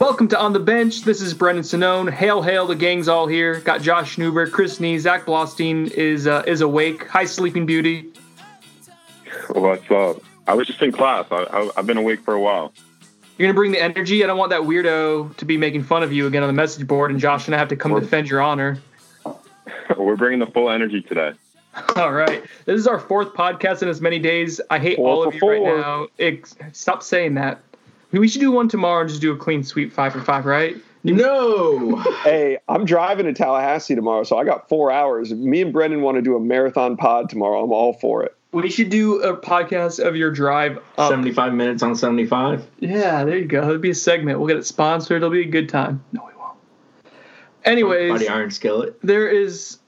Welcome 0.00 0.28
to 0.28 0.38
On 0.40 0.52
the 0.54 0.60
Bench. 0.60 1.02
This 1.02 1.20
is 1.20 1.34
Brendan 1.34 1.62
Sonnone. 1.62 2.10
Hail, 2.10 2.40
hail, 2.40 2.66
the 2.66 2.74
gang's 2.74 3.06
all 3.06 3.26
here. 3.26 3.60
Got 3.60 3.82
Josh 3.82 4.16
Newberg, 4.16 4.50
Chris 4.50 4.80
Nee, 4.80 4.98
Zach 4.98 5.26
Blostein 5.26 5.90
is 5.90 6.26
uh, 6.26 6.42
is 6.46 6.62
awake. 6.62 7.06
Hi, 7.08 7.24
Sleeping 7.26 7.66
Beauty. 7.66 8.08
What's 9.50 9.90
up? 9.90 10.22
I 10.46 10.54
was 10.54 10.66
just 10.66 10.80
in 10.80 10.90
class. 10.90 11.26
I, 11.30 11.42
I, 11.44 11.70
I've 11.76 11.86
been 11.86 11.98
awake 11.98 12.20
for 12.20 12.32
a 12.34 12.40
while. 12.40 12.72
You're 13.36 13.48
gonna 13.48 13.54
bring 13.56 13.72
the 13.72 13.80
energy. 13.82 14.24
I 14.24 14.26
don't 14.26 14.38
want 14.38 14.50
that 14.50 14.62
weirdo 14.62 15.36
to 15.36 15.44
be 15.44 15.58
making 15.58 15.82
fun 15.84 16.02
of 16.02 16.12
you 16.12 16.26
again 16.26 16.42
on 16.42 16.48
the 16.48 16.54
message 16.54 16.86
board, 16.86 17.10
and 17.10 17.20
Josh 17.20 17.46
and 17.46 17.54
I 17.54 17.58
have 17.58 17.68
to 17.68 17.76
come 17.76 17.92
We're- 17.92 18.02
defend 18.02 18.28
your 18.30 18.40
honor. 18.40 18.78
We're 19.98 20.16
bringing 20.16 20.38
the 20.38 20.46
full 20.46 20.70
energy 20.70 21.02
today. 21.02 21.32
All 21.96 22.12
right, 22.12 22.42
this 22.64 22.80
is 22.80 22.86
our 22.86 22.98
fourth 22.98 23.34
podcast 23.34 23.82
in 23.82 23.88
as 23.88 24.00
many 24.00 24.18
days. 24.18 24.60
I 24.70 24.78
hate 24.78 24.96
Four 24.96 25.08
all 25.08 25.28
of 25.28 25.34
you 25.34 25.40
four. 25.40 25.52
right 25.52 25.62
now. 25.62 26.08
It, 26.18 26.52
stop 26.72 27.02
saying 27.02 27.34
that. 27.34 27.60
We 28.12 28.28
should 28.28 28.40
do 28.40 28.50
one 28.50 28.68
tomorrow 28.68 29.00
and 29.02 29.08
just 29.08 29.20
do 29.20 29.32
a 29.32 29.36
clean 29.36 29.62
sweep 29.62 29.92
five 29.92 30.12
for 30.12 30.20
five, 30.20 30.44
right? 30.46 30.76
No. 31.04 31.96
Hey, 32.24 32.58
I'm 32.68 32.84
driving 32.84 33.24
to 33.26 33.32
Tallahassee 33.32 33.94
tomorrow, 33.94 34.24
so 34.24 34.36
I 34.36 34.44
got 34.44 34.68
four 34.68 34.92
hours. 34.92 35.32
If 35.32 35.38
me 35.38 35.62
and 35.62 35.72
Brendan 35.72 36.02
want 36.02 36.16
to 36.16 36.22
do 36.22 36.36
a 36.36 36.40
marathon 36.40 36.98
pod 36.98 37.30
tomorrow, 37.30 37.64
I'm 37.64 37.72
all 37.72 37.94
for 37.94 38.22
it. 38.24 38.36
We 38.52 38.68
should 38.68 38.90
do 38.90 39.22
a 39.22 39.34
podcast 39.36 40.04
of 40.06 40.16
your 40.16 40.30
drive 40.30 40.78
up. 40.98 41.08
75 41.08 41.54
minutes 41.54 41.82
on 41.82 41.94
75. 41.96 42.66
Yeah, 42.80 43.24
there 43.24 43.38
you 43.38 43.46
go. 43.46 43.62
It'll 43.62 43.78
be 43.78 43.90
a 43.90 43.94
segment. 43.94 44.38
We'll 44.38 44.48
get 44.48 44.58
it 44.58 44.66
sponsored. 44.66 45.16
It'll 45.18 45.30
be 45.30 45.40
a 45.40 45.46
good 45.46 45.68
time. 45.70 46.04
No, 46.12 46.26
we 46.26 46.34
won't. 46.36 46.58
Anyways, 47.64 48.10
Buddy 48.12 48.28
Iron 48.28 48.50
Skillet. 48.50 48.98
there 49.02 49.28
is 49.28 49.78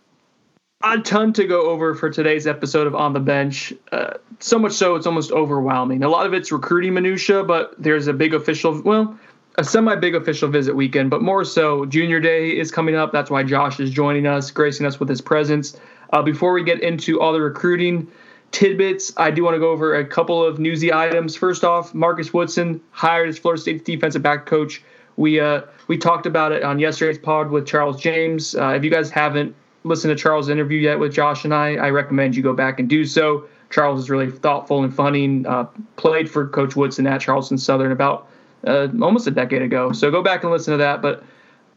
a 0.82 0.98
ton 1.00 1.32
to 1.34 1.46
go 1.46 1.70
over 1.70 1.94
for 1.94 2.10
today's 2.10 2.46
episode 2.46 2.86
of 2.86 2.94
On 2.94 3.12
the 3.12 3.20
Bench. 3.20 3.72
Uh, 3.92 4.14
so 4.40 4.58
much 4.58 4.72
so 4.72 4.96
it's 4.96 5.06
almost 5.06 5.30
overwhelming. 5.30 6.02
A 6.02 6.08
lot 6.08 6.26
of 6.26 6.34
it's 6.34 6.50
recruiting 6.50 6.94
minutia, 6.94 7.44
but 7.44 7.74
there's 7.78 8.08
a 8.08 8.12
big 8.12 8.34
official, 8.34 8.80
well, 8.82 9.18
a 9.56 9.64
semi 9.64 9.94
big 9.96 10.14
official 10.14 10.48
visit 10.48 10.74
weekend, 10.74 11.10
but 11.10 11.22
more 11.22 11.44
so 11.44 11.84
Junior 11.86 12.20
Day 12.20 12.58
is 12.58 12.70
coming 12.70 12.96
up. 12.96 13.12
That's 13.12 13.30
why 13.30 13.42
Josh 13.42 13.78
is 13.80 13.90
joining 13.90 14.26
us, 14.26 14.50
gracing 14.50 14.86
us 14.86 14.98
with 14.98 15.08
his 15.08 15.20
presence. 15.20 15.76
Uh, 16.12 16.22
before 16.22 16.52
we 16.52 16.64
get 16.64 16.80
into 16.82 17.20
all 17.20 17.32
the 17.32 17.40
recruiting 17.40 18.08
tidbits, 18.50 19.12
I 19.16 19.30
do 19.30 19.44
want 19.44 19.54
to 19.54 19.60
go 19.60 19.70
over 19.70 19.94
a 19.94 20.04
couple 20.04 20.44
of 20.44 20.58
newsy 20.58 20.92
items. 20.92 21.36
First 21.36 21.64
off, 21.64 21.94
Marcus 21.94 22.32
Woodson 22.34 22.80
hired 22.90 23.28
as 23.28 23.38
Florida 23.38 23.60
State's 23.60 23.84
defensive 23.84 24.22
back 24.22 24.46
coach. 24.46 24.82
We 25.16 25.38
uh, 25.38 25.62
we 25.88 25.98
talked 25.98 26.26
about 26.26 26.52
it 26.52 26.62
on 26.62 26.78
yesterday's 26.78 27.18
pod 27.18 27.50
with 27.50 27.66
Charles 27.66 28.00
James. 28.00 28.54
Uh, 28.54 28.70
if 28.70 28.84
you 28.84 28.90
guys 28.90 29.10
haven't 29.10 29.54
listened 29.84 30.16
to 30.16 30.22
Charles' 30.22 30.48
interview 30.48 30.78
yet 30.78 30.98
with 30.98 31.12
Josh 31.12 31.44
and 31.44 31.54
I, 31.54 31.74
I 31.74 31.90
recommend 31.90 32.36
you 32.36 32.42
go 32.42 32.52
back 32.54 32.78
and 32.78 32.88
do 32.88 33.04
so. 33.04 33.46
Charles 33.70 34.00
is 34.00 34.10
really 34.10 34.30
thoughtful 34.30 34.82
and 34.84 34.94
funny. 34.94 35.24
and, 35.24 35.46
Uh, 35.46 35.66
played 35.96 36.30
for 36.30 36.46
Coach 36.48 36.76
Woodson 36.76 37.06
at 37.06 37.20
Charleston 37.20 37.58
Southern 37.58 37.92
about 37.92 38.28
uh, 38.66 38.88
almost 39.00 39.26
a 39.26 39.30
decade 39.30 39.62
ago. 39.62 39.92
So 39.92 40.10
go 40.10 40.22
back 40.22 40.42
and 40.44 40.52
listen 40.52 40.72
to 40.72 40.78
that. 40.78 41.02
But 41.02 41.24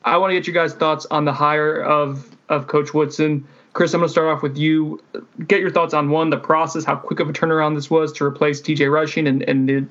I 0.04 0.18
want 0.18 0.32
to 0.32 0.36
get 0.36 0.46
you 0.46 0.54
guys' 0.54 0.74
thoughts 0.74 1.08
on 1.10 1.26
the 1.26 1.34
hire 1.34 1.82
of 1.82 2.30
of 2.50 2.68
Coach 2.68 2.94
Woodson. 2.94 3.48
Chris, 3.74 3.94
I'm 3.94 4.00
going 4.00 4.08
to 4.08 4.12
start 4.12 4.28
off 4.28 4.44
with 4.44 4.58
you. 4.58 5.02
Get 5.48 5.60
your 5.60 5.72
thoughts 5.72 5.94
on 5.94 6.10
one, 6.10 6.30
the 6.30 6.38
process, 6.38 6.86
how 6.86 6.96
quick 6.96 7.20
of 7.20 7.28
a 7.28 7.34
turnaround 7.34 7.76
this 7.76 7.90
was 7.90 8.14
to 8.14 8.24
replace 8.24 8.62
TJ 8.62 8.92
Rushing, 8.92 9.28
and 9.28 9.42
and 9.44 9.68
the, 9.68 9.86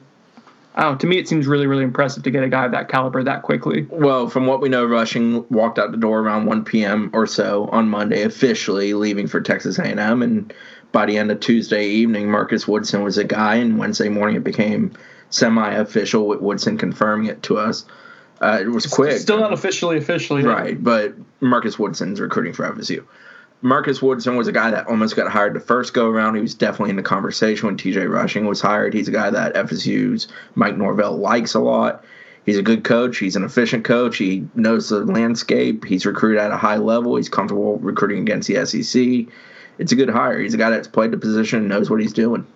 I 0.75 0.95
to 0.95 1.07
me 1.07 1.19
it 1.19 1.29
seems 1.29 1.47
really 1.47 1.67
really 1.67 1.85
impressive 1.85 2.23
to 2.25 2.31
get 2.31 2.43
a 2.43 2.49
guy 2.49 2.65
of 2.65 2.73
that 2.73 2.89
caliber 2.89 3.23
that 3.23 3.43
quickly. 3.43 3.87
Well, 3.91 4.29
from 4.29 4.47
what 4.47 4.61
we 4.61 4.69
know, 4.69 4.85
Rushing 4.85 5.47
walked 5.49 5.79
out 5.79 5.93
the 5.93 5.97
door 5.97 6.21
around 6.21 6.47
1 6.47 6.65
p.m. 6.65 7.11
or 7.13 7.27
so 7.27 7.69
on 7.69 7.89
Monday, 7.89 8.23
officially 8.23 8.95
leaving 8.95 9.27
for 9.27 9.41
Texas 9.41 9.79
A&M. 9.79 10.23
And 10.23 10.53
by 10.93 11.07
the 11.07 11.17
end 11.17 11.31
of 11.31 11.41
Tuesday 11.41 11.87
evening, 11.89 12.31
Marcus 12.31 12.67
Woodson 12.67 13.03
was 13.03 13.19
a 13.19 13.25
guy. 13.25 13.57
And 13.57 13.79
Wednesday 13.79 14.09
morning, 14.09 14.37
it 14.37 14.45
became 14.45 14.93
semi-official 15.31 16.27
with 16.27 16.41
Woodson 16.41 16.79
confirming 16.79 17.27
it 17.27 17.43
to 17.45 17.59
us. 17.59 17.85
Uh, 18.41 18.59
it 18.61 18.69
was 18.69 18.87
quick. 18.87 19.19
Still 19.19 19.39
not 19.39 19.53
officially 19.53 19.97
officially. 19.97 20.43
Right, 20.43 20.83
but 20.83 21.15
Marcus 21.41 21.79
Woodson's 21.79 22.21
recruiting 22.21 22.53
for 22.53 22.69
FSU. 22.69 23.05
Marcus 23.65 24.03
Woodson 24.03 24.37
was 24.37 24.47
a 24.47 24.53
guy 24.53 24.71
that 24.73 24.89
almost 24.89 25.17
got 25.17 25.33
hired 25.33 25.55
the 25.55 25.61
first 25.61 25.95
go 25.95 26.11
around. 26.11 26.35
He 26.35 26.43
was 26.43 26.55
definitely 26.55 26.91
in 26.91 26.97
the 26.97 27.03
conversation 27.03 27.67
when 27.67 27.79
TJ 27.79 28.13
Rushing 28.13 28.45
was 28.45 28.61
hired. 28.61 28.93
He's 28.93 29.09
a 29.09 29.11
guy 29.11 29.31
that 29.31 29.55
FSU's 29.55 30.29
Mike 30.55 30.77
Norvell 30.77 31.17
likes 31.17 31.55
a 31.55 31.61
lot. 31.61 32.05
He's 32.45 32.59
a 32.59 32.63
good 32.63 32.85
coach. 32.85 33.17
He's 33.17 33.37
an 33.37 33.43
efficient 33.43 33.83
coach. 33.87 34.19
He 34.19 34.47
knows 34.55 34.91
the 34.91 35.07
landscape. 35.07 35.83
He's 35.87 36.05
recruited 36.05 36.43
at 36.43 36.53
a 36.53 36.59
high 36.59 36.77
level. 36.77 37.17
He's 37.17 37.31
comfortable 37.31 37.79
recruiting 37.79 38.19
against 38.19 38.49
the 38.49 38.67
SEC. 38.67 39.33
It's 39.79 39.93
a 39.93 39.97
good 39.97 40.11
hire. 40.11 40.41
He's 40.41 40.53
a 40.53 40.59
guy 40.59 40.69
that's 40.69 40.87
played 40.87 41.11
the 41.11 41.17
position 41.17 41.61
and 41.61 41.69
knows 41.69 41.89
what 41.89 42.03
he's 42.03 42.13
doing. 42.13 42.47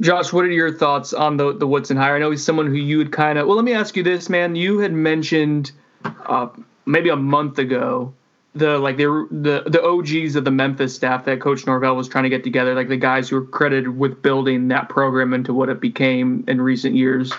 Josh, 0.00 0.32
what 0.32 0.44
are 0.44 0.50
your 0.50 0.72
thoughts 0.72 1.12
on 1.12 1.36
the 1.36 1.56
the 1.56 1.68
Woodson 1.68 1.96
hire? 1.96 2.16
I 2.16 2.18
know 2.18 2.32
he's 2.32 2.44
someone 2.44 2.66
who 2.66 2.74
you 2.74 2.98
would 2.98 3.12
kind 3.12 3.38
of. 3.38 3.46
Well, 3.46 3.54
let 3.54 3.64
me 3.64 3.74
ask 3.74 3.96
you 3.96 4.02
this, 4.02 4.28
man. 4.28 4.56
You 4.56 4.80
had 4.80 4.92
mentioned 4.92 5.70
uh, 6.04 6.48
maybe 6.84 7.10
a 7.10 7.16
month 7.16 7.60
ago 7.60 8.12
the 8.54 8.78
like 8.78 8.96
the 8.96 9.26
the 9.30 9.62
the 9.70 9.82
OGs 9.82 10.36
of 10.36 10.44
the 10.44 10.50
Memphis 10.50 10.94
staff 10.94 11.24
that 11.24 11.40
Coach 11.40 11.66
Norvell 11.66 11.96
was 11.96 12.08
trying 12.08 12.24
to 12.24 12.30
get 12.30 12.44
together, 12.44 12.74
like 12.74 12.88
the 12.88 12.96
guys 12.96 13.28
who 13.28 13.36
were 13.36 13.46
credited 13.46 13.96
with 13.96 14.20
building 14.22 14.68
that 14.68 14.88
program 14.88 15.32
into 15.32 15.54
what 15.54 15.68
it 15.68 15.80
became 15.80 16.44
in 16.46 16.60
recent 16.60 16.94
years. 16.94 17.32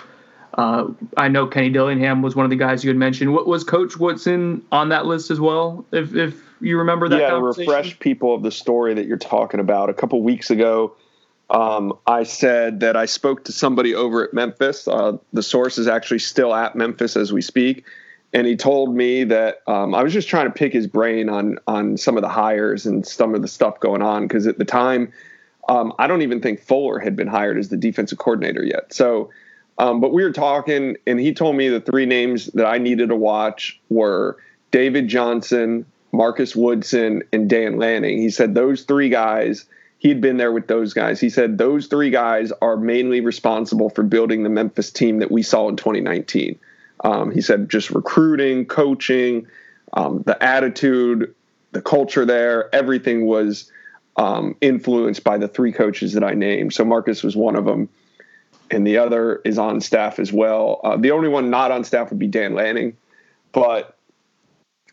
Uh, 0.54 0.88
I 1.16 1.28
know 1.28 1.46
Kenny 1.46 1.70
Dillingham 1.70 2.22
was 2.22 2.36
one 2.36 2.44
of 2.44 2.50
the 2.50 2.56
guys 2.56 2.84
you 2.84 2.90
had 2.90 2.96
mentioned. 2.96 3.32
What 3.32 3.46
was 3.46 3.64
Coach 3.64 3.96
Woodson 3.96 4.64
on 4.70 4.88
that 4.90 5.06
list 5.06 5.30
as 5.30 5.40
well? 5.40 5.84
If 5.92 6.14
if 6.14 6.40
you 6.60 6.78
remember 6.78 7.08
that 7.08 7.20
yeah, 7.20 7.30
to 7.30 7.40
refresh 7.40 7.98
people 7.98 8.34
of 8.34 8.42
the 8.42 8.50
story 8.50 8.94
that 8.94 9.06
you're 9.06 9.16
talking 9.16 9.60
about. 9.60 9.90
A 9.90 9.94
couple 9.94 10.22
weeks 10.22 10.50
ago, 10.50 10.94
um, 11.50 11.96
I 12.06 12.22
said 12.22 12.80
that 12.80 12.96
I 12.96 13.06
spoke 13.06 13.44
to 13.44 13.52
somebody 13.52 13.94
over 13.94 14.24
at 14.24 14.32
Memphis. 14.32 14.88
Uh, 14.88 15.18
the 15.32 15.42
source 15.42 15.78
is 15.78 15.86
actually 15.86 16.20
still 16.20 16.54
at 16.54 16.74
Memphis 16.74 17.16
as 17.16 17.32
we 17.32 17.42
speak, 17.42 17.84
and 18.34 18.46
he 18.46 18.56
told 18.56 18.94
me 18.94 19.24
that 19.24 19.62
um, 19.68 19.94
I 19.94 20.02
was 20.02 20.12
just 20.12 20.28
trying 20.28 20.46
to 20.46 20.52
pick 20.52 20.72
his 20.72 20.86
brain 20.86 21.28
on 21.28 21.58
on 21.66 21.96
some 21.96 22.16
of 22.16 22.22
the 22.22 22.28
hires 22.28 22.84
and 22.84 23.06
some 23.06 23.34
of 23.34 23.42
the 23.42 23.48
stuff 23.48 23.80
going 23.80 24.02
on 24.02 24.26
because 24.26 24.46
at 24.46 24.58
the 24.58 24.64
time, 24.64 25.12
um, 25.68 25.92
I 25.98 26.06
don't 26.06 26.22
even 26.22 26.40
think 26.40 26.60
Fuller 26.60 26.98
had 26.98 27.16
been 27.16 27.28
hired 27.28 27.56
as 27.56 27.68
the 27.68 27.76
defensive 27.76 28.18
coordinator 28.18 28.64
yet. 28.64 28.92
So. 28.92 29.30
Um, 29.76 30.00
but 30.00 30.12
we 30.12 30.22
were 30.22 30.30
talking, 30.30 30.96
and 31.04 31.18
he 31.18 31.34
told 31.34 31.56
me 31.56 31.68
the 31.68 31.80
three 31.80 32.06
names 32.06 32.46
that 32.54 32.64
I 32.64 32.78
needed 32.78 33.08
to 33.08 33.16
watch 33.16 33.80
were 33.88 34.36
David 34.70 35.08
Johnson, 35.08 35.84
Marcus 36.12 36.54
Woodson, 36.54 37.24
and 37.32 37.50
Dan 37.50 37.76
Lanning. 37.76 38.18
He 38.18 38.30
said 38.30 38.54
those 38.54 38.82
three 38.82 39.08
guys, 39.08 39.66
he 39.98 40.08
had 40.08 40.20
been 40.20 40.36
there 40.36 40.52
with 40.52 40.68
those 40.68 40.94
guys. 40.94 41.20
He 41.20 41.28
said 41.28 41.58
those 41.58 41.88
three 41.88 42.10
guys 42.10 42.52
are 42.62 42.76
mainly 42.76 43.20
responsible 43.20 43.90
for 43.90 44.04
building 44.04 44.44
the 44.44 44.48
Memphis 44.48 44.92
team 44.92 45.18
that 45.18 45.32
we 45.32 45.42
saw 45.42 45.68
in 45.68 45.76
2019. 45.76 46.56
Um, 47.04 47.30
he 47.30 47.40
said 47.40 47.68
just 47.68 47.90
recruiting, 47.90 48.66
coaching, 48.66 49.46
um, 49.92 50.22
the 50.22 50.42
attitude, 50.42 51.34
the 51.72 51.82
culture 51.82 52.24
there, 52.24 52.74
everything 52.74 53.26
was 53.26 53.70
um, 54.16 54.56
influenced 54.60 55.22
by 55.22 55.38
the 55.38 55.48
three 55.48 55.72
coaches 55.72 56.14
that 56.14 56.24
I 56.24 56.34
named. 56.34 56.72
So 56.72 56.84
Marcus 56.84 57.22
was 57.22 57.36
one 57.36 57.56
of 57.56 57.64
them 57.64 57.88
and 58.70 58.86
the 58.86 58.98
other 58.98 59.40
is 59.44 59.58
on 59.58 59.80
staff 59.80 60.18
as 60.18 60.32
well. 60.32 60.80
Uh, 60.84 60.96
the 60.96 61.10
only 61.10 61.28
one 61.28 61.50
not 61.50 61.70
on 61.70 61.84
staff 61.84 62.10
would 62.10 62.18
be 62.18 62.26
Dan 62.26 62.54
Lanning, 62.54 62.96
but 63.52 63.96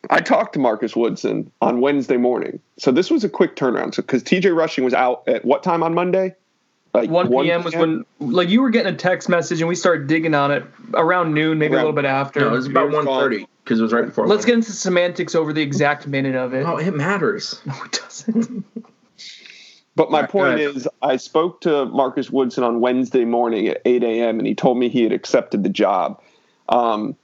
I 0.10 0.20
talked 0.20 0.54
to 0.54 0.60
Marcus 0.60 0.96
Woodson 0.96 1.52
on 1.62 1.82
Wednesday 1.82 2.18
morning. 2.18 2.60
So 2.78 2.92
this 2.92 3.10
was 3.10 3.24
a 3.24 3.30
quick 3.30 3.56
turnaround. 3.56 3.96
So 3.96 4.02
because 4.02 4.24
TJ 4.24 4.56
Rushing 4.56 4.84
was 4.84 4.94
out 4.94 5.24
at 5.28 5.46
what 5.46 5.64
time 5.64 5.84
on 5.84 5.94
Monday? 5.94 6.36
Like 6.94 7.10
1 7.10 7.30
p.m. 7.30 7.64
was 7.64 7.74
when 7.74 8.06
like 8.20 8.50
you 8.50 8.62
were 8.62 8.70
getting 8.70 8.94
a 8.94 8.98
text 8.98 9.30
message 9.30 9.62
and 9.62 9.70
we 9.70 9.76
started 9.76 10.08
digging 10.08 10.34
on 10.34 10.52
it 10.52 10.66
around 10.94 11.34
noon, 11.34 11.58
maybe 11.58 11.74
around, 11.74 11.86
a 11.86 11.88
little 11.88 12.02
bit 12.02 12.06
after. 12.06 12.42
No, 12.42 12.48
it 12.48 12.52
was 12.52 12.68
about 12.68 12.90
1.30 12.90 13.48
because 13.64 13.80
it 13.80 13.84
was 13.84 13.94
right 13.94 14.06
before. 14.06 14.28
Let's 14.28 14.44
get 14.44 14.56
into 14.56 14.74
semantics 14.74 15.34
over 15.34 15.54
the 15.54 15.62
exact 15.62 16.06
minute 16.06 16.36
of 16.36 16.54
it. 16.54 16.66
Oh, 16.66 16.78
it 16.78 16.94
matters. 16.94 17.62
No, 17.66 17.76
it 17.86 17.92
doesn't. 17.94 18.66
but 19.96 20.12
my 20.12 20.22
right, 20.22 20.30
point 20.30 20.60
is, 20.60 20.88
I 21.02 21.16
spoke 21.16 21.62
to 21.62 21.86
Marcus 21.86 22.30
Woodson 22.30 22.66
on 22.66 22.82
Wednesday 22.82 23.24
morning 23.24 23.68
at 23.68 23.82
8 23.86 24.04
a.m. 24.04 24.40
and 24.40 24.48
he 24.48 24.54
told 24.54 24.78
me 24.78 24.90
he 24.90 25.04
had 25.04 25.14
accepted 25.14 25.64
the 25.64 25.70
job. 25.70 26.22
Um, 26.68 27.16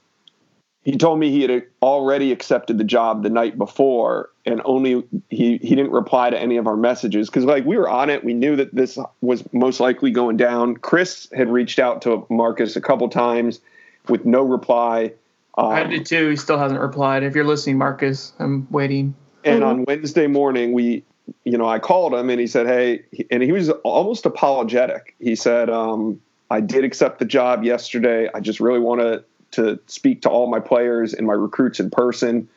he 0.82 0.96
told 0.96 1.18
me 1.18 1.30
he 1.30 1.42
had 1.42 1.64
already 1.82 2.32
accepted 2.32 2.78
the 2.78 2.84
job 2.84 3.22
the 3.22 3.28
night 3.28 3.58
before 3.58 4.30
and 4.52 4.62
only 4.64 5.04
he 5.28 5.58
he 5.58 5.74
didn't 5.74 5.90
reply 5.90 6.30
to 6.30 6.38
any 6.38 6.56
of 6.56 6.66
our 6.66 6.76
messages. 6.76 7.28
Because 7.28 7.44
like 7.44 7.64
we 7.64 7.76
were 7.76 7.88
on 7.88 8.10
it. 8.10 8.24
We 8.24 8.34
knew 8.34 8.56
that 8.56 8.74
this 8.74 8.98
was 9.20 9.44
most 9.52 9.80
likely 9.80 10.10
going 10.10 10.36
down. 10.36 10.76
Chris 10.76 11.28
had 11.34 11.50
reached 11.50 11.78
out 11.78 12.02
to 12.02 12.26
marcus 12.30 12.76
a 12.76 12.80
couple 12.80 13.08
times 13.08 13.60
with 14.08 14.24
no 14.24 14.42
reply. 14.42 15.12
Um, 15.56 15.66
i 15.66 15.84
did 15.84 16.06
too. 16.06 16.30
He 16.30 16.36
still 16.36 16.58
hasn't 16.58 16.80
replied. 16.80 17.22
If 17.22 17.34
you're 17.34 17.44
listening 17.44 17.78
marcus 17.78 18.32
i'm 18.38 18.66
waiting. 18.70 19.14
And 19.44 19.64
on 19.64 19.84
wednesday 19.84 20.26
morning 20.26 20.72
we 20.72 21.04
you 21.44 21.58
know 21.58 21.68
i 21.68 21.78
called 21.78 22.14
him 22.14 22.30
and 22.30 22.40
he 22.40 22.46
said 22.46 22.66
hey 22.66 23.02
and 23.30 23.42
he 23.42 23.52
was 23.52 23.70
almost 23.70 24.26
apologetic. 24.26 25.14
He 25.20 25.36
said 25.36 25.68
um, 25.68 26.20
i 26.50 26.60
did 26.60 26.84
accept 26.84 27.18
the 27.18 27.24
job 27.24 27.64
yesterday. 27.64 28.28
I 28.34 28.40
just 28.40 28.60
really 28.60 28.80
want 28.80 29.00
to 29.00 29.24
to 29.50 29.80
speak 29.86 30.22
to 30.22 30.28
all 30.28 30.46
my 30.46 30.60
players 30.60 31.14
and 31.14 31.26
my 31.26 31.32
recruits 31.32 31.80
in 31.80 31.90
person. 31.90 32.48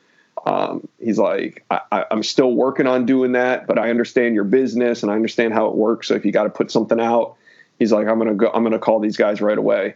Um, 0.46 0.88
he's 1.00 1.20
like, 1.20 1.64
I, 1.70 2.06
am 2.10 2.24
still 2.24 2.52
working 2.52 2.88
on 2.88 3.06
doing 3.06 3.34
that, 3.34 3.68
but 3.68 3.78
I 3.78 3.90
understand 3.90 4.34
your 4.34 4.44
business 4.44 5.04
and 5.04 5.12
I 5.12 5.16
understand 5.16 5.54
how 5.54 5.68
it 5.68 5.76
works. 5.76 6.08
So 6.08 6.16
if 6.16 6.26
you 6.26 6.32
got 6.32 6.44
to 6.44 6.50
put 6.50 6.72
something 6.72 7.00
out, 7.00 7.36
he's 7.78 7.92
like, 7.92 8.08
I'm 8.08 8.18
gonna 8.18 8.34
go. 8.34 8.50
I'm 8.54 8.64
gonna 8.64 8.80
call 8.80 9.00
these 9.00 9.18
guys 9.18 9.42
right 9.42 9.58
away. 9.58 9.96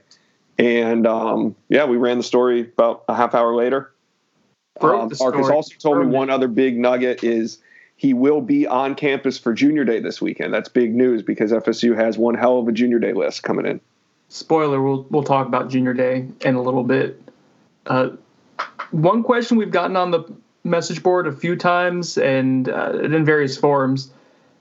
And 0.58 1.08
um, 1.08 1.56
yeah, 1.68 1.86
we 1.86 1.98
ran 1.98 2.18
the 2.18 2.24
story 2.24 2.62
about 2.62 3.06
a 3.08 3.16
half 3.16 3.34
hour 3.34 3.56
later. 3.56 3.92
Um, 4.82 5.10
Marcus 5.20 5.50
also 5.50 5.76
told 5.80 6.00
me 6.00 6.08
one 6.08 6.30
other 6.30 6.48
big 6.48 6.78
nugget 6.78 7.24
is 7.24 7.60
he 7.96 8.14
will 8.14 8.42
be 8.42 8.68
on 8.68 8.94
campus 8.96 9.38
for 9.40 9.54
Junior 9.54 9.86
Day 9.86 10.00
this 10.00 10.22
weekend. 10.22 10.54
That's 10.54 10.70
big 10.70 10.94
news 10.94 11.24
because 11.24 11.52
FSU 11.52 11.96
has 11.96 12.18
one 12.18 12.36
hell 12.36 12.60
of 12.60 12.68
a 12.68 12.72
Junior 12.72 13.00
Day 13.00 13.14
list 13.14 13.42
coming 13.42 13.66
in 13.66 13.80
spoiler, 14.30 14.82
we'll 14.82 15.06
we'll 15.10 15.24
talk 15.24 15.48
about 15.48 15.70
Junior 15.70 15.94
Day 15.94 16.28
in 16.42 16.56
a 16.56 16.62
little 16.62 16.84
bit. 16.84 17.22
Uh, 17.86 18.10
one 18.96 19.24
question 19.24 19.58
we've 19.58 19.72
gotten 19.72 19.98
on 19.98 20.12
the 20.12 20.24
message 20.64 21.04
board 21.04 21.28
a 21.28 21.32
few 21.32 21.56
times 21.56 22.18
and 22.18 22.70
uh, 22.70 22.98
in 23.04 23.26
various 23.26 23.58
forums 23.58 24.10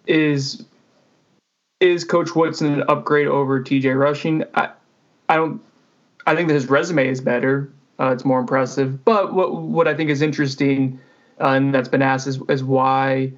is 0.06 0.64
is 1.80 2.04
Coach 2.04 2.34
Woodson 2.34 2.74
an 2.74 2.84
upgrade 2.88 3.26
over 3.26 3.62
TJ 3.62 3.98
Rushing? 3.98 4.44
I 4.54 4.70
I 5.28 5.36
don't. 5.36 5.60
I 6.26 6.34
think 6.34 6.48
that 6.48 6.54
his 6.54 6.68
resume 6.68 7.08
is 7.08 7.20
better. 7.20 7.70
Uh, 8.00 8.10
it's 8.10 8.24
more 8.24 8.40
impressive. 8.40 9.04
But 9.04 9.34
what 9.34 9.54
what 9.54 9.86
I 9.86 9.94
think 9.94 10.10
is 10.10 10.20
interesting, 10.20 10.98
uh, 11.40 11.50
and 11.50 11.74
that's 11.74 11.88
been 11.88 12.02
asked, 12.02 12.26
is, 12.26 12.40
is 12.48 12.64
why 12.64 13.32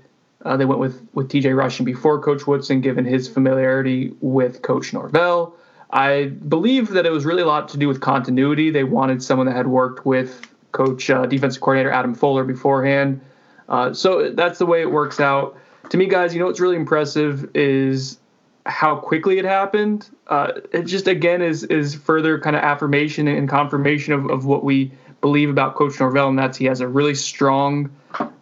uh, 0.44 0.56
they 0.56 0.64
went 0.64 0.80
with 0.80 1.06
with 1.12 1.28
TJ 1.28 1.54
Rushing 1.56 1.84
before 1.84 2.20
Coach 2.20 2.46
Woodson, 2.46 2.80
given 2.80 3.04
his 3.04 3.28
familiarity 3.28 4.14
with 4.20 4.62
Coach 4.62 4.92
Norvell. 4.92 5.54
I 5.90 6.26
believe 6.48 6.88
that 6.90 7.06
it 7.06 7.12
was 7.12 7.24
really 7.24 7.42
a 7.42 7.46
lot 7.46 7.68
to 7.68 7.78
do 7.78 7.86
with 7.86 8.00
continuity. 8.00 8.70
They 8.70 8.84
wanted 8.84 9.22
someone 9.22 9.46
that 9.46 9.56
had 9.56 9.68
worked 9.68 10.04
with 10.04 10.50
coach, 10.76 11.10
uh, 11.10 11.26
defensive 11.26 11.60
coordinator 11.60 11.90
Adam 11.90 12.14
Fuller 12.14 12.44
beforehand. 12.44 13.20
Uh, 13.68 13.92
so 13.92 14.30
that's 14.30 14.58
the 14.58 14.66
way 14.66 14.82
it 14.82 14.90
works 14.90 15.18
out. 15.18 15.58
To 15.90 15.96
me, 15.96 16.06
guys, 16.06 16.34
you 16.34 16.40
know 16.40 16.46
what's 16.46 16.60
really 16.60 16.76
impressive 16.76 17.50
is 17.54 18.18
how 18.66 18.96
quickly 18.96 19.38
it 19.38 19.44
happened. 19.44 20.08
Uh, 20.26 20.52
it 20.72 20.82
just 20.82 21.08
again 21.08 21.42
is 21.42 21.64
is 21.64 21.94
further 21.94 22.38
kind 22.38 22.56
of 22.56 22.62
affirmation 22.62 23.28
and 23.28 23.48
confirmation 23.48 24.12
of, 24.12 24.30
of 24.30 24.44
what 24.44 24.64
we 24.64 24.92
believe 25.20 25.50
about 25.50 25.74
Coach 25.76 25.98
Norvell, 25.98 26.28
and 26.28 26.38
that's 26.38 26.58
he 26.58 26.66
has 26.66 26.80
a 26.80 26.88
really 26.88 27.14
strong, 27.14 27.90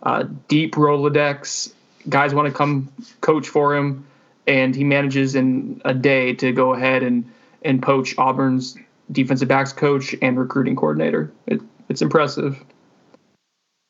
uh, 0.02 0.24
deep 0.48 0.74
Rolodex. 0.74 1.72
Guys 2.08 2.34
want 2.34 2.48
to 2.48 2.52
come 2.52 2.92
coach 3.20 3.48
for 3.48 3.76
him, 3.76 4.06
and 4.46 4.74
he 4.74 4.84
manages 4.84 5.34
in 5.34 5.80
a 5.84 5.94
day 5.94 6.34
to 6.34 6.52
go 6.52 6.74
ahead 6.74 7.02
and 7.02 7.30
and 7.62 7.82
poach 7.82 8.14
Auburn's 8.18 8.76
defensive 9.10 9.48
backs 9.48 9.72
coach 9.72 10.14
and 10.20 10.38
recruiting 10.38 10.76
coordinator. 10.76 11.32
It, 11.46 11.60
it's 11.88 12.02
impressive. 12.02 12.62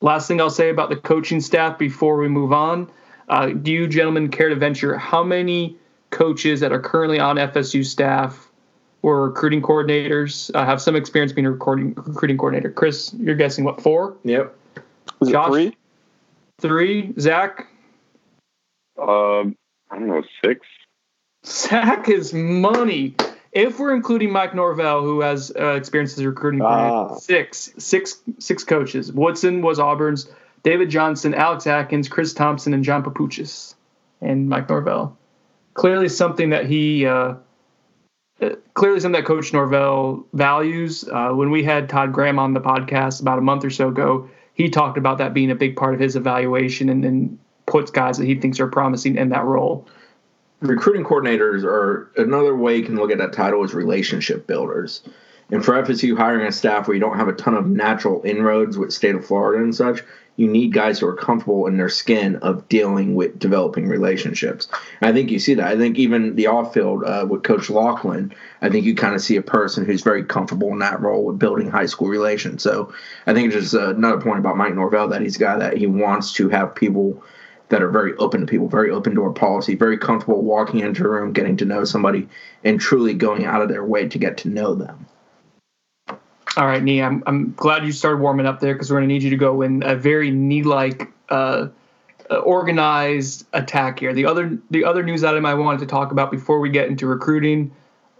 Last 0.00 0.28
thing 0.28 0.40
I'll 0.40 0.50
say 0.50 0.70
about 0.70 0.90
the 0.90 0.96
coaching 0.96 1.40
staff 1.40 1.78
before 1.78 2.16
we 2.16 2.28
move 2.28 2.52
on. 2.52 2.90
Uh, 3.28 3.48
do 3.48 3.72
you 3.72 3.88
gentlemen 3.88 4.30
care 4.30 4.50
to 4.50 4.56
venture 4.56 4.98
how 4.98 5.24
many 5.24 5.76
coaches 6.10 6.60
that 6.60 6.72
are 6.72 6.80
currently 6.80 7.18
on 7.18 7.36
FSU 7.36 7.84
staff 7.84 8.50
or 9.02 9.28
recruiting 9.28 9.62
coordinators 9.62 10.54
uh, 10.54 10.64
have 10.64 10.80
some 10.80 10.94
experience 10.94 11.32
being 11.32 11.46
a 11.46 11.50
recruiting, 11.50 11.94
recruiting 11.94 12.36
coordinator? 12.36 12.70
Chris, 12.70 13.14
you're 13.18 13.34
guessing 13.34 13.64
what, 13.64 13.80
four? 13.80 14.16
Yep. 14.24 14.54
Josh, 15.26 15.48
three? 15.48 15.76
Three. 16.60 17.14
Zach? 17.18 17.68
Um, 19.00 19.56
I 19.90 19.98
don't 19.98 20.08
know, 20.08 20.22
six. 20.44 20.66
Zach 21.46 22.08
is 22.08 22.32
money 22.32 23.14
if 23.54 23.78
we're 23.78 23.94
including 23.94 24.32
Mike 24.32 24.54
Norvell, 24.54 25.02
who 25.02 25.20
has 25.20 25.52
uh, 25.58 25.74
experience 25.74 26.12
as 26.14 26.18
a 26.18 26.28
recruiting 26.28 26.60
ah. 26.62 27.14
six, 27.14 27.72
six, 27.78 28.20
six 28.40 28.64
coaches. 28.64 29.12
Woodson 29.12 29.62
was 29.62 29.78
Auburn's, 29.78 30.28
David 30.64 30.90
Johnson, 30.90 31.34
Alex 31.34 31.66
Atkins, 31.66 32.08
Chris 32.08 32.34
Thompson, 32.34 32.74
and 32.74 32.82
John 32.82 33.04
Papuchis, 33.04 33.74
and 34.20 34.48
Mike 34.48 34.68
Norvell. 34.68 35.16
Clearly, 35.74 36.08
something 36.08 36.50
that 36.50 36.66
he, 36.66 37.06
uh, 37.06 37.34
uh, 38.40 38.50
clearly 38.74 38.98
something 38.98 39.20
that 39.20 39.26
Coach 39.26 39.52
Norvell 39.52 40.26
values. 40.32 41.04
Uh, 41.10 41.30
when 41.30 41.50
we 41.50 41.62
had 41.62 41.88
Todd 41.88 42.12
Graham 42.12 42.38
on 42.38 42.54
the 42.54 42.60
podcast 42.60 43.20
about 43.20 43.38
a 43.38 43.42
month 43.42 43.64
or 43.64 43.70
so 43.70 43.88
ago, 43.88 44.28
he 44.54 44.68
talked 44.68 44.98
about 44.98 45.18
that 45.18 45.32
being 45.32 45.50
a 45.50 45.54
big 45.54 45.76
part 45.76 45.94
of 45.94 46.00
his 46.00 46.16
evaluation, 46.16 46.88
and 46.88 47.04
then 47.04 47.38
puts 47.66 47.90
guys 47.90 48.18
that 48.18 48.26
he 48.26 48.34
thinks 48.34 48.58
are 48.58 48.66
promising 48.66 49.16
in 49.16 49.28
that 49.28 49.44
role 49.44 49.86
recruiting 50.68 51.04
coordinators 51.04 51.64
are 51.64 52.10
another 52.16 52.56
way 52.56 52.76
you 52.76 52.84
can 52.84 52.96
look 52.96 53.10
at 53.10 53.18
that 53.18 53.32
title 53.32 53.64
is 53.64 53.74
relationship 53.74 54.46
builders. 54.46 55.02
And 55.50 55.64
for 55.64 55.74
FSU 55.74 56.16
hiring 56.16 56.46
a 56.46 56.52
staff 56.52 56.88
where 56.88 56.94
you 56.94 57.00
don't 57.00 57.18
have 57.18 57.28
a 57.28 57.34
ton 57.34 57.54
of 57.54 57.66
natural 57.66 58.22
inroads 58.24 58.78
with 58.78 58.92
state 58.92 59.14
of 59.14 59.26
Florida 59.26 59.62
and 59.62 59.74
such, 59.74 60.02
you 60.36 60.48
need 60.48 60.72
guys 60.72 60.98
who 60.98 61.06
are 61.06 61.14
comfortable 61.14 61.66
in 61.66 61.76
their 61.76 61.88
skin 61.88 62.36
of 62.36 62.68
dealing 62.68 63.14
with 63.14 63.38
developing 63.38 63.86
relationships. 63.86 64.68
And 65.00 65.08
I 65.08 65.12
think 65.12 65.30
you 65.30 65.38
see 65.38 65.54
that. 65.54 65.68
I 65.68 65.76
think 65.76 65.96
even 65.96 66.34
the 66.34 66.48
off 66.48 66.74
field 66.74 67.04
uh, 67.04 67.26
with 67.28 67.44
Coach 67.44 67.70
Lachlan, 67.70 68.34
I 68.60 68.68
think 68.68 68.84
you 68.84 68.96
kind 68.96 69.14
of 69.14 69.20
see 69.20 69.36
a 69.36 69.42
person 69.42 69.84
who's 69.84 70.02
very 70.02 70.24
comfortable 70.24 70.72
in 70.72 70.80
that 70.80 71.00
role 71.00 71.24
with 71.24 71.38
building 71.38 71.70
high 71.70 71.86
school 71.86 72.08
relations. 72.08 72.62
So 72.62 72.92
I 73.26 73.34
think 73.34 73.52
just 73.52 73.74
uh, 73.74 73.90
another 73.90 74.20
point 74.20 74.40
about 74.40 74.56
Mike 74.56 74.74
Norvell 74.74 75.08
that 75.08 75.22
he's 75.22 75.36
a 75.36 75.40
guy 75.40 75.56
that 75.58 75.76
he 75.76 75.86
wants 75.86 76.32
to 76.34 76.48
have 76.48 76.74
people 76.74 77.22
that 77.74 77.82
are 77.82 77.90
very 77.90 78.14
open 78.18 78.40
to 78.40 78.46
people, 78.46 78.68
very 78.68 78.88
open 78.88 79.16
door 79.16 79.32
policy, 79.32 79.74
very 79.74 79.98
comfortable 79.98 80.40
walking 80.40 80.78
into 80.78 81.04
a 81.04 81.08
room, 81.08 81.32
getting 81.32 81.56
to 81.56 81.64
know 81.64 81.84
somebody, 81.84 82.28
and 82.62 82.78
truly 82.78 83.14
going 83.14 83.44
out 83.44 83.62
of 83.62 83.68
their 83.68 83.84
way 83.84 84.08
to 84.08 84.16
get 84.16 84.36
to 84.38 84.48
know 84.48 84.76
them. 84.76 85.06
All 86.56 86.66
right, 86.66 86.80
Nee, 86.80 87.02
I'm, 87.02 87.24
I'm 87.26 87.52
glad 87.56 87.84
you 87.84 87.90
started 87.90 88.20
warming 88.20 88.46
up 88.46 88.60
there 88.60 88.74
because 88.74 88.92
we're 88.92 88.98
going 88.98 89.08
to 89.08 89.12
need 89.12 89.24
you 89.24 89.30
to 89.30 89.36
go 89.36 89.62
in 89.62 89.82
a 89.82 89.96
very 89.96 90.30
Nee 90.30 90.62
like 90.62 91.10
uh, 91.30 91.66
uh, 92.30 92.36
organized 92.36 93.44
attack 93.52 93.98
here. 93.98 94.14
The 94.14 94.26
other 94.26 94.56
the 94.70 94.84
other 94.84 95.02
news 95.02 95.24
item 95.24 95.44
I 95.44 95.54
wanted 95.54 95.80
to 95.80 95.86
talk 95.86 96.12
about 96.12 96.30
before 96.30 96.60
we 96.60 96.70
get 96.70 96.86
into 96.86 97.08
recruiting 97.08 97.74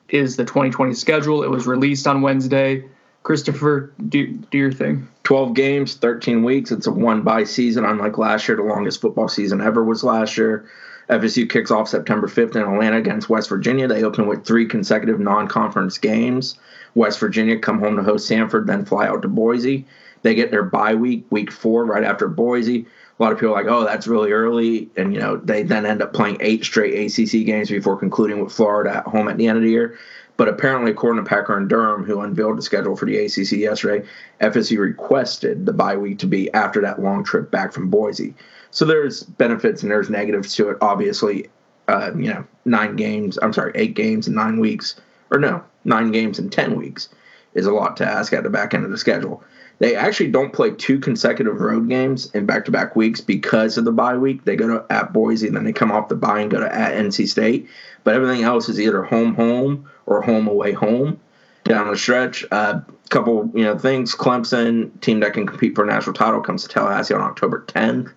is 0.09 0.35
the 0.35 0.45
2020 0.45 0.95
schedule. 0.95 1.45
It 1.45 1.51
was 1.51 1.69
released 1.69 2.09
on 2.09 2.23
Wednesday. 2.23 2.83
Christopher, 3.25 3.91
do 4.09 4.27
do 4.27 4.59
your 4.59 4.73
thing. 4.73 5.09
12 5.25 5.55
games, 5.55 5.95
13 5.95 6.45
weeks. 6.45 6.71
It's 6.71 6.87
a 6.87 6.93
one 6.93 7.23
bye 7.23 7.45
season, 7.45 7.85
unlike 7.85 8.19
last 8.19 8.47
year. 8.47 8.57
The 8.57 8.63
longest 8.63 9.01
football 9.01 9.29
season 9.29 9.61
ever 9.61 9.83
was 9.83 10.05
last 10.05 10.37
year. 10.37 10.69
FSU 11.09 11.49
kicks 11.49 11.71
off 11.71 11.89
September 11.89 12.27
5th 12.27 12.55
in 12.55 12.63
Atlanta 12.63 12.99
against 12.99 13.29
West 13.31 13.49
Virginia. 13.49 13.89
They 13.89 14.05
open 14.05 14.27
with 14.27 14.45
three 14.45 14.67
consecutive 14.67 15.21
non 15.21 15.49
conference 15.49 15.97
games. 15.97 16.59
West 16.95 17.19
Virginia 17.19 17.59
come 17.59 17.81
home 17.81 17.97
to 17.97 18.03
host 18.03 18.31
Samford, 18.31 18.67
then 18.67 18.85
fly 18.85 19.09
out 19.09 19.23
to 19.23 19.29
Boise. 19.29 19.87
They 20.23 20.35
get 20.35 20.51
their 20.51 20.63
bye 20.63 20.95
week, 20.95 21.25
week 21.31 21.51
four, 21.51 21.85
right 21.85 22.05
after 22.05 22.29
Boise. 22.29 22.87
A 23.19 23.23
lot 23.23 23.33
of 23.33 23.39
people 23.39 23.55
are 23.55 23.63
like, 23.63 23.71
oh, 23.71 23.85
that's 23.85 24.07
really 24.07 24.33
early. 24.33 24.91
And, 24.97 25.15
you 25.15 25.21
know, 25.21 25.37
they 25.37 25.63
then 25.63 25.87
end 25.87 26.03
up 26.03 26.13
playing 26.13 26.39
eight 26.41 26.65
straight 26.65 26.95
ACC 26.95 27.47
games 27.47 27.71
before 27.71 27.97
concluding 27.97 28.43
with 28.43 28.53
Florida 28.53 28.99
at 28.99 29.07
home 29.07 29.29
at 29.29 29.37
the 29.37 29.47
end 29.47 29.57
of 29.57 29.63
the 29.63 29.71
year. 29.71 29.99
But 30.37 30.49
apparently, 30.49 30.91
according 30.91 31.23
to 31.23 31.29
Packer 31.29 31.57
and 31.57 31.69
Durham, 31.69 32.05
who 32.05 32.21
unveiled 32.21 32.59
the 32.59 32.63
schedule 32.63 32.97
for 32.97 33.07
the 33.07 33.19
ACC 33.19 33.53
yesterday, 33.53 34.07
FSU 34.41 34.79
requested 34.79 35.65
the 35.65 35.73
bye 35.73 35.97
week 35.97 36.19
to 36.21 36.27
be 36.27 36.53
after 36.53 36.81
that 36.81 37.01
long 37.01 37.23
trip 37.23 37.51
back 37.51 37.73
from 37.73 37.89
Boise. 37.89 38.35
So 38.71 38.85
there's 38.85 39.23
benefits 39.23 39.83
and 39.83 39.91
there's 39.93 40.11
negatives 40.11 40.55
to 40.57 40.71
it. 40.71 40.79
Obviously, 40.81 41.49
uh, 41.87 42.11
you 42.17 42.33
know, 42.33 42.45
nine 42.65 42.97
games, 42.97 43.39
I'm 43.43 43.53
sorry, 43.53 43.73
eight 43.77 43.95
games 43.95 44.27
in 44.27 44.35
nine 44.35 44.59
weeks, 44.59 45.01
or 45.31 45.39
no, 45.39 45.63
nine 45.85 46.11
games 46.11 46.39
in 46.39 46.51
10 46.51 46.77
weeks 46.77 47.09
is 47.55 47.67
a 47.67 47.73
lot 47.73 47.97
to 47.99 48.07
ask 48.07 48.33
at 48.33 48.43
the 48.43 48.51
back 48.51 48.75
end 48.75 48.85
of 48.85 48.91
the 48.91 48.99
schedule. 48.99 49.45
They 49.79 49.97
actually 49.97 50.31
don't 50.31 50.53
play 50.53 50.71
two 50.71 50.99
consecutive 51.01 51.61
road 51.61 51.89
games 51.89 52.31
in 52.33 52.47
back 52.47 52.65
to 52.67 52.71
back 52.71 52.95
weeks 52.95 53.21
because 53.21 53.77
of 53.77 53.85
the 53.85 53.93
bye 53.93 54.17
week. 54.17 54.45
They 54.45 54.57
go 54.57 54.69
to 54.69 54.87
at 54.91 55.13
Boise, 55.13 55.49
and 55.49 55.57
then 55.57 55.65
they 55.65 55.73
come 55.73 55.91
off 55.91 56.09
the 56.09 56.15
bye 56.15 56.41
and 56.41 56.51
go 56.51 56.61
to 56.61 56.75
at 56.75 56.95
NC 56.95 57.29
State. 57.29 57.69
But 58.05 58.15
everything 58.15 58.45
else 58.45 58.69
is 58.69 58.81
either 58.81 59.03
home 59.03 59.35
home 59.35 59.91
or 60.07 60.23
home 60.23 60.47
away 60.47 60.73
home 60.73 61.21
down 61.65 61.91
the 61.91 61.97
stretch. 61.97 62.45
A 62.45 62.55
uh, 62.55 62.81
couple 63.11 63.51
you 63.55 63.65
know 63.65 63.77
things. 63.77 64.15
Clemson, 64.15 65.01
team 65.01 65.21
that 65.21 65.33
can 65.33 65.47
compete 65.47 65.75
for 65.75 65.85
a 65.85 65.87
national 65.87 66.15
title, 66.15 66.41
comes 66.41 66.63
to 66.63 66.69
Tallahassee 66.69 67.15
on 67.15 67.21
October 67.21 67.65
10th. 67.67 68.13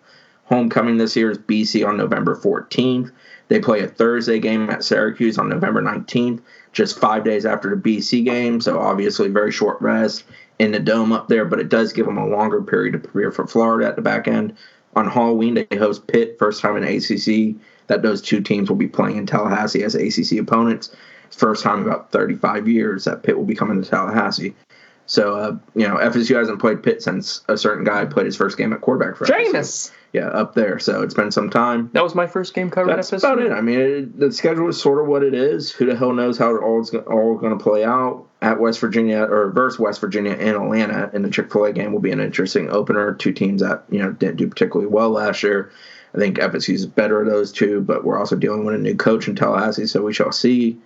Homecoming 0.45 0.97
this 0.97 1.15
year 1.15 1.31
is 1.31 1.37
BC 1.37 1.85
on 1.85 1.97
November 1.97 2.35
14th. 2.35 3.11
They 3.49 3.59
play 3.59 3.81
a 3.81 3.87
Thursday 3.87 4.39
game 4.39 4.69
at 4.69 4.83
Syracuse 4.83 5.37
on 5.37 5.49
November 5.49 5.81
19th, 5.81 6.41
just 6.71 6.99
five 6.99 7.25
days 7.25 7.45
after 7.45 7.69
the 7.69 7.75
BC 7.75 8.23
game. 8.23 8.61
So 8.61 8.79
obviously 8.79 9.27
very 9.29 9.51
short 9.51 9.81
rest 9.81 10.23
in 10.59 10.71
the 10.71 10.79
dome 10.79 11.11
up 11.11 11.27
there, 11.27 11.45
but 11.45 11.59
it 11.59 11.69
does 11.69 11.93
give 11.93 12.05
them 12.05 12.17
a 12.17 12.27
longer 12.27 12.61
period 12.61 12.93
to 12.93 12.99
prepare 12.99 13.31
for 13.31 13.47
Florida 13.47 13.87
at 13.87 13.95
the 13.95 14.01
back 14.01 14.27
end. 14.27 14.55
On 14.95 15.07
Halloween, 15.07 15.53
they 15.53 15.77
host 15.77 16.07
Pitt, 16.07 16.37
first 16.39 16.61
time 16.61 16.75
in 16.75 16.83
ACC 16.83 17.55
that 17.87 18.01
those 18.01 18.21
two 18.21 18.41
teams 18.41 18.69
will 18.69 18.77
be 18.77 18.87
playing 18.87 19.17
in 19.17 19.25
Tallahassee 19.25 19.83
as 19.83 19.95
ACC 19.95 20.39
opponents. 20.39 20.95
First 21.29 21.63
time 21.63 21.81
in 21.81 21.87
about 21.87 22.11
35 22.11 22.67
years 22.67 23.03
that 23.05 23.23
Pitt 23.23 23.37
will 23.37 23.45
be 23.45 23.55
coming 23.55 23.81
to 23.81 23.87
Tallahassee. 23.87 24.55
So, 25.05 25.35
uh, 25.35 25.57
you 25.73 25.87
know, 25.87 25.95
FSU 25.95 26.35
hasn't 26.35 26.59
played 26.59 26.83
Pitt 26.83 27.01
since 27.01 27.41
a 27.47 27.57
certain 27.57 27.85
guy 27.85 28.05
played 28.05 28.25
his 28.25 28.35
first 28.35 28.57
game 28.57 28.73
at 28.73 28.81
quarterback 28.81 29.15
for 29.15 29.25
Jameis. 29.25 29.91
Yeah, 30.11 30.27
up 30.27 30.53
there. 30.53 30.79
So 30.79 31.01
it's 31.01 31.13
been 31.13 31.31
some 31.31 31.49
time. 31.49 31.89
That 31.93 32.03
was 32.03 32.15
my 32.15 32.27
first 32.27 32.53
game 32.53 32.69
covered 32.69 32.97
That's 32.97 33.11
about 33.13 33.39
it. 33.39 33.51
I 33.51 33.61
mean, 33.61 33.79
it, 33.79 34.19
the 34.19 34.31
schedule 34.31 34.67
is 34.67 34.81
sort 34.81 35.01
of 35.01 35.07
what 35.07 35.23
it 35.23 35.33
is. 35.33 35.71
Who 35.71 35.85
the 35.85 35.95
hell 35.95 36.11
knows 36.11 36.37
how 36.37 36.55
it 36.55 36.59
all's 36.61 36.93
all 36.93 37.37
going 37.37 37.57
to 37.57 37.63
play 37.63 37.85
out 37.85 38.26
at 38.41 38.59
West 38.59 38.79
Virginia 38.79 39.21
or 39.21 39.49
versus 39.49 39.79
West 39.79 39.99
Virginia 39.99 40.33
and 40.33 40.55
Atlanta 40.55 41.09
in 41.13 41.23
the 41.23 41.29
Chick 41.29 41.51
Fil 41.51 41.65
A 41.65 41.73
game 41.73 41.91
will 41.91 41.99
be 41.99 42.11
an 42.11 42.19
interesting 42.19 42.69
opener. 42.69 43.13
Two 43.13 43.33
teams 43.33 43.61
that 43.61 43.83
you 43.89 43.99
know 43.99 44.11
didn't 44.11 44.37
do 44.37 44.47
particularly 44.47 44.87
well 44.87 45.09
last 45.09 45.43
year. 45.43 45.71
I 46.13 46.19
think 46.19 46.37
FSU 46.37 46.73
is 46.73 46.85
better 46.85 47.21
of 47.21 47.27
those 47.27 47.51
two, 47.51 47.81
but 47.81 48.03
we're 48.03 48.17
also 48.17 48.35
dealing 48.35 48.65
with 48.65 48.75
a 48.75 48.79
new 48.79 48.95
coach 48.95 49.27
in 49.27 49.35
Tallahassee, 49.35 49.87
so 49.87 50.03
we 50.03 50.13
shall 50.13 50.31
see. 50.31 50.77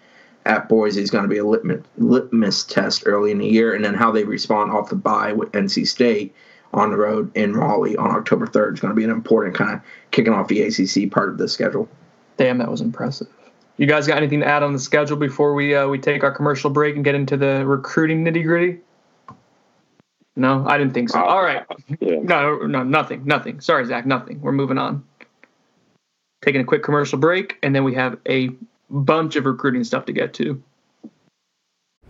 At 0.43 0.67
Boise 0.67 1.01
is 1.01 1.11
going 1.11 1.23
to 1.23 1.29
be 1.29 1.37
a 1.37 1.45
litmus, 1.45 1.85
litmus 1.97 2.63
test 2.63 3.03
early 3.05 3.29
in 3.29 3.37
the 3.37 3.47
year, 3.47 3.75
and 3.75 3.85
then 3.85 3.93
how 3.93 4.11
they 4.11 4.23
respond 4.23 4.71
off 4.71 4.89
the 4.89 4.95
bye 4.95 5.33
with 5.33 5.51
NC 5.51 5.87
State 5.87 6.33
on 6.73 6.89
the 6.89 6.97
road 6.97 7.35
in 7.35 7.55
Raleigh 7.55 7.95
on 7.95 8.09
October 8.11 8.47
3rd 8.47 8.73
is 8.73 8.79
going 8.79 8.89
to 8.89 8.95
be 8.95 9.03
an 9.03 9.11
important 9.11 9.55
kind 9.55 9.75
of 9.75 9.81
kicking 10.09 10.33
off 10.33 10.47
the 10.47 10.61
ACC 10.61 11.11
part 11.11 11.29
of 11.29 11.37
the 11.37 11.47
schedule. 11.47 11.87
Damn, 12.37 12.57
that 12.57 12.71
was 12.71 12.81
impressive. 12.81 13.27
You 13.77 13.87
guys 13.87 14.05
got 14.07 14.17
anything 14.17 14.41
to 14.41 14.45
add 14.45 14.63
on 14.63 14.73
the 14.73 14.79
schedule 14.79 15.17
before 15.17 15.53
we 15.53 15.75
uh, 15.75 15.87
we 15.87 15.97
take 15.97 16.23
our 16.23 16.31
commercial 16.31 16.69
break 16.69 16.95
and 16.95 17.03
get 17.03 17.15
into 17.15 17.37
the 17.37 17.65
recruiting 17.65 18.23
nitty 18.23 18.43
gritty? 18.43 18.79
No, 20.35 20.65
I 20.67 20.77
didn't 20.77 20.93
think 20.93 21.09
so. 21.09 21.19
Uh, 21.19 21.23
All 21.23 21.43
right. 21.43 21.65
Yeah. 21.99 22.19
No, 22.21 22.59
no, 22.59 22.83
nothing, 22.83 23.25
nothing. 23.25 23.59
Sorry, 23.59 23.85
Zach, 23.85 24.05
nothing. 24.05 24.39
We're 24.41 24.51
moving 24.51 24.77
on. 24.77 25.03
Taking 26.41 26.61
a 26.61 26.63
quick 26.63 26.83
commercial 26.83 27.19
break, 27.19 27.57
and 27.61 27.75
then 27.75 27.83
we 27.83 27.93
have 27.95 28.17
a 28.27 28.49
bunch 28.89 29.35
of 29.35 29.45
recruiting 29.45 29.83
stuff 29.83 30.05
to 30.05 30.13
get 30.13 30.33
to. 30.35 30.61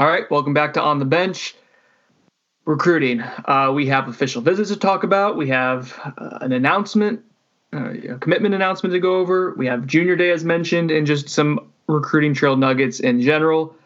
All 0.00 0.06
right, 0.06 0.24
welcome 0.30 0.54
back 0.54 0.72
to 0.72 0.82
On 0.82 0.98
the 0.98 1.04
Bench. 1.04 1.54
Recruiting. 2.64 3.20
Uh, 3.20 3.70
we 3.74 3.86
have 3.88 4.08
official 4.08 4.40
visits 4.40 4.70
to 4.70 4.76
talk 4.78 5.04
about. 5.04 5.36
We 5.36 5.48
have 5.48 5.92
uh, 6.16 6.38
an 6.40 6.52
announcement, 6.52 7.22
uh, 7.74 7.90
a 8.08 8.16
commitment 8.16 8.54
announcement 8.54 8.94
to 8.94 8.98
go 8.98 9.16
over. 9.16 9.52
We 9.58 9.66
have 9.66 9.86
Junior 9.86 10.16
Day, 10.16 10.30
as 10.30 10.42
mentioned, 10.42 10.90
and 10.90 11.06
just 11.06 11.28
some 11.28 11.70
recruiting 11.86 12.32
trail 12.32 12.56
nuggets 12.56 13.00
in 13.00 13.20
general. 13.20 13.76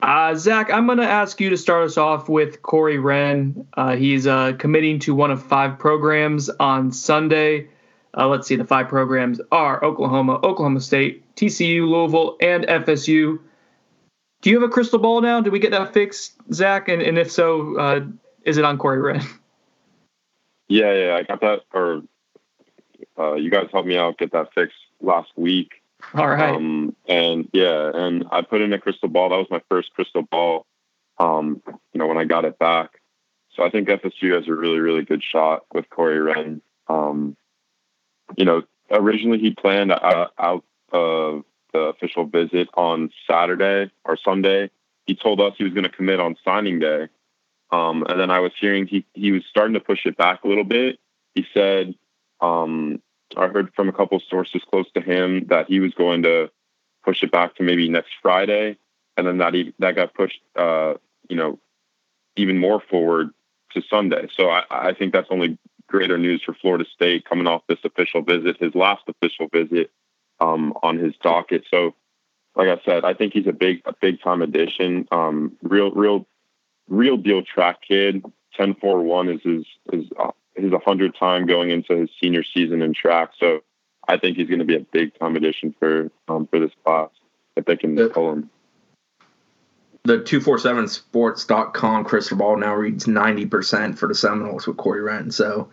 Uh, 0.00 0.34
Zach, 0.36 0.70
I'm 0.72 0.86
going 0.86 0.96
to 0.96 1.06
ask 1.06 1.38
you 1.38 1.50
to 1.50 1.58
start 1.58 1.84
us 1.84 1.98
off 1.98 2.30
with 2.30 2.62
Corey 2.62 2.98
Wren. 2.98 3.68
Uh, 3.74 3.94
he's 3.94 4.26
uh, 4.26 4.54
committing 4.54 5.00
to 5.00 5.14
one 5.14 5.30
of 5.30 5.42
five 5.42 5.78
programs 5.78 6.48
on 6.48 6.92
Sunday. 6.92 7.68
let's 8.14 8.48
see, 8.48 8.56
the 8.56 8.64
five 8.64 8.88
programs 8.88 9.42
are 9.52 9.84
Oklahoma, 9.84 10.36
Oklahoma 10.36 10.80
State, 10.80 11.36
TCU, 11.36 11.86
Louisville, 11.86 12.38
and 12.40 12.66
FSU 12.66 13.40
do 14.42 14.50
you 14.50 14.60
have 14.60 14.68
a 14.68 14.72
crystal 14.72 14.98
ball 14.98 15.20
now? 15.20 15.40
Did 15.40 15.52
we 15.52 15.58
get 15.58 15.70
that 15.72 15.92
fixed, 15.92 16.34
Zach? 16.52 16.88
And, 16.88 17.02
and 17.02 17.18
if 17.18 17.30
so, 17.30 17.78
uh, 17.78 18.00
is 18.44 18.58
it 18.58 18.64
on 18.64 18.78
Corey 18.78 19.00
Wren? 19.00 19.22
Yeah, 20.68 20.92
yeah, 20.94 21.14
I 21.14 21.22
got 21.22 21.40
that. 21.42 21.60
Or 21.72 22.02
uh, 23.16 23.34
you 23.34 23.50
guys 23.50 23.68
helped 23.70 23.86
me 23.86 23.96
out 23.96 24.18
get 24.18 24.32
that 24.32 24.52
fixed 24.52 24.76
last 25.00 25.30
week. 25.36 25.80
All 26.14 26.26
right. 26.26 26.56
Um, 26.56 26.94
and 27.06 27.48
yeah, 27.52 27.90
and 27.94 28.24
I 28.30 28.42
put 28.42 28.60
in 28.60 28.72
a 28.72 28.80
crystal 28.80 29.08
ball. 29.08 29.28
That 29.30 29.36
was 29.36 29.46
my 29.48 29.62
first 29.68 29.92
crystal 29.94 30.22
ball. 30.22 30.66
Um, 31.18 31.62
you 31.92 31.98
know, 31.98 32.06
when 32.06 32.18
I 32.18 32.24
got 32.24 32.44
it 32.44 32.58
back. 32.58 33.00
So 33.54 33.62
I 33.62 33.70
think 33.70 33.88
FSU 33.88 34.34
has 34.34 34.48
a 34.48 34.52
really, 34.52 34.80
really 34.80 35.04
good 35.04 35.22
shot 35.22 35.64
with 35.72 35.88
Corey 35.88 36.20
Wren. 36.20 36.60
Um, 36.88 37.36
you 38.36 38.44
know, 38.44 38.62
originally 38.90 39.38
he 39.38 39.52
planned 39.52 39.92
out, 39.92 40.32
out 40.38 40.64
of 40.92 41.44
the 41.76 41.82
official 41.88 42.24
visit 42.24 42.68
on 42.74 43.10
Saturday 43.28 43.90
or 44.04 44.16
Sunday. 44.16 44.70
He 45.06 45.14
told 45.14 45.40
us 45.40 45.54
he 45.56 45.64
was 45.64 45.72
going 45.72 45.84
to 45.84 45.90
commit 45.90 46.20
on 46.20 46.36
signing 46.44 46.78
day. 46.78 47.08
Um, 47.70 48.04
and 48.08 48.18
then 48.18 48.30
I 48.30 48.40
was 48.40 48.52
hearing 48.58 48.86
he, 48.86 49.04
he 49.14 49.32
was 49.32 49.44
starting 49.48 49.74
to 49.74 49.80
push 49.80 50.06
it 50.06 50.16
back 50.16 50.44
a 50.44 50.48
little 50.48 50.64
bit. 50.64 50.98
He 51.34 51.46
said, 51.52 51.94
um, 52.40 53.02
I 53.36 53.48
heard 53.48 53.72
from 53.74 53.88
a 53.88 53.92
couple 53.92 54.20
sources 54.20 54.62
close 54.70 54.90
to 54.92 55.00
him 55.00 55.46
that 55.48 55.66
he 55.68 55.80
was 55.80 55.92
going 55.94 56.22
to 56.22 56.50
push 57.04 57.22
it 57.22 57.32
back 57.32 57.56
to 57.56 57.62
maybe 57.62 57.88
next 57.88 58.12
Friday. 58.22 58.78
And 59.16 59.26
then 59.26 59.38
that, 59.38 59.54
he, 59.54 59.74
that 59.78 59.96
got 59.96 60.14
pushed, 60.14 60.40
uh, 60.54 60.94
you 61.28 61.36
know, 61.36 61.58
even 62.36 62.58
more 62.58 62.80
forward 62.80 63.30
to 63.72 63.82
Sunday. 63.82 64.28
So 64.34 64.48
I, 64.48 64.64
I 64.70 64.94
think 64.94 65.12
that's 65.12 65.28
only 65.30 65.58
greater 65.88 66.18
news 66.18 66.42
for 66.42 66.54
Florida 66.54 66.84
State 66.94 67.24
coming 67.24 67.46
off 67.46 67.62
this 67.68 67.78
official 67.84 68.22
visit, 68.22 68.56
his 68.60 68.74
last 68.74 69.02
official 69.08 69.48
visit 69.52 69.90
um, 70.40 70.74
on 70.82 70.98
his 70.98 71.14
docket. 71.22 71.64
So, 71.70 71.94
like 72.54 72.68
I 72.68 72.80
said, 72.84 73.04
I 73.04 73.14
think 73.14 73.32
he's 73.32 73.46
a 73.46 73.52
big, 73.52 73.82
a 73.84 73.92
big 74.00 74.20
time 74.22 74.42
addition. 74.42 75.06
Um, 75.10 75.56
real, 75.62 75.90
real, 75.92 76.26
real 76.88 77.16
deal 77.16 77.42
track 77.42 77.80
kid. 77.86 78.24
Ten 78.54 78.74
four 78.74 79.02
one 79.02 79.28
is 79.28 79.42
his 79.42 79.64
is 79.92 80.06
uh, 80.18 80.30
his 80.54 80.72
hundred 80.84 81.14
time 81.18 81.46
going 81.46 81.70
into 81.70 81.94
his 81.94 82.10
senior 82.22 82.42
season 82.42 82.82
in 82.82 82.94
track. 82.94 83.30
So, 83.38 83.60
I 84.08 84.16
think 84.16 84.36
he's 84.36 84.48
going 84.48 84.60
to 84.60 84.64
be 84.64 84.76
a 84.76 84.80
big 84.80 85.18
time 85.18 85.36
addition 85.36 85.74
for 85.78 86.10
um, 86.28 86.46
for 86.46 86.60
this 86.60 86.70
class 86.84 87.10
if 87.56 87.64
they 87.64 87.76
can 87.76 87.96
pull 88.10 88.32
him. 88.32 88.50
the 90.04 90.18
247sports.com 90.18 92.04
crystal 92.04 92.36
ball 92.36 92.56
now 92.56 92.74
reads 92.74 93.06
90% 93.06 93.98
for 93.98 94.06
the 94.06 94.14
Seminoles 94.14 94.66
with 94.66 94.76
Corey 94.76 95.00
Wren. 95.00 95.30
So 95.30 95.68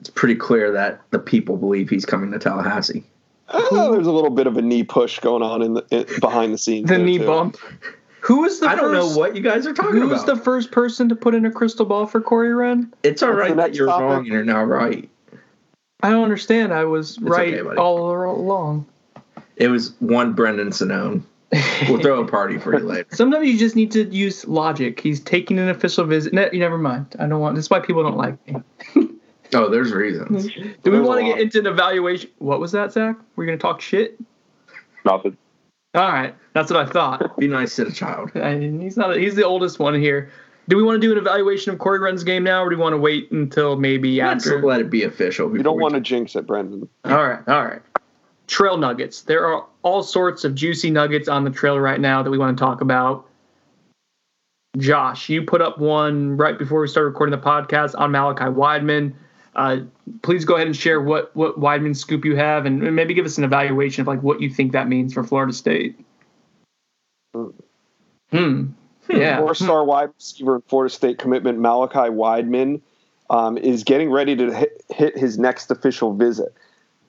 it's 0.00 0.10
pretty 0.10 0.36
clear 0.36 0.72
that 0.72 1.00
the 1.10 1.18
people 1.18 1.56
believe 1.56 1.90
he's 1.90 2.06
coming 2.06 2.30
to 2.32 2.38
Tallahassee. 2.38 3.04
Uh, 3.48 3.90
there's 3.92 4.06
a 4.06 4.12
little 4.12 4.30
bit 4.30 4.46
of 4.46 4.56
a 4.56 4.62
Nee 4.62 4.84
push 4.84 5.18
going 5.20 5.42
on 5.42 5.62
in 5.62 5.74
the 5.74 5.86
in, 5.90 6.20
behind 6.20 6.52
the 6.52 6.58
scenes. 6.58 6.88
The 6.88 6.98
knee 6.98 7.18
too. 7.18 7.26
bump. 7.26 7.56
Who 8.20 8.40
was 8.42 8.60
the 8.60 8.66
I 8.68 8.74
don't 8.74 8.92
first, 8.92 9.14
know 9.14 9.18
what 9.18 9.36
you 9.36 9.42
guys 9.42 9.66
are 9.66 9.72
talking 9.72 10.00
Who 10.00 10.08
was 10.08 10.22
about. 10.24 10.36
the 10.36 10.42
first 10.42 10.70
person 10.70 11.08
to 11.08 11.14
put 11.16 11.34
in 11.34 11.46
a 11.46 11.50
crystal 11.50 11.86
ball 11.86 12.04
for 12.06 12.20
Corey 12.20 12.52
Wren? 12.52 12.92
it's 13.02 13.22
all 13.22 13.30
What's 13.30 13.40
right 13.40 13.56
that 13.56 13.74
you're 13.74 13.86
topic? 13.86 14.02
wrong 14.02 14.18
and 14.18 14.26
you're 14.26 14.44
now 14.44 14.62
right. 14.64 15.08
I 16.02 16.10
don't 16.10 16.24
understand. 16.24 16.72
I 16.74 16.84
was 16.84 17.18
right 17.20 17.54
okay, 17.54 17.76
all 17.76 18.10
along. 18.30 18.86
It 19.56 19.68
was 19.68 19.94
one 20.00 20.32
Brendan 20.34 20.70
Sonnone. 20.70 21.22
We'll 21.88 22.00
throw 22.00 22.22
a 22.22 22.26
party 22.30 22.58
for 22.58 22.78
you 22.78 22.84
later. 22.84 23.06
Sometimes 23.12 23.48
you 23.48 23.56
just 23.58 23.74
need 23.74 23.90
to 23.92 24.04
use 24.04 24.46
logic. 24.46 25.00
He's 25.00 25.20
taking 25.20 25.58
an 25.58 25.68
official 25.70 26.04
visit. 26.04 26.32
Ne- 26.34 26.50
never 26.52 26.76
mind. 26.78 27.16
I 27.18 27.26
don't 27.26 27.40
want. 27.40 27.54
That's 27.54 27.70
why 27.70 27.80
people 27.80 28.02
don't 28.02 28.16
like 28.18 28.36
me. 28.46 28.62
Oh, 29.54 29.68
there's 29.70 29.92
reasons. 29.92 30.52
Hmm. 30.52 30.70
Do 30.82 30.90
we 30.90 31.00
want 31.00 31.20
to 31.20 31.26
get 31.26 31.40
into 31.40 31.58
an 31.60 31.66
evaluation? 31.66 32.30
What 32.38 32.60
was 32.60 32.72
that, 32.72 32.92
Zach? 32.92 33.16
We're 33.36 33.46
gonna 33.46 33.58
talk 33.58 33.80
shit. 33.80 34.18
Nothing. 35.04 35.36
All 35.94 36.12
right, 36.12 36.34
that's 36.52 36.70
what 36.70 36.86
I 36.86 36.90
thought. 36.90 37.38
Be 37.38 37.48
nice 37.48 37.76
to 37.76 37.84
the 37.84 37.92
child. 37.92 38.30
And 38.34 38.82
he's 38.82 38.96
not. 38.96 39.16
he's 39.16 39.34
the 39.34 39.44
oldest 39.44 39.78
one 39.78 39.94
here. 39.94 40.30
Do 40.68 40.76
we 40.76 40.82
want 40.82 41.00
to 41.00 41.06
do 41.06 41.10
an 41.12 41.18
evaluation 41.18 41.72
of 41.72 41.78
Corey 41.78 41.98
Wren's 41.98 42.22
game 42.24 42.44
now, 42.44 42.62
or 42.62 42.68
do 42.68 42.76
we 42.76 42.82
want 42.82 42.92
to 42.92 42.98
wait 42.98 43.30
until 43.32 43.76
maybe 43.76 44.20
Let's 44.20 44.46
after? 44.46 44.62
let 44.62 44.80
it 44.80 44.90
be 44.90 45.02
official. 45.02 45.50
You 45.56 45.62
don't 45.62 45.80
want 45.80 45.94
to 45.94 46.00
jinx 46.00 46.36
it, 46.36 46.46
Brendan. 46.46 46.86
All 47.06 47.26
right, 47.26 47.40
all 47.48 47.64
right. 47.64 47.80
Trail 48.48 48.76
nuggets. 48.76 49.22
There 49.22 49.46
are 49.46 49.64
all 49.82 50.02
sorts 50.02 50.44
of 50.44 50.54
juicy 50.54 50.90
nuggets 50.90 51.26
on 51.26 51.44
the 51.44 51.50
trail 51.50 51.80
right 51.80 51.98
now 51.98 52.22
that 52.22 52.30
we 52.30 52.36
want 52.36 52.56
to 52.58 52.62
talk 52.62 52.82
about. 52.82 53.26
Josh, 54.76 55.28
you 55.28 55.42
put 55.42 55.62
up 55.62 55.78
one 55.78 56.36
right 56.36 56.58
before 56.58 56.80
we 56.82 56.88
started 56.88 57.08
recording 57.08 57.38
the 57.38 57.44
podcast 57.44 57.98
on 57.98 58.10
Malachi 58.10 58.44
Wideman. 58.44 59.14
Uh, 59.54 59.78
please 60.22 60.44
go 60.44 60.54
ahead 60.54 60.66
and 60.66 60.76
share 60.76 61.00
what 61.00 61.34
what 61.34 61.58
Wideman 61.58 61.96
scoop 61.96 62.24
you 62.24 62.36
have, 62.36 62.66
and 62.66 62.94
maybe 62.94 63.14
give 63.14 63.26
us 63.26 63.38
an 63.38 63.44
evaluation 63.44 64.02
of 64.02 64.06
like 64.06 64.22
what 64.22 64.40
you 64.40 64.50
think 64.50 64.72
that 64.72 64.88
means 64.88 65.14
for 65.14 65.24
Florida 65.24 65.52
State. 65.52 65.98
Hmm. 68.30 68.66
Yeah. 69.10 69.38
Four-star 69.38 69.84
wide 69.84 70.10
receiver 70.14 70.56
and 70.56 70.64
Florida 70.66 70.94
State 70.94 71.18
commitment 71.18 71.58
Malachi 71.58 72.10
Wideman 72.10 72.80
um, 73.30 73.56
is 73.56 73.84
getting 73.84 74.10
ready 74.10 74.36
to 74.36 74.52
hit, 74.52 74.84
hit 74.90 75.18
his 75.18 75.38
next 75.38 75.70
official 75.70 76.14
visit. 76.14 76.54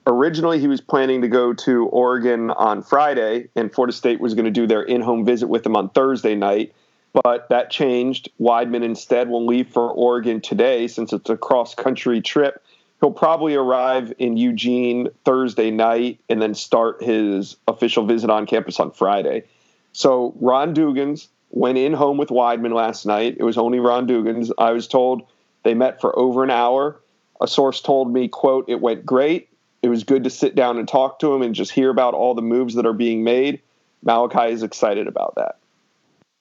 Originally, 0.06 0.58
he 0.58 0.66
was 0.66 0.80
planning 0.80 1.20
to 1.20 1.28
go 1.28 1.52
to 1.52 1.86
Oregon 1.88 2.50
on 2.52 2.82
Friday, 2.82 3.48
and 3.54 3.72
Florida 3.72 3.92
State 3.92 4.18
was 4.18 4.34
going 4.34 4.46
to 4.46 4.50
do 4.50 4.66
their 4.66 4.82
in-home 4.82 5.26
visit 5.26 5.48
with 5.48 5.64
him 5.64 5.76
on 5.76 5.90
Thursday 5.90 6.34
night. 6.34 6.74
But 7.12 7.48
that 7.48 7.70
changed. 7.70 8.30
Wideman 8.40 8.84
instead 8.84 9.28
will 9.28 9.44
leave 9.44 9.68
for 9.68 9.90
Oregon 9.90 10.40
today 10.40 10.86
since 10.86 11.12
it's 11.12 11.28
a 11.28 11.36
cross-country 11.36 12.20
trip. 12.20 12.62
He'll 13.00 13.10
probably 13.10 13.54
arrive 13.54 14.12
in 14.18 14.36
Eugene 14.36 15.08
Thursday 15.24 15.70
night 15.70 16.20
and 16.28 16.40
then 16.40 16.54
start 16.54 17.02
his 17.02 17.56
official 17.66 18.04
visit 18.06 18.30
on 18.30 18.46
campus 18.46 18.78
on 18.78 18.92
Friday. 18.92 19.44
So 19.92 20.34
Ron 20.38 20.74
Dugans 20.74 21.28
went 21.50 21.78
in 21.78 21.92
home 21.94 22.16
with 22.16 22.28
Wideman 22.28 22.74
last 22.74 23.06
night. 23.06 23.36
It 23.38 23.42
was 23.42 23.58
only 23.58 23.80
Ron 23.80 24.06
Dugans. 24.06 24.52
I 24.58 24.72
was 24.72 24.86
told 24.86 25.22
they 25.62 25.74
met 25.74 26.00
for 26.00 26.16
over 26.18 26.44
an 26.44 26.50
hour. 26.50 27.00
A 27.40 27.48
source 27.48 27.80
told 27.80 28.12
me, 28.12 28.28
quote, 28.28 28.66
it 28.68 28.80
went 28.80 29.04
great. 29.04 29.48
It 29.82 29.88
was 29.88 30.04
good 30.04 30.24
to 30.24 30.30
sit 30.30 30.54
down 30.54 30.78
and 30.78 30.86
talk 30.86 31.18
to 31.20 31.34
him 31.34 31.42
and 31.42 31.54
just 31.54 31.72
hear 31.72 31.90
about 31.90 32.14
all 32.14 32.34
the 32.34 32.42
moves 32.42 32.74
that 32.74 32.86
are 32.86 32.92
being 32.92 33.24
made. 33.24 33.62
Malachi 34.04 34.52
is 34.52 34.62
excited 34.62 35.06
about 35.06 35.34
that. 35.36 35.56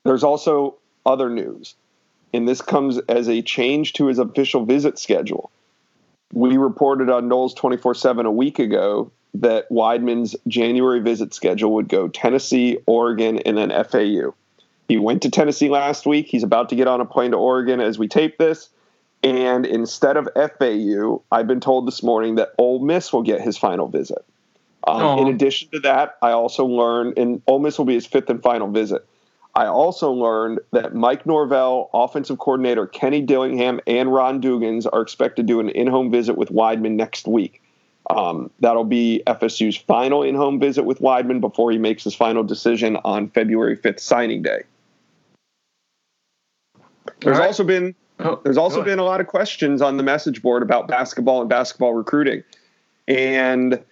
There's 0.09 0.23
also 0.23 0.73
other 1.05 1.29
news, 1.29 1.75
and 2.33 2.47
this 2.47 2.63
comes 2.63 2.97
as 3.07 3.29
a 3.29 3.43
change 3.43 3.93
to 3.93 4.07
his 4.07 4.17
official 4.17 4.65
visit 4.65 4.97
schedule. 4.97 5.51
We 6.33 6.57
reported 6.57 7.11
on 7.11 7.29
Noles 7.29 7.55
24 7.55 7.93
7 7.93 8.25
a 8.25 8.31
week 8.31 8.57
ago 8.57 9.11
that 9.35 9.69
Wideman's 9.69 10.35
January 10.47 10.99
visit 10.99 11.35
schedule 11.35 11.75
would 11.75 11.89
go 11.89 12.07
Tennessee, 12.07 12.79
Oregon, 12.87 13.37
and 13.37 13.55
then 13.55 13.69
FAU. 13.69 14.33
He 14.87 14.97
went 14.97 15.21
to 15.21 15.29
Tennessee 15.29 15.69
last 15.69 16.07
week. 16.07 16.25
He's 16.25 16.41
about 16.41 16.69
to 16.69 16.75
get 16.75 16.87
on 16.87 17.01
a 17.01 17.05
plane 17.05 17.29
to 17.29 17.37
Oregon 17.37 17.79
as 17.79 17.99
we 17.99 18.07
tape 18.07 18.39
this. 18.39 18.67
And 19.21 19.63
instead 19.63 20.17
of 20.17 20.27
FAU, 20.33 21.21
I've 21.31 21.45
been 21.45 21.59
told 21.59 21.85
this 21.85 22.01
morning 22.01 22.33
that 22.37 22.55
Ole 22.57 22.79
Miss 22.79 23.13
will 23.13 23.21
get 23.21 23.41
his 23.41 23.59
final 23.59 23.87
visit. 23.87 24.25
Um, 24.87 25.19
in 25.19 25.27
addition 25.27 25.69
to 25.69 25.79
that, 25.81 26.17
I 26.23 26.31
also 26.31 26.65
learned, 26.65 27.19
and 27.19 27.43
Ole 27.45 27.59
Miss 27.59 27.77
will 27.77 27.85
be 27.85 27.93
his 27.93 28.07
fifth 28.07 28.31
and 28.31 28.41
final 28.41 28.69
visit. 28.69 29.05
I 29.59 29.65
also 29.65 30.09
learned 30.13 30.61
that 30.71 30.95
Mike 30.95 31.25
Norvell, 31.25 31.89
offensive 31.93 32.39
coordinator 32.39 32.87
Kenny 32.87 33.21
Dillingham, 33.21 33.81
and 33.85 34.09
Ron 34.13 34.41
Dugans 34.41 34.87
are 34.89 35.01
expected 35.01 35.47
to 35.47 35.53
do 35.53 35.59
an 35.59 35.67
in-home 35.67 36.09
visit 36.09 36.37
with 36.37 36.47
Wideman 36.47 36.91
next 36.91 37.27
week. 37.27 37.61
Um, 38.09 38.51
that'll 38.61 38.85
be 38.85 39.21
FSU's 39.27 39.75
final 39.75 40.23
in-home 40.23 40.61
visit 40.61 40.83
with 40.83 40.99
Wideman 40.99 41.41
before 41.41 41.71
he 41.71 41.77
makes 41.77 42.05
his 42.05 42.15
final 42.15 42.41
decision 42.41 42.95
on 43.03 43.27
February 43.31 43.75
5th 43.75 43.99
signing 43.99 44.43
day. 44.43 44.61
There's 47.19 47.37
right. 47.37 47.47
also 47.47 47.65
been 47.65 47.95
Oh, 48.21 48.39
there's 48.41 48.57
also 48.57 48.81
been 48.81 48.99
a 48.99 49.03
lot 49.03 49.19
of 49.19 49.27
questions 49.27 49.81
on 49.81 49.97
the 49.97 50.03
message 50.03 50.41
board 50.41 50.63
about 50.63 50.87
basketball 50.87 51.41
and 51.41 51.49
basketball 51.49 51.93
recruiting. 51.93 52.43
And 53.09 53.83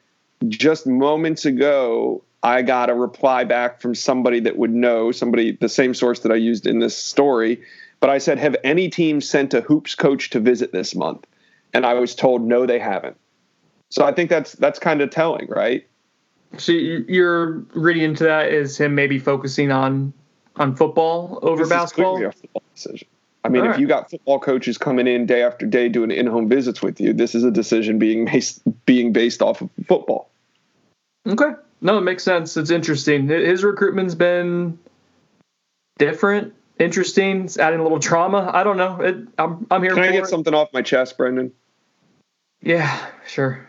just 0.48 0.88
moments 0.88 1.44
ago, 1.44 2.24
I 2.44 2.62
got 2.62 2.90
a 2.90 2.94
reply 2.94 3.44
back 3.44 3.82
from 3.82 3.96
somebody 3.96 4.40
that 4.42 4.58
would 4.58 4.74
know, 4.74 5.12
somebody, 5.12 5.52
the 5.60 5.70
same 5.70 5.94
source 5.94 6.20
that 6.20 6.32
I 6.32 6.36
used 6.36 6.68
in 6.68 6.80
this 6.80 6.96
story. 6.96 7.62
But 8.00 8.10
I 8.10 8.20
said, 8.20 8.38
Have 8.38 8.56
any 8.64 8.90
team 8.90 9.22
sent 9.22 9.54
a 9.54 9.62
hoops 9.62 9.96
coach 9.96 10.30
to 10.32 10.40
visit 10.40 10.72
this 10.72 10.94
month? 10.96 11.26
And 11.74 11.86
I 11.86 11.96
was 11.96 12.14
told, 12.16 12.44
No, 12.44 12.66
they 12.66 12.80
haven't. 12.80 13.18
So 13.90 14.06
I 14.06 14.14
think 14.14 14.30
that's 14.30 14.54
that's 14.54 14.80
kind 14.80 15.02
of 15.02 15.10
telling, 15.10 15.48
right? 15.50 15.88
So 16.58 16.72
you- 16.72 17.06
you're 17.08 17.64
reading 17.74 18.04
into 18.04 18.24
that 18.26 18.50
as 18.50 18.78
him 18.78 18.96
maybe 18.96 19.20
focusing 19.20 19.72
on 19.72 20.14
on 20.58 20.76
football 20.76 21.40
over 21.42 21.58
This 21.64 21.68
is 21.68 21.70
basketball. 21.70 22.18
football 22.32 22.64
decision. 22.74 23.08
I 23.44 23.50
mean, 23.50 23.62
All 23.62 23.68
if 23.68 23.72
right. 23.74 23.80
you 23.80 23.88
got 23.88 24.10
football 24.10 24.40
coaches 24.40 24.78
coming 24.78 25.08
in 25.08 25.26
day 25.26 25.44
after 25.44 25.66
day 25.66 25.88
doing 25.88 26.12
in-home 26.12 26.50
visits 26.50 26.82
with 26.82 27.00
you, 27.00 27.14
this 27.14 27.36
is 27.36 27.44
a 27.44 27.52
decision 27.52 27.98
being 28.00 28.26
based 28.26 28.62
being 28.86 29.12
based 29.14 29.42
off 29.42 29.62
of 29.62 29.70
football. 29.88 30.30
Okay. 31.28 31.52
No, 31.82 31.98
it 31.98 32.02
makes 32.02 32.24
sense. 32.24 32.58
It's 32.58 32.72
interesting. 32.72 33.28
His 33.28 33.64
recruitment's 33.64 34.16
been 34.16 34.80
different, 35.98 36.54
interesting. 36.80 37.46
It's 37.46 37.58
adding 37.58 37.80
a 37.80 37.84
little 37.84 38.00
trauma. 38.00 38.50
I 38.54 38.64
don't 38.64 38.78
know. 38.78 39.02
It, 39.02 39.28
I'm, 39.38 39.68
I'm 39.70 39.84
here 39.84 39.94
Can 39.94 40.04
I 40.04 40.12
get 40.12 40.24
it. 40.24 40.28
something 40.28 40.54
off 40.54 40.70
my 40.74 40.82
chest, 40.82 41.18
Brendan? 41.18 41.52
Yeah, 42.62 43.06
sure. 43.28 43.68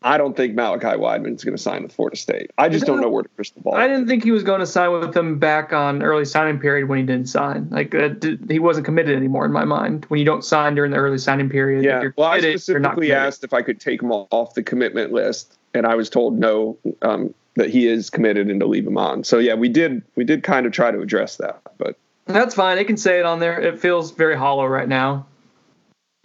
I 0.00 0.16
don't 0.16 0.36
think 0.36 0.54
Malachi 0.54 0.96
Wideman's 0.96 1.42
going 1.42 1.56
to 1.56 1.62
sign 1.62 1.82
with 1.82 1.92
Florida 1.92 2.16
State. 2.16 2.52
I 2.56 2.68
just 2.68 2.86
don't 2.86 3.00
know 3.00 3.08
where 3.08 3.24
to 3.24 3.28
crystal 3.30 3.62
ball. 3.62 3.74
I 3.74 3.88
didn't 3.88 4.06
think 4.06 4.22
he 4.22 4.30
was 4.30 4.44
going 4.44 4.60
to 4.60 4.66
sign 4.66 4.92
with 4.92 5.12
them 5.12 5.40
back 5.40 5.72
on 5.72 6.04
early 6.04 6.24
signing 6.24 6.60
period 6.60 6.88
when 6.88 7.00
he 7.00 7.04
didn't 7.04 7.28
sign. 7.28 7.68
Like 7.70 7.96
uh, 7.96 8.08
did, 8.08 8.48
he 8.48 8.60
wasn't 8.60 8.86
committed 8.86 9.16
anymore 9.16 9.44
in 9.44 9.50
my 9.50 9.64
mind. 9.64 10.04
When 10.04 10.20
you 10.20 10.24
don't 10.24 10.44
sign 10.44 10.76
during 10.76 10.92
the 10.92 10.98
early 10.98 11.18
signing 11.18 11.50
period, 11.50 11.84
yeah. 11.84 12.00
you're 12.00 12.14
Well, 12.16 12.28
I 12.28 12.38
committed, 12.38 12.68
you're 12.68 12.78
not 12.78 12.92
specifically 12.92 13.12
asked 13.12 13.42
if 13.42 13.52
I 13.52 13.62
could 13.62 13.80
take 13.80 14.00
him 14.00 14.12
off 14.12 14.54
the 14.54 14.62
commitment 14.62 15.12
list, 15.12 15.57
and 15.74 15.86
I 15.86 15.94
was 15.94 16.10
told 16.10 16.38
no, 16.38 16.78
um, 17.02 17.34
that 17.56 17.70
he 17.70 17.86
is 17.86 18.10
committed 18.10 18.48
and 18.48 18.60
to 18.60 18.66
leave 18.66 18.86
him 18.86 18.96
on. 18.96 19.24
So 19.24 19.38
yeah, 19.38 19.54
we 19.54 19.68
did 19.68 20.02
we 20.16 20.24
did 20.24 20.42
kind 20.42 20.66
of 20.66 20.72
try 20.72 20.90
to 20.90 21.00
address 21.00 21.36
that, 21.36 21.60
but 21.76 21.98
That's 22.26 22.54
fine. 22.54 22.76
They 22.76 22.84
can 22.84 22.96
say 22.96 23.18
it 23.18 23.26
on 23.26 23.40
there. 23.40 23.60
It 23.60 23.80
feels 23.80 24.12
very 24.12 24.36
hollow 24.36 24.66
right 24.66 24.88
now. 24.88 25.26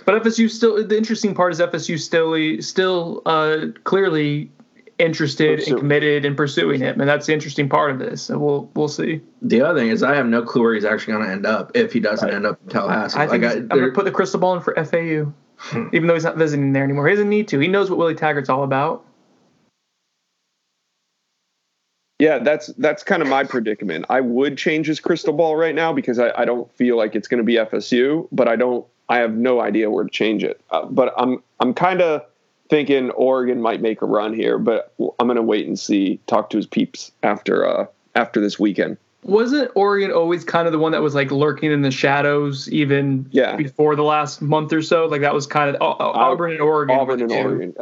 But 0.06 0.21
FSU 0.23 0.49
still. 0.49 0.86
The 0.86 0.97
interesting 0.97 1.34
part 1.34 1.53
is 1.53 1.60
FSU 1.60 1.99
still 1.99 2.62
still 2.62 3.21
uh, 3.25 3.67
clearly 3.84 4.51
interested 4.99 5.60
Pursue. 5.60 5.71
and 5.71 5.79
committed 5.79 6.25
and 6.25 6.36
pursuing 6.38 6.79
him, 6.79 6.99
and 6.99 7.10
that's 7.10 7.25
the 7.25 7.34
interesting 7.34 7.69
part 7.69 7.91
of 7.91 7.99
this. 7.99 8.29
And 8.29 8.41
we'll 8.41 8.69
we'll 8.75 8.88
see. 8.88 9.21
The 9.41 9.62
other 9.62 9.79
thing 9.79 9.89
is, 9.89 10.03
I 10.03 10.15
have 10.15 10.25
no 10.25 10.41
clue 10.43 10.62
where 10.62 10.73
he's 10.73 10.86
actually 10.86 11.13
going 11.13 11.25
to 11.25 11.32
end 11.32 11.45
up 11.45 11.71
if 11.73 11.93
he 11.93 11.99
doesn't 11.99 12.29
end 12.29 12.45
up 12.45 12.60
in 12.63 12.69
Tallahassee. 12.69 13.17
I 13.17 13.27
think 13.27 13.43
Like, 13.43 13.53
he's- 13.53 13.67
I'm 13.71 13.79
gonna 13.79 13.91
put 13.91 14.06
the 14.06 14.12
crystal 14.12 14.39
ball 14.39 14.56
in 14.56 14.62
for 14.62 14.73
FAU, 14.75 15.32
even 15.93 16.08
though 16.08 16.13
he's 16.15 16.23
not 16.25 16.38
visiting 16.38 16.73
there 16.73 16.84
anymore. 16.84 17.08
He 17.08 17.13
doesn't 17.13 17.29
need 17.29 17.47
to. 17.49 17.60
He 17.60 17.67
knows 17.67 17.89
what 17.89 17.97
Willie 17.97 18.15
Taggart's 18.15 18.49
all 18.49 18.63
about. 18.63 19.06
Yeah, 22.19 22.39
that's 22.39 22.67
that's 22.78 23.04
kind 23.04 23.21
of 23.21 23.28
my 23.28 23.43
predicament. 23.43 24.06
I 24.10 24.21
would 24.21 24.58
change 24.58 24.88
his 24.88 24.99
crystal 24.99 25.34
ball 25.34 25.56
right 25.56 25.76
now 25.76 25.91
because 25.93 26.19
I, 26.19 26.32
I 26.38 26.45
don't 26.45 26.71
feel 26.73 26.97
like 26.97 27.15
it's 27.15 27.28
going 27.28 27.39
to 27.39 27.43
be 27.43 27.56
FSU, 27.56 28.28
but 28.32 28.47
I 28.47 28.56
don't. 28.56 28.86
I 29.10 29.17
have 29.17 29.34
no 29.36 29.60
idea 29.60 29.89
where 29.89 30.04
to 30.06 30.10
change 30.10 30.43
it. 30.43 30.62
Uh, 30.69 30.86
but 30.86 31.13
I'm 31.17 31.43
I'm 31.60 31.73
kind 31.73 32.02
of 32.02 32.23
thinking 32.69 33.12
Oregon 33.12 33.62
might 33.62 33.82
make 33.82 34.02
a 34.02 34.06
run 34.06 34.34
here, 34.34 34.58
but 34.58 34.93
I'm 35.19 35.28
going 35.28 35.36
to 35.36 35.41
wait 35.41 35.67
and 35.67 35.78
see. 35.78 36.19
Talk 36.28 36.49
to 36.52 36.58
his 36.58 36.67
peeps 36.67 37.12
after 37.23 37.67
uh, 37.67 37.86
after 38.15 38.39
this 38.39 38.58
weekend. 38.60 38.97
Wasn't 39.23 39.71
Oregon 39.76 40.12
always 40.12 40.43
kind 40.43 40.67
of 40.67 40.73
the 40.73 40.80
one 40.80 40.91
that 40.91 41.02
was 41.02 41.15
like 41.15 41.32
lurking 41.32 41.71
in 41.71 41.82
the 41.82 41.91
shadows, 41.91 42.69
even 42.71 43.26
Yeah. 43.32 43.56
before 43.56 43.95
the 43.95 44.04
last 44.04 44.41
month 44.41 44.73
or 44.73 44.82
so? 44.82 45.06
Like 45.06 45.21
that 45.21 45.34
was 45.34 45.47
kind 45.47 45.73
of 45.73 45.82
Au- 45.82 45.95
Au- 45.97 46.12
Auburn 46.12 46.52
and 46.52 46.62
Oregon. 46.62 46.97
Auburn 46.99 47.21
and. 47.21 47.32
Oregon. 47.32 47.73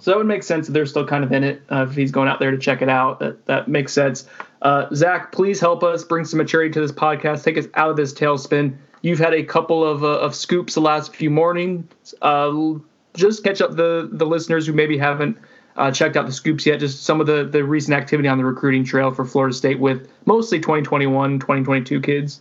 So 0.00 0.10
that 0.10 0.16
would 0.16 0.26
make 0.26 0.42
sense 0.42 0.66
that 0.66 0.72
they're 0.72 0.86
still 0.86 1.06
kind 1.06 1.22
of 1.22 1.32
in 1.32 1.44
it. 1.44 1.62
Uh, 1.70 1.86
if 1.88 1.94
he's 1.94 2.10
going 2.10 2.28
out 2.28 2.40
there 2.40 2.50
to 2.50 2.58
check 2.58 2.82
it 2.82 2.88
out, 2.88 3.20
that 3.20 3.46
that 3.46 3.68
makes 3.68 3.92
sense. 3.92 4.26
Uh, 4.62 4.86
Zach, 4.94 5.32
please 5.32 5.60
help 5.60 5.82
us 5.82 6.04
bring 6.04 6.24
some 6.24 6.38
maturity 6.38 6.72
to 6.72 6.80
this 6.80 6.92
podcast. 6.92 7.44
Take 7.44 7.56
us 7.56 7.66
out 7.74 7.90
of 7.90 7.96
this 7.96 8.12
tailspin. 8.12 8.76
You've 9.02 9.18
had 9.18 9.32
a 9.32 9.42
couple 9.42 9.82
of, 9.84 10.04
uh, 10.04 10.18
of 10.18 10.34
scoops 10.34 10.74
the 10.74 10.80
last 10.80 11.14
few 11.14 11.30
mornings. 11.30 12.14
Uh, 12.20 12.74
just 13.14 13.44
catch 13.44 13.60
up 13.60 13.76
the 13.76 14.08
the 14.12 14.26
listeners 14.26 14.66
who 14.66 14.72
maybe 14.72 14.98
haven't 14.98 15.38
uh, 15.76 15.90
checked 15.90 16.16
out 16.16 16.26
the 16.26 16.32
scoops 16.32 16.66
yet. 16.66 16.80
Just 16.80 17.04
some 17.04 17.20
of 17.20 17.26
the 17.26 17.44
the 17.44 17.64
recent 17.64 17.94
activity 17.94 18.28
on 18.28 18.38
the 18.38 18.44
recruiting 18.44 18.84
trail 18.84 19.12
for 19.12 19.24
Florida 19.24 19.54
State 19.54 19.80
with 19.80 20.08
mostly 20.26 20.60
2021, 20.60 21.38
2022 21.38 22.00
kids. 22.00 22.40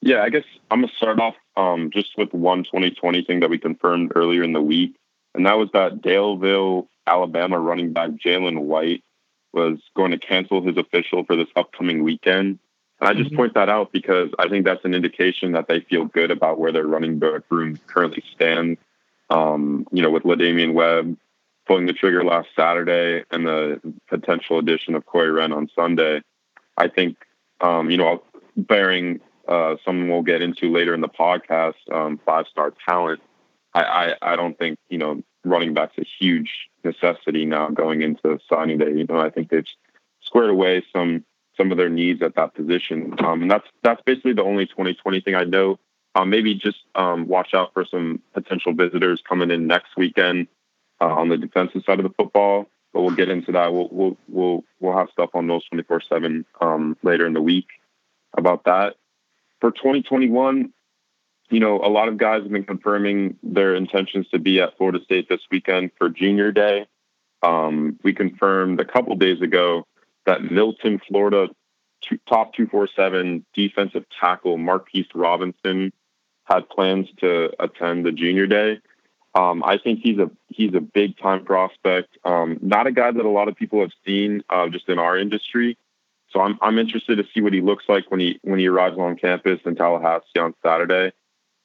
Yeah, 0.00 0.22
I 0.22 0.30
guess 0.30 0.44
I'm 0.70 0.80
gonna 0.80 0.92
start 0.96 1.20
off 1.20 1.34
um, 1.56 1.90
just 1.92 2.16
with 2.16 2.32
one 2.32 2.64
2020 2.64 3.24
thing 3.24 3.40
that 3.40 3.50
we 3.50 3.58
confirmed 3.58 4.12
earlier 4.14 4.42
in 4.42 4.52
the 4.52 4.62
week, 4.62 4.96
and 5.34 5.46
that 5.46 5.58
was 5.58 5.68
that 5.72 6.00
Daleville, 6.00 6.86
Alabama 7.06 7.58
running 7.58 7.92
back 7.92 8.10
Jalen 8.10 8.60
White 8.62 9.02
was 9.52 9.78
going 9.96 10.10
to 10.10 10.18
cancel 10.18 10.62
his 10.62 10.76
official 10.76 11.24
for 11.24 11.36
this 11.36 11.48
upcoming 11.56 12.02
weekend. 12.02 12.58
And 13.00 13.08
I 13.08 13.14
just 13.14 13.28
mm-hmm. 13.28 13.36
point 13.36 13.54
that 13.54 13.68
out 13.68 13.92
because 13.92 14.30
I 14.38 14.48
think 14.48 14.64
that's 14.64 14.84
an 14.84 14.94
indication 14.94 15.52
that 15.52 15.68
they 15.68 15.80
feel 15.80 16.04
good 16.04 16.30
about 16.30 16.58
where 16.58 16.72
their 16.72 16.86
running 16.86 17.18
back 17.18 17.42
room 17.50 17.78
currently 17.86 18.22
stands. 18.34 18.78
Um, 19.30 19.86
you 19.92 20.02
know, 20.02 20.10
with 20.10 20.24
LaDamian 20.24 20.72
Webb 20.72 21.16
pulling 21.66 21.86
the 21.86 21.92
trigger 21.92 22.24
last 22.24 22.48
Saturday 22.56 23.24
and 23.30 23.46
the 23.46 23.80
potential 24.08 24.58
addition 24.58 24.94
of 24.94 25.04
Corey 25.04 25.30
Wren 25.30 25.52
on 25.52 25.70
Sunday, 25.76 26.22
I 26.76 26.88
think, 26.88 27.18
um, 27.60 27.90
you 27.90 27.98
know, 27.98 28.22
bearing 28.56 29.20
uh, 29.46 29.76
someone 29.84 30.08
we'll 30.08 30.22
get 30.22 30.42
into 30.42 30.72
later 30.72 30.94
in 30.94 31.00
the 31.00 31.08
podcast, 31.08 31.74
um, 31.92 32.18
five 32.24 32.46
star 32.50 32.72
talent, 32.88 33.20
I, 33.78 34.10
I, 34.22 34.32
I 34.32 34.36
don't 34.36 34.58
think, 34.58 34.78
you 34.88 34.98
know, 34.98 35.22
running 35.44 35.74
back's 35.74 35.98
a 35.98 36.04
huge 36.18 36.50
necessity 36.84 37.44
now 37.44 37.68
going 37.70 38.02
into 38.02 38.38
signing 38.48 38.78
day. 38.78 38.92
You 38.92 39.06
know, 39.08 39.18
I 39.18 39.30
think 39.30 39.50
they've 39.50 39.66
squared 40.20 40.50
away 40.50 40.84
some 40.92 41.24
some 41.56 41.72
of 41.72 41.78
their 41.78 41.88
needs 41.88 42.22
at 42.22 42.36
that 42.36 42.54
position. 42.54 43.14
Um, 43.18 43.42
and 43.42 43.50
that's 43.50 43.66
that's 43.82 44.02
basically 44.02 44.32
the 44.32 44.44
only 44.44 44.66
2020 44.66 45.20
thing 45.20 45.34
I 45.34 45.44
know. 45.44 45.78
Um, 46.14 46.30
maybe 46.30 46.54
just 46.54 46.78
um, 46.94 47.28
watch 47.28 47.54
out 47.54 47.72
for 47.74 47.84
some 47.84 48.22
potential 48.32 48.72
visitors 48.72 49.22
coming 49.28 49.50
in 49.50 49.66
next 49.66 49.96
weekend 49.96 50.48
uh, 51.00 51.06
on 51.06 51.28
the 51.28 51.36
defensive 51.36 51.82
side 51.84 52.00
of 52.00 52.04
the 52.04 52.14
football. 52.16 52.68
But 52.92 53.02
we'll 53.02 53.14
get 53.14 53.28
into 53.28 53.52
that. 53.52 53.72
We'll 53.72 53.88
we'll 53.90 54.16
we'll 54.28 54.64
we'll 54.80 54.96
have 54.96 55.10
stuff 55.10 55.30
on 55.34 55.46
those 55.46 55.64
24 55.68 56.00
seven 56.08 56.44
um, 56.60 56.96
later 57.02 57.26
in 57.26 57.34
the 57.34 57.42
week 57.42 57.68
about 58.36 58.64
that. 58.64 58.96
For 59.60 59.72
2021, 59.72 60.72
you 61.50 61.60
know, 61.60 61.80
a 61.80 61.88
lot 61.88 62.08
of 62.08 62.18
guys 62.18 62.42
have 62.42 62.52
been 62.52 62.64
confirming 62.64 63.36
their 63.42 63.74
intentions 63.74 64.28
to 64.28 64.38
be 64.38 64.60
at 64.60 64.76
Florida 64.76 65.02
State 65.04 65.28
this 65.28 65.40
weekend 65.50 65.90
for 65.96 66.08
Junior 66.08 66.52
Day. 66.52 66.86
Um, 67.42 67.98
we 68.02 68.12
confirmed 68.12 68.80
a 68.80 68.84
couple 68.84 69.14
days 69.16 69.40
ago 69.40 69.86
that 70.26 70.42
Milton, 70.42 71.00
Florida, 71.08 71.48
two, 72.02 72.18
top 72.28 72.52
247 72.54 73.44
defensive 73.54 74.04
tackle 74.20 74.58
Marquise 74.58 75.06
Robinson 75.14 75.92
had 76.44 76.68
plans 76.68 77.08
to 77.18 77.50
attend 77.62 78.04
the 78.04 78.12
Junior 78.12 78.46
Day. 78.46 78.80
Um, 79.34 79.62
I 79.64 79.78
think 79.78 80.00
he's 80.02 80.18
a 80.18 80.30
he's 80.48 80.74
a 80.74 80.80
big 80.80 81.18
time 81.18 81.44
prospect. 81.44 82.16
Um, 82.24 82.58
not 82.60 82.86
a 82.86 82.92
guy 82.92 83.10
that 83.10 83.24
a 83.24 83.28
lot 83.28 83.48
of 83.48 83.56
people 83.56 83.80
have 83.80 83.92
seen 84.04 84.42
uh, 84.50 84.68
just 84.68 84.88
in 84.88 84.98
our 84.98 85.16
industry. 85.16 85.78
So 86.30 86.40
I'm 86.40 86.58
I'm 86.60 86.78
interested 86.78 87.16
to 87.16 87.24
see 87.32 87.40
what 87.40 87.52
he 87.52 87.60
looks 87.60 87.84
like 87.88 88.10
when 88.10 88.20
he 88.20 88.40
when 88.42 88.58
he 88.58 88.66
arrives 88.68 88.98
on 88.98 89.16
campus 89.16 89.60
in 89.64 89.76
Tallahassee 89.76 90.38
on 90.38 90.54
Saturday. 90.62 91.12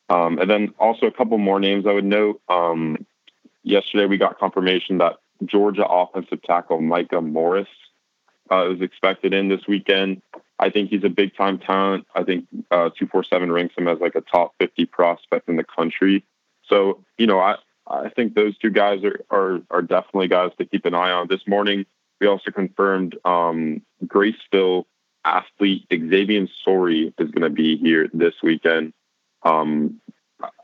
Um, 0.10 0.38
and 0.38 0.50
then 0.50 0.74
also 0.80 1.06
a 1.06 1.12
couple 1.12 1.38
more 1.38 1.60
names 1.60 1.86
I 1.88 1.94
would 1.94 2.06
note. 2.06 2.42
Um, 2.50 3.06
yesterday 3.64 4.06
we 4.06 4.18
got 4.18 4.40
confirmation 4.40 4.98
that 5.00 5.18
Georgia 5.46 5.86
offensive 5.88 6.42
tackle 6.44 6.82
Micah 6.82 7.22
Morris 7.22 7.68
uh, 8.52 8.72
is 8.72 8.82
expected 8.82 9.34
in 9.34 9.50
this 9.50 9.62
weekend. 9.68 10.22
I 10.60 10.70
think 10.70 10.90
he's 10.90 11.04
a 11.04 11.10
big 11.10 11.36
time 11.36 11.60
talent. 11.60 12.06
I 12.16 12.24
think 12.24 12.46
uh, 12.72 12.90
247 12.98 13.52
ranks 13.52 13.76
him 13.78 13.88
as 13.88 14.00
like 14.00 14.16
a 14.16 14.22
top 14.22 14.54
50 14.60 14.86
prospect 14.86 15.50
in 15.50 15.56
the 15.56 15.64
country. 15.64 16.24
So, 16.68 17.04
you 17.18 17.28
know, 17.28 17.40
I, 17.40 17.56
I 17.88 18.10
think 18.10 18.34
those 18.34 18.58
two 18.58 18.70
guys 18.70 19.04
are, 19.04 19.20
are, 19.30 19.62
are 19.70 19.82
definitely 19.82 20.28
guys 20.28 20.52
to 20.58 20.66
keep 20.66 20.86
an 20.86 20.94
eye 20.94 21.12
on. 21.12 21.28
This 21.28 21.46
morning, 21.48 21.86
we 22.22 22.28
also 22.28 22.52
confirmed 22.52 23.18
um, 23.26 23.82
Graceville 24.06 24.86
athlete 25.26 25.86
Xavier 25.92 26.48
Sori 26.66 27.14
is 27.18 27.32
going 27.32 27.42
to 27.42 27.50
be 27.50 27.78
here 27.78 28.10
this 28.14 28.36
weekend. 28.42 28.94
Um, 29.44 30.02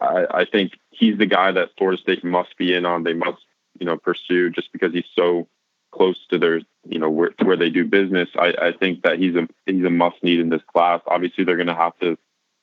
I, 0.01 0.25
I 0.31 0.45
think 0.45 0.73
he's 0.91 1.17
the 1.17 1.25
guy 1.25 1.51
that 1.51 1.69
Florida 1.77 2.01
State 2.01 2.23
must 2.23 2.57
be 2.57 2.73
in 2.73 2.85
on. 2.85 3.03
They 3.03 3.13
must, 3.13 3.41
you 3.79 3.85
know, 3.85 3.97
pursue 3.97 4.49
just 4.49 4.71
because 4.71 4.93
he's 4.93 5.05
so 5.15 5.47
close 5.91 6.17
to 6.29 6.37
their, 6.37 6.61
you 6.87 6.99
know, 6.99 7.09
where, 7.09 7.31
where 7.43 7.57
they 7.57 7.69
do 7.69 7.85
business. 7.85 8.29
I, 8.37 8.53
I 8.61 8.71
think 8.77 9.03
that 9.03 9.19
he's 9.19 9.35
a 9.35 9.47
he's 9.65 9.85
a 9.85 9.89
must 9.89 10.23
need 10.23 10.39
in 10.39 10.49
this 10.49 10.61
class. 10.71 11.01
Obviously, 11.07 11.43
they're 11.43 11.55
going 11.55 11.67
to 11.67 11.75
have 11.75 11.97
to 11.99 12.17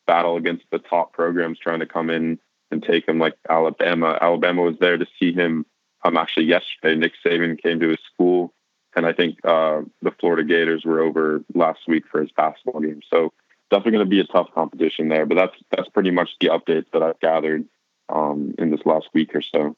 battle 0.07 0.37
against 0.37 0.65
the 0.71 0.79
top 0.79 1.13
programs 1.13 1.59
trying 1.59 1.81
to 1.81 1.87
come 1.87 2.11
in 2.11 2.39
and 2.71 2.83
take 2.83 3.09
him, 3.09 3.19
like 3.19 3.35
Alabama. 3.49 4.19
Alabama 4.21 4.63
was 4.63 4.77
there 4.79 4.97
to 4.97 5.07
see 5.19 5.33
him. 5.33 5.67
Um, 6.05 6.17
actually, 6.17 6.47
yesterday, 6.47 6.95
Nick 6.95 7.13
Saban 7.25 7.61
came 7.61 7.81
to 7.81 7.89
his 7.89 7.99
school, 8.13 8.53
and 8.95 9.07
I 9.07 9.13
think 9.13 9.39
uh, 9.45 9.83
the 10.03 10.13
Florida 10.21 10.45
Gators 10.45 10.85
were 10.85 11.01
over 11.01 11.43
last 11.55 11.81
week 11.89 12.05
for 12.11 12.21
his 12.21 12.31
basketball 12.33 12.81
game. 12.81 13.01
So 13.11 13.33
definitely 13.71 13.93
going 13.93 14.07
to 14.07 14.11
be 14.11 14.21
a 14.21 14.25
tough 14.25 14.49
competition 14.55 15.09
there. 15.09 15.27
But 15.27 15.37
that's 15.37 15.57
that's 15.75 15.89
pretty 15.89 16.11
much 16.11 16.31
the 16.41 16.49
updates 16.49 16.87
that 16.93 17.03
I've 17.03 17.21
gathered 17.21 17.65
um, 18.09 18.55
in 18.59 18.71
this 18.71 18.85
last 18.85 19.09
week 19.15 19.35
or 19.35 19.43
so. 19.43 19.77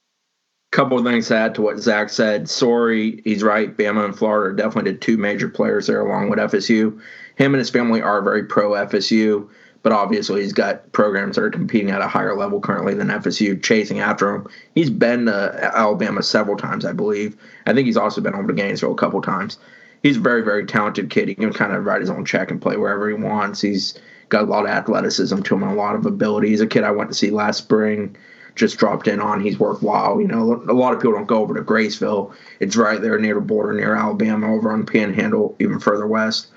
Couple 0.70 0.98
of 0.98 1.04
things 1.04 1.28
to 1.28 1.36
add 1.36 1.54
to 1.54 1.62
what 1.62 1.78
Zach 1.78 2.10
said. 2.10 2.48
Sorry, 2.48 3.22
he's 3.24 3.42
right. 3.42 3.74
Bama 3.74 4.04
and 4.04 4.16
Florida 4.16 4.54
definitely 4.54 4.92
the 4.92 4.98
two 4.98 5.16
major 5.16 5.48
players 5.48 5.86
there, 5.86 6.04
along 6.04 6.28
with 6.28 6.38
FSU. 6.38 7.00
Him 7.36 7.54
and 7.54 7.58
his 7.58 7.70
family 7.70 8.02
are 8.02 8.20
very 8.20 8.44
pro 8.44 8.72
FSU, 8.72 9.48
but 9.82 9.92
obviously 9.92 10.42
he's 10.42 10.52
got 10.52 10.92
programs 10.92 11.36
that 11.36 11.44
are 11.44 11.50
competing 11.50 11.90
at 11.90 12.02
a 12.02 12.08
higher 12.08 12.36
level 12.36 12.60
currently 12.60 12.92
than 12.92 13.08
FSU, 13.08 13.62
chasing 13.62 14.00
after 14.00 14.34
him. 14.34 14.46
He's 14.74 14.90
been 14.90 15.24
to 15.24 15.72
Alabama 15.74 16.22
several 16.22 16.58
times, 16.58 16.84
I 16.84 16.92
believe. 16.92 17.34
I 17.64 17.72
think 17.72 17.86
he's 17.86 17.96
also 17.96 18.20
been 18.20 18.34
over 18.34 18.48
to 18.48 18.52
Gainesville 18.52 18.92
a 18.92 18.96
couple 18.96 19.22
times 19.22 19.56
he's 20.02 20.16
a 20.16 20.20
very 20.20 20.42
very 20.42 20.66
talented 20.66 21.10
kid. 21.10 21.28
He 21.28 21.34
can 21.34 21.52
kind 21.52 21.72
of 21.72 21.84
write 21.84 22.00
his 22.00 22.10
own 22.10 22.24
check 22.24 22.50
and 22.50 22.60
play 22.60 22.76
wherever 22.76 23.08
he 23.08 23.14
wants. 23.14 23.60
He's 23.60 23.98
got 24.28 24.44
a 24.44 24.46
lot 24.46 24.64
of 24.64 24.70
athleticism 24.70 25.42
to 25.42 25.54
him 25.54 25.62
and 25.62 25.72
a 25.72 25.74
lot 25.74 25.94
of 25.94 26.06
ability. 26.06 26.48
He's 26.48 26.60
a 26.60 26.66
kid 26.66 26.84
I 26.84 26.90
went 26.90 27.10
to 27.10 27.14
see 27.14 27.30
last 27.30 27.58
spring. 27.58 28.16
Just 28.54 28.78
dropped 28.78 29.06
in 29.06 29.20
on. 29.20 29.40
He's 29.40 29.58
wow. 29.58 30.18
You 30.18 30.26
know, 30.26 30.64
a 30.68 30.72
lot 30.72 30.92
of 30.92 30.98
people 30.98 31.12
don't 31.12 31.26
go 31.26 31.42
over 31.42 31.54
to 31.54 31.62
Graceville. 31.62 32.34
It's 32.58 32.76
right 32.76 33.00
there 33.00 33.16
near 33.18 33.34
the 33.34 33.40
border, 33.40 33.72
near 33.72 33.94
Alabama, 33.94 34.52
over 34.52 34.72
on 34.72 34.84
Panhandle, 34.84 35.54
even 35.60 35.78
further 35.78 36.08
west. 36.08 36.48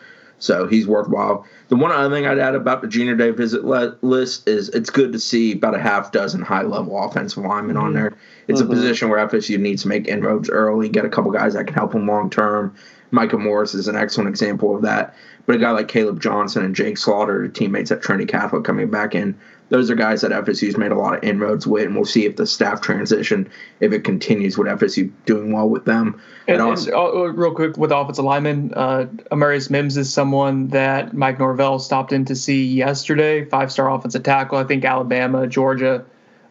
So 0.42 0.66
he's 0.66 0.88
worthwhile. 0.88 1.46
The 1.68 1.76
one 1.76 1.92
other 1.92 2.14
thing 2.14 2.26
I'd 2.26 2.40
add 2.40 2.56
about 2.56 2.82
the 2.82 2.88
junior 2.88 3.16
day 3.16 3.30
visit 3.30 3.64
list 3.64 4.48
is 4.48 4.70
it's 4.70 4.90
good 4.90 5.14
to 5.14 5.20
see 5.20 5.52
about 5.52 5.76
a 5.76 5.80
half 5.80 6.12
dozen 6.12 6.42
high 6.42 6.64
level 6.64 6.98
offensive 6.98 7.46
linemen 7.46 7.78
on 7.78 7.86
mm-hmm. 7.86 7.94
there. 7.94 8.18
It's 8.48 8.60
mm-hmm. 8.60 8.72
a 8.72 8.76
position 8.76 9.10
where 9.10 9.26
FSU 9.28 9.60
needs 9.60 9.84
to 9.84 9.88
make 9.88 10.08
inroads 10.08 10.50
early, 10.50 10.90
get 10.90 11.06
a 11.06 11.10
couple 11.10 11.30
guys 11.30 11.54
that 11.54 11.66
can 11.66 11.76
help 11.76 11.92
them 11.92 12.08
long 12.08 12.32
term. 12.32 12.76
Micah 13.12 13.38
Morris 13.38 13.74
is 13.74 13.88
an 13.88 13.96
excellent 13.96 14.30
example 14.30 14.76
of 14.76 14.82
that. 14.82 15.16
But 15.46 15.56
a 15.56 15.60
guy 15.60 15.72
like 15.72 15.88
Caleb 15.88 16.22
Johnson 16.22 16.64
and 16.64 16.76
Jake 16.76 16.98
Slaughter, 16.98 17.48
teammates 17.48 17.92
at 17.92 18.02
Trinity 18.02 18.26
Catholic 18.26 18.64
coming 18.64 18.90
back 18.90 19.16
in, 19.16 19.38
those 19.72 19.90
are 19.90 19.96
guys 19.96 20.20
that 20.22 20.32
FSU's 20.32 20.78
made 20.78 20.92
a 20.92 20.96
lot 20.96 21.18
of 21.18 21.24
inroads 21.24 21.66
with, 21.66 21.86
and 21.86 21.96
we'll 21.96 22.04
see 22.04 22.26
if 22.26 22.36
the 22.36 22.46
staff 22.46 22.82
transition, 22.82 23.50
if 23.80 23.94
it 23.94 24.04
continues 24.04 24.58
with 24.58 24.68
FSU 24.68 25.10
doing 25.26 25.54
well 25.54 25.70
with 25.70 25.86
them. 25.86 26.22
And, 26.46 26.56
and, 26.56 26.62
also, 26.62 26.90
and 26.90 27.30
uh, 27.30 27.32
real 27.32 27.56
quick 27.56 27.78
with 27.78 27.90
offensive 27.90 28.26
linemen, 28.26 28.74
uh, 28.76 29.06
Amarius 29.32 29.70
Mims 29.70 29.96
is 29.96 30.12
someone 30.12 30.68
that 30.68 31.14
Mike 31.14 31.40
Norvell 31.40 31.80
stopped 31.80 32.12
in 32.12 32.26
to 32.26 32.36
see 32.36 32.66
yesterday, 32.66 33.46
five 33.46 33.72
star 33.72 33.90
offensive 33.90 34.24
tackle. 34.24 34.58
I 34.58 34.66
think 34.66 34.84
Alabama, 34.84 35.48
Georgia 35.48 36.04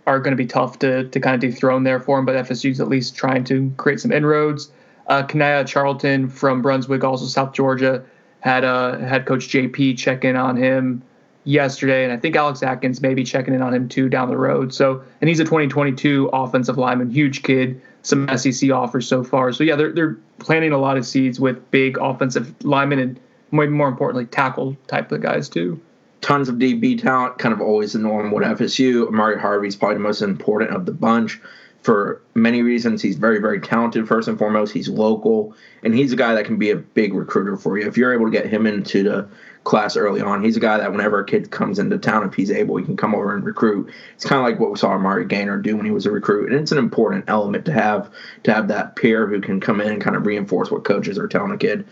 are 0.06 0.18
going 0.18 0.32
to 0.32 0.36
be 0.36 0.46
tough 0.46 0.78
to, 0.78 1.06
to 1.06 1.20
kind 1.20 1.34
of 1.34 1.40
dethrone 1.40 1.84
there 1.84 2.00
for 2.00 2.18
him, 2.18 2.24
but 2.24 2.36
FSU's 2.36 2.80
at 2.80 2.88
least 2.88 3.14
trying 3.16 3.44
to 3.44 3.70
create 3.76 4.00
some 4.00 4.12
inroads. 4.12 4.72
Uh, 5.10 5.24
Kanaya 5.24 5.64
Charlton 5.64 6.28
from 6.28 6.62
Brunswick, 6.62 7.02
also 7.02 7.26
South 7.26 7.52
Georgia, 7.52 8.02
had 8.40 8.64
uh, 8.64 8.96
had 8.98 9.26
Coach 9.26 9.48
JP 9.48 9.98
check 9.98 10.24
in 10.24 10.36
on 10.36 10.56
him 10.56 11.02
yesterday, 11.42 12.04
and 12.04 12.12
I 12.12 12.16
think 12.16 12.36
Alex 12.36 12.62
Atkins 12.62 13.00
may 13.00 13.12
be 13.14 13.24
checking 13.24 13.52
in 13.52 13.60
on 13.60 13.74
him 13.74 13.88
too 13.88 14.08
down 14.08 14.28
the 14.28 14.36
road. 14.36 14.72
So, 14.72 15.02
and 15.20 15.28
he's 15.28 15.40
a 15.40 15.44
2022 15.44 16.30
offensive 16.32 16.78
lineman, 16.78 17.10
huge 17.10 17.42
kid, 17.42 17.80
some 18.02 18.28
SEC 18.38 18.70
offers 18.70 19.06
so 19.06 19.24
far. 19.24 19.52
So 19.52 19.64
yeah, 19.64 19.74
they're 19.76 19.92
they're 19.92 20.16
planting 20.38 20.70
a 20.70 20.78
lot 20.78 20.96
of 20.96 21.04
seeds 21.04 21.40
with 21.40 21.70
big 21.72 21.98
offensive 21.98 22.54
linemen 22.64 23.00
and 23.00 23.20
maybe 23.50 23.72
more 23.72 23.88
importantly 23.88 24.26
tackle 24.26 24.76
type 24.86 25.10
of 25.12 25.20
guys 25.22 25.48
too. 25.48 25.80
Tons 26.20 26.48
of 26.48 26.56
DB 26.56 27.00
talent, 27.00 27.38
kind 27.38 27.52
of 27.52 27.60
always 27.60 27.94
the 27.94 27.98
norm 27.98 28.30
with 28.30 28.44
FSU. 28.44 29.08
Amari 29.08 29.40
Harvey's 29.40 29.74
probably 29.74 29.96
the 29.96 30.02
most 30.02 30.22
important 30.22 30.70
of 30.70 30.86
the 30.86 30.92
bunch 30.92 31.40
for 31.82 32.20
many 32.34 32.62
reasons. 32.62 33.02
He's 33.02 33.16
very, 33.16 33.40
very 33.40 33.60
talented, 33.60 34.06
first 34.06 34.28
and 34.28 34.38
foremost. 34.38 34.72
He's 34.72 34.88
local, 34.88 35.54
and 35.82 35.94
he's 35.94 36.12
a 36.12 36.16
guy 36.16 36.34
that 36.34 36.44
can 36.44 36.58
be 36.58 36.70
a 36.70 36.76
big 36.76 37.14
recruiter 37.14 37.56
for 37.56 37.78
you. 37.78 37.86
If 37.86 37.96
you're 37.96 38.12
able 38.12 38.26
to 38.26 38.30
get 38.30 38.46
him 38.46 38.66
into 38.66 39.02
the 39.02 39.28
class 39.64 39.96
early 39.96 40.20
on, 40.20 40.44
he's 40.44 40.56
a 40.56 40.60
guy 40.60 40.78
that 40.78 40.92
whenever 40.92 41.20
a 41.20 41.24
kid 41.24 41.50
comes 41.50 41.78
into 41.78 41.98
town, 41.98 42.26
if 42.26 42.34
he's 42.34 42.50
able, 42.50 42.76
he 42.76 42.84
can 42.84 42.96
come 42.96 43.14
over 43.14 43.34
and 43.34 43.44
recruit. 43.44 43.90
It's 44.14 44.24
kind 44.24 44.40
of 44.40 44.44
like 44.44 44.60
what 44.60 44.70
we 44.70 44.78
saw 44.78 44.90
Amari 44.90 45.24
Gainer 45.24 45.58
do 45.58 45.76
when 45.76 45.86
he 45.86 45.92
was 45.92 46.06
a 46.06 46.10
recruit, 46.10 46.50
and 46.50 46.60
it's 46.60 46.72
an 46.72 46.78
important 46.78 47.24
element 47.28 47.64
to 47.66 47.72
have 47.72 48.10
to 48.44 48.52
have 48.52 48.68
that 48.68 48.96
peer 48.96 49.26
who 49.26 49.40
can 49.40 49.60
come 49.60 49.80
in 49.80 49.88
and 49.88 50.02
kind 50.02 50.16
of 50.16 50.26
reinforce 50.26 50.70
what 50.70 50.84
coaches 50.84 51.18
are 51.18 51.28
telling 51.28 51.52
a 51.52 51.58
kid. 51.58 51.86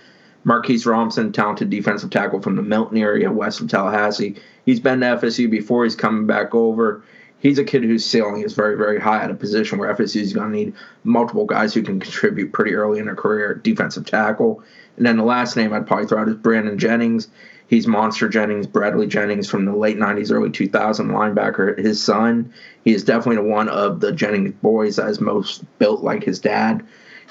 Marquise 0.45 0.87
Robinson, 0.87 1.33
talented 1.33 1.69
defensive 1.69 2.11
tackle 2.11 2.41
from 2.41 2.57
the 2.57 2.63
Milton 2.63 2.99
area 2.99 3.31
west 3.31 3.61
of 3.61 3.69
Tallahassee. 3.69 4.37
He's 4.65 4.81
been 4.81 5.01
to 5.01 5.07
FSU 5.07 5.51
before. 5.51 5.85
He's 5.85 5.97
coming 5.97 6.27
back 6.27 6.55
over. 6.55 7.03
He's 7.41 7.59
a 7.59 7.65
kid 7.65 7.85
whose 7.85 8.05
ceiling 8.05 8.43
is 8.43 8.55
very, 8.55 8.77
very 8.77 9.01
high 9.01 9.23
at 9.23 9.31
a 9.31 9.35
position 9.35 9.79
where 9.79 9.95
FSU 9.95 10.21
is 10.21 10.33
going 10.33 10.51
to 10.51 10.57
need 10.57 10.75
multiple 11.05 11.45
guys 11.45 11.73
who 11.73 11.83
can 11.83 12.01
contribute 12.01 12.53
pretty 12.53 12.75
early 12.75 12.99
in 12.99 13.07
their 13.07 13.15
career 13.15 13.55
defensive 13.55 14.07
tackle. 14.07 14.63
And 14.97 15.07
then 15.07 15.17
the 15.17 15.25
last 15.25 15.57
name 15.57 15.73
I'd 15.73 15.87
probably 15.87 16.07
throw 16.07 16.21
out 16.21 16.29
is 16.29 16.35
Brandon 16.35 16.79
Jennings. 16.79 17.29
He's 17.69 17.87
Monster 17.87 18.29
Jennings, 18.29 18.67
Bradley 18.67 19.07
Jennings 19.07 19.49
from 19.49 19.67
the 19.67 19.77
late 19.77 19.99
90s, 19.99 20.33
early 20.33 20.51
2000 20.51 21.09
linebacker. 21.11 21.79
His 21.79 22.03
son, 22.03 22.53
he 22.83 22.95
is 22.95 23.05
definitely 23.05 23.49
one 23.49 23.69
of 23.69 24.01
the 24.01 24.11
Jennings 24.11 24.55
boys 24.63 24.97
that 24.97 25.09
is 25.09 25.21
most 25.21 25.65
built 25.79 26.03
like 26.03 26.25
his 26.25 26.41
dad. 26.41 26.85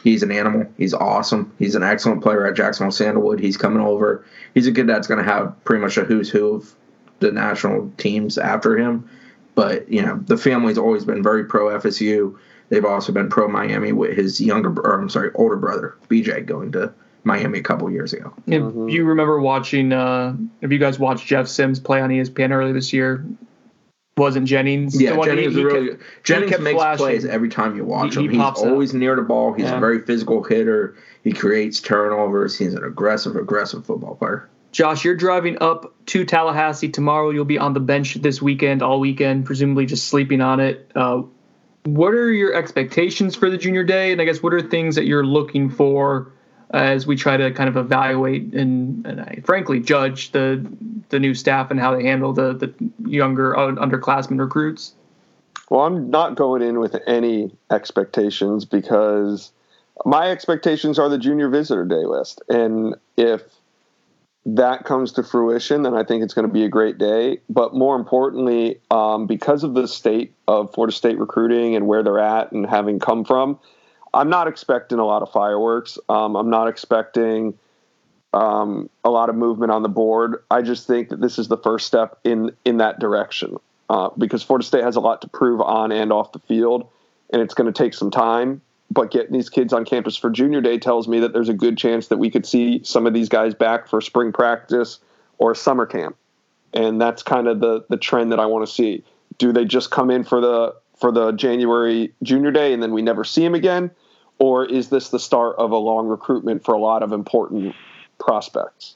He's 0.04 0.24
an 0.24 0.32
animal. 0.32 0.68
He's 0.78 0.94
awesome. 0.94 1.52
He's 1.58 1.76
an 1.76 1.84
excellent 1.84 2.22
player 2.22 2.46
at 2.46 2.56
Jacksonville 2.56 2.92
Sandalwood. 2.92 3.40
He's 3.40 3.58
coming 3.58 3.82
over. 3.82 4.24
He's 4.54 4.68
a 4.68 4.72
kid 4.72 4.88
that's 4.88 5.08
going 5.08 5.24
to 5.24 5.30
have 5.30 5.54
pretty 5.66 5.82
much 5.82 5.98
a 5.98 6.04
who's 6.04 6.30
who 6.30 6.56
of 6.56 6.76
the 7.20 7.32
national 7.32 7.92
teams 7.98 8.38
after 8.38 8.78
him. 8.78 9.10
But, 9.58 9.92
you 9.92 10.04
know, 10.04 10.20
the 10.28 10.38
family's 10.38 10.78
always 10.78 11.04
been 11.04 11.24
very 11.24 11.44
pro 11.44 11.70
FSU. 11.80 12.38
They've 12.70 12.86
also 12.86 13.12
been 13.12 13.28
pro 13.28 13.48
Miami 13.48 13.92
with 13.92 14.16
his 14.16 14.40
younger, 14.40 14.70
or 14.82 15.00
I'm 15.02 15.10
sorry, 15.10 15.32
older 15.34 15.56
brother, 15.56 15.96
BJ, 16.10 16.46
going 16.46 16.72
to 16.74 16.94
Miami 17.24 17.58
a 17.58 17.64
couple 17.64 17.90
years 17.90 18.14
ago. 18.14 18.32
If 18.46 18.62
you 18.94 19.04
remember 19.04 19.40
watching, 19.40 19.92
uh, 19.94 20.36
if 20.62 20.72
you 20.72 20.78
guys 20.78 21.00
watched 21.00 21.26
Jeff 21.26 21.48
Sims 21.48 21.80
play 21.80 22.00
on 22.02 22.12
ESPN 22.12 22.52
earlier 22.52 22.72
this 22.72 22.94
year, 22.94 23.26
wasn't 24.16 24.46
Jennings? 24.48 25.02
Yeah, 25.02 25.14
the 25.14 25.18
one 25.18 25.28
Jennings 25.28 25.54
he- 25.56 25.60
he 25.60 25.66
really 25.66 25.88
kept- 25.88 26.00
good. 26.02 26.06
he 26.08 26.22
Jennings 26.24 26.52
kept 26.52 26.64
makes 26.64 26.76
flashing. 26.78 27.06
plays 27.06 27.26
every 27.26 27.50
time 27.50 27.76
you 27.76 27.84
watch 27.84 28.14
He- 28.14 28.20
he 28.22 28.26
him. 28.28 28.32
He's 28.34 28.40
pops 28.42 28.62
out. 28.62 28.70
always 28.70 28.94
near 28.94 29.16
the 29.16 29.24
ball. 29.24 29.54
He's 29.54 29.66
Yeah. 29.66 29.78
a 29.78 29.80
very 29.80 30.02
physical 30.02 30.44
hitter. 30.44 30.94
He 31.24 31.32
creates 31.32 31.80
turnovers. 31.80 32.56
He's 32.56 32.76
an 32.76 32.84
aggressive, 32.84 33.36
aggressive 33.36 33.86
football 33.86 34.14
player. 34.16 34.48
Josh, 34.78 35.04
you're 35.04 35.16
driving 35.16 35.58
up 35.60 35.92
to 36.06 36.24
Tallahassee 36.24 36.90
tomorrow. 36.90 37.32
You'll 37.32 37.46
be 37.46 37.58
on 37.58 37.74
the 37.74 37.80
bench 37.80 38.14
this 38.14 38.44
weekend, 38.44 38.84
all 38.84 39.00
weekend, 39.00 39.48
presumably 39.48 39.88
just 39.88 40.08
sleeping 40.08 40.40
on 40.40 40.60
it. 40.60 40.92
Uh, 40.94 41.24
what 41.86 42.14
are 42.14 42.32
your 42.32 42.54
expectations 42.54 43.36
for 43.36 43.50
the 43.50 43.58
junior 43.58 43.84
day? 43.84 44.12
And 44.12 44.22
I 44.22 44.26
guess 44.26 44.44
what 44.44 44.54
are 44.54 44.62
things 44.62 44.94
that 44.94 45.06
you're 45.06 45.26
looking 45.26 45.72
for 45.72 46.32
as 46.70 47.08
we 47.08 47.16
try 47.16 47.38
to 47.38 47.50
kind 47.54 47.68
of 47.68 47.76
evaluate 47.76 48.54
and, 48.54 49.04
and 49.08 49.20
I, 49.20 49.40
frankly 49.44 49.80
judge 49.80 50.32
the 50.32 50.64
the 51.10 51.18
new 51.18 51.34
staff 51.34 51.72
and 51.72 51.80
how 51.80 51.96
they 51.96 52.04
handle 52.04 52.34
the 52.34 52.54
the 52.54 53.10
younger 53.10 53.56
underclassmen 53.56 54.40
recruits? 54.40 54.94
Well, 55.72 55.82
I'm 55.88 56.12
not 56.12 56.36
going 56.36 56.62
in 56.62 56.78
with 56.78 56.96
any 57.08 57.52
expectations 57.72 58.66
because 58.66 59.52
my 60.06 60.30
expectations 60.30 61.00
are 61.00 61.10
the 61.10 61.18
junior 61.18 61.50
visitor 61.50 61.84
day 61.84 62.06
list. 62.06 62.44
And 62.48 62.96
if 63.18 63.42
that 64.48 64.86
comes 64.86 65.12
to 65.12 65.24
fruition, 65.24 65.84
then 65.84 65.94
I 65.94 66.04
think 66.04 66.24
it's 66.24 66.34
going 66.34 66.48
to 66.48 66.54
be 66.54 66.64
a 66.64 66.70
great 66.70 66.98
day. 66.98 67.40
But 67.50 67.74
more 67.74 67.98
importantly, 67.98 68.80
um, 68.90 69.28
because 69.28 69.66
of 69.66 69.74
the 69.74 69.88
state 69.88 70.34
of 70.48 70.74
Florida 70.74 70.96
State 70.96 71.20
recruiting 71.20 71.76
and 71.76 71.86
where 71.86 72.02
they're 72.02 72.20
at 72.20 72.54
and 72.54 72.66
having 72.66 73.00
come 73.00 73.26
from, 73.26 73.60
I'm 74.14 74.30
not 74.30 74.48
expecting 74.48 75.00
a 75.00 75.06
lot 75.06 75.22
of 75.22 75.32
fireworks. 75.32 76.00
Um, 76.08 76.38
I'm 76.38 76.50
not 76.50 76.70
expecting 76.70 77.56
um, 78.34 78.90
a 79.04 79.10
lot 79.10 79.28
of 79.28 79.36
movement 79.36 79.74
on 79.74 79.84
the 79.84 79.90
board. 79.90 80.42
I 80.50 80.62
just 80.62 80.88
think 80.88 81.10
that 81.10 81.20
this 81.20 81.38
is 81.38 81.50
the 81.50 81.58
first 81.58 81.86
step 81.86 82.18
in 82.24 82.52
in 82.64 82.78
that 82.78 83.00
direction 83.00 83.58
uh, 83.90 84.12
because 84.18 84.44
Florida 84.44 84.66
State 84.66 84.84
has 84.84 84.96
a 84.96 85.02
lot 85.02 85.22
to 85.24 85.28
prove 85.28 85.60
on 85.60 85.92
and 85.92 86.14
off 86.14 86.32
the 86.32 86.40
field, 86.40 86.88
and 87.32 87.42
it's 87.42 87.54
going 87.54 87.72
to 87.72 87.78
take 87.78 87.94
some 87.94 88.12
time. 88.12 88.62
But 88.90 89.12
getting 89.12 89.34
these 89.34 89.50
kids 89.50 89.74
on 89.74 89.86
campus 89.86 90.16
for 90.16 90.30
Junior 90.30 90.62
Day 90.62 90.78
tells 90.78 91.08
me 91.08 91.20
that 91.20 91.34
there's 91.34 91.50
a 91.50 91.54
good 91.54 91.78
chance 91.78 92.08
that 92.08 92.18
we 92.18 92.30
could 92.30 92.46
see 92.46 92.82
some 92.84 93.06
of 93.06 93.14
these 93.14 93.30
guys 93.30 93.54
back 93.54 93.88
for 93.88 94.00
spring 94.02 94.32
practice 94.32 95.00
or 95.38 95.54
summer 95.56 95.86
camp, 95.86 96.16
and 96.74 97.00
that's 97.00 97.22
kind 97.22 97.48
of 97.48 97.60
the 97.60 97.86
the 97.90 97.98
trend 97.98 98.32
that 98.32 98.40
I 98.40 98.46
want 98.46 98.66
to 98.68 98.74
see. 98.74 99.04
Do 99.38 99.52
they 99.52 99.66
just 99.66 99.92
come 99.92 100.10
in 100.10 100.24
for 100.24 100.42
the 100.42 100.76
for 101.00 101.12
the 101.12 101.32
January 101.34 102.14
Junior 102.24 102.52
Day 102.52 102.74
and 102.74 102.82
then 102.82 102.92
we 102.92 103.02
never 103.02 103.24
see 103.24 103.42
them 103.42 103.56
again, 103.56 103.92
or 104.40 104.66
is 104.66 104.90
this 104.90 105.10
the 105.10 105.20
start 105.20 105.56
of 105.58 105.72
a 105.72 105.78
long 105.78 106.08
recruitment 106.08 106.64
for 106.64 106.74
a 106.74 106.80
lot 106.80 107.04
of 107.04 107.12
important 107.12 107.76
prospects? 108.20 108.96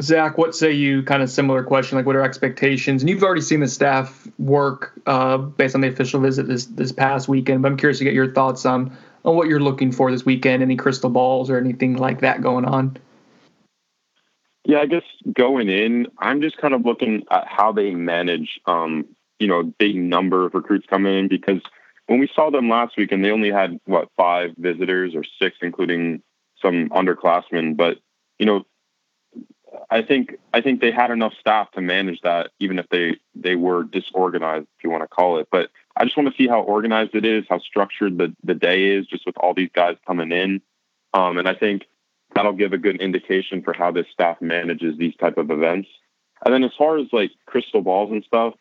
Zach, 0.00 0.38
what 0.38 0.54
say 0.54 0.72
you? 0.72 1.02
Kind 1.02 1.22
of 1.22 1.28
similar 1.28 1.62
question, 1.62 1.98
like 1.98 2.06
what 2.06 2.16
are 2.16 2.22
expectations? 2.22 3.02
And 3.02 3.10
you've 3.10 3.22
already 3.22 3.42
seen 3.42 3.60
the 3.60 3.68
staff 3.68 4.26
work 4.38 4.98
uh, 5.06 5.36
based 5.36 5.74
on 5.74 5.82
the 5.82 5.88
official 5.88 6.20
visit 6.20 6.48
this 6.48 6.64
this 6.66 6.92
past 6.92 7.28
weekend. 7.28 7.62
But 7.62 7.72
I'm 7.72 7.76
curious 7.76 7.98
to 7.98 8.04
get 8.04 8.14
your 8.14 8.32
thoughts 8.32 8.64
on 8.64 8.96
on 9.24 9.36
what 9.36 9.48
you're 9.48 9.60
looking 9.60 9.92
for 9.92 10.10
this 10.10 10.24
weekend. 10.24 10.62
Any 10.62 10.76
crystal 10.76 11.10
balls 11.10 11.50
or 11.50 11.58
anything 11.58 11.96
like 11.96 12.20
that 12.20 12.42
going 12.42 12.64
on? 12.64 12.96
Yeah, 14.64 14.78
I 14.78 14.86
guess 14.86 15.02
going 15.32 15.68
in, 15.68 16.06
I'm 16.18 16.40
just 16.40 16.56
kind 16.56 16.72
of 16.72 16.86
looking 16.86 17.24
at 17.30 17.48
how 17.48 17.72
they 17.72 17.90
manage, 17.90 18.60
um, 18.66 19.06
you 19.40 19.48
know, 19.48 19.58
a 19.58 19.64
big 19.64 19.96
number 19.96 20.46
of 20.46 20.54
recruits 20.54 20.86
coming 20.88 21.18
in 21.18 21.28
because 21.28 21.60
when 22.06 22.20
we 22.20 22.30
saw 22.32 22.50
them 22.50 22.68
last 22.68 22.96
week 22.96 23.10
and 23.10 23.24
they 23.24 23.30
only 23.30 23.50
had 23.50 23.78
what 23.86 24.08
five 24.16 24.50
visitors 24.56 25.14
or 25.14 25.24
six, 25.40 25.56
including 25.62 26.22
some 26.60 26.88
underclassmen, 26.90 27.76
but 27.76 27.98
you 28.38 28.46
know, 28.46 28.64
I 29.90 30.02
think 30.02 30.36
I 30.52 30.60
think 30.60 30.80
they 30.80 30.90
had 30.90 31.10
enough 31.10 31.34
staff 31.38 31.70
to 31.72 31.80
manage 31.80 32.20
that, 32.22 32.50
even 32.58 32.78
if 32.78 32.88
they 32.88 33.16
they 33.34 33.56
were 33.56 33.84
disorganized, 33.84 34.66
if 34.76 34.84
you 34.84 34.90
want 34.90 35.02
to 35.02 35.08
call 35.08 35.38
it. 35.38 35.48
But 35.50 35.70
I 35.96 36.04
just 36.04 36.16
want 36.16 36.28
to 36.28 36.36
see 36.36 36.48
how 36.48 36.60
organized 36.60 37.14
it 37.14 37.24
is, 37.24 37.44
how 37.48 37.58
structured 37.58 38.18
the 38.18 38.34
the 38.44 38.54
day 38.54 38.88
is, 38.88 39.06
just 39.06 39.26
with 39.26 39.36
all 39.38 39.54
these 39.54 39.70
guys 39.74 39.96
coming 40.06 40.32
in, 40.32 40.62
um, 41.14 41.38
and 41.38 41.48
I 41.48 41.54
think 41.54 41.86
that'll 42.34 42.52
give 42.52 42.72
a 42.72 42.78
good 42.78 43.00
indication 43.00 43.62
for 43.62 43.72
how 43.72 43.90
this 43.90 44.06
staff 44.12 44.40
manages 44.40 44.96
these 44.96 45.16
type 45.16 45.36
of 45.36 45.50
events. 45.50 45.88
And 46.44 46.52
then 46.52 46.64
as 46.64 46.72
far 46.76 46.98
as 46.98 47.06
like 47.12 47.30
crystal 47.46 47.82
balls 47.82 48.10
and 48.10 48.24
stuff, 48.24 48.54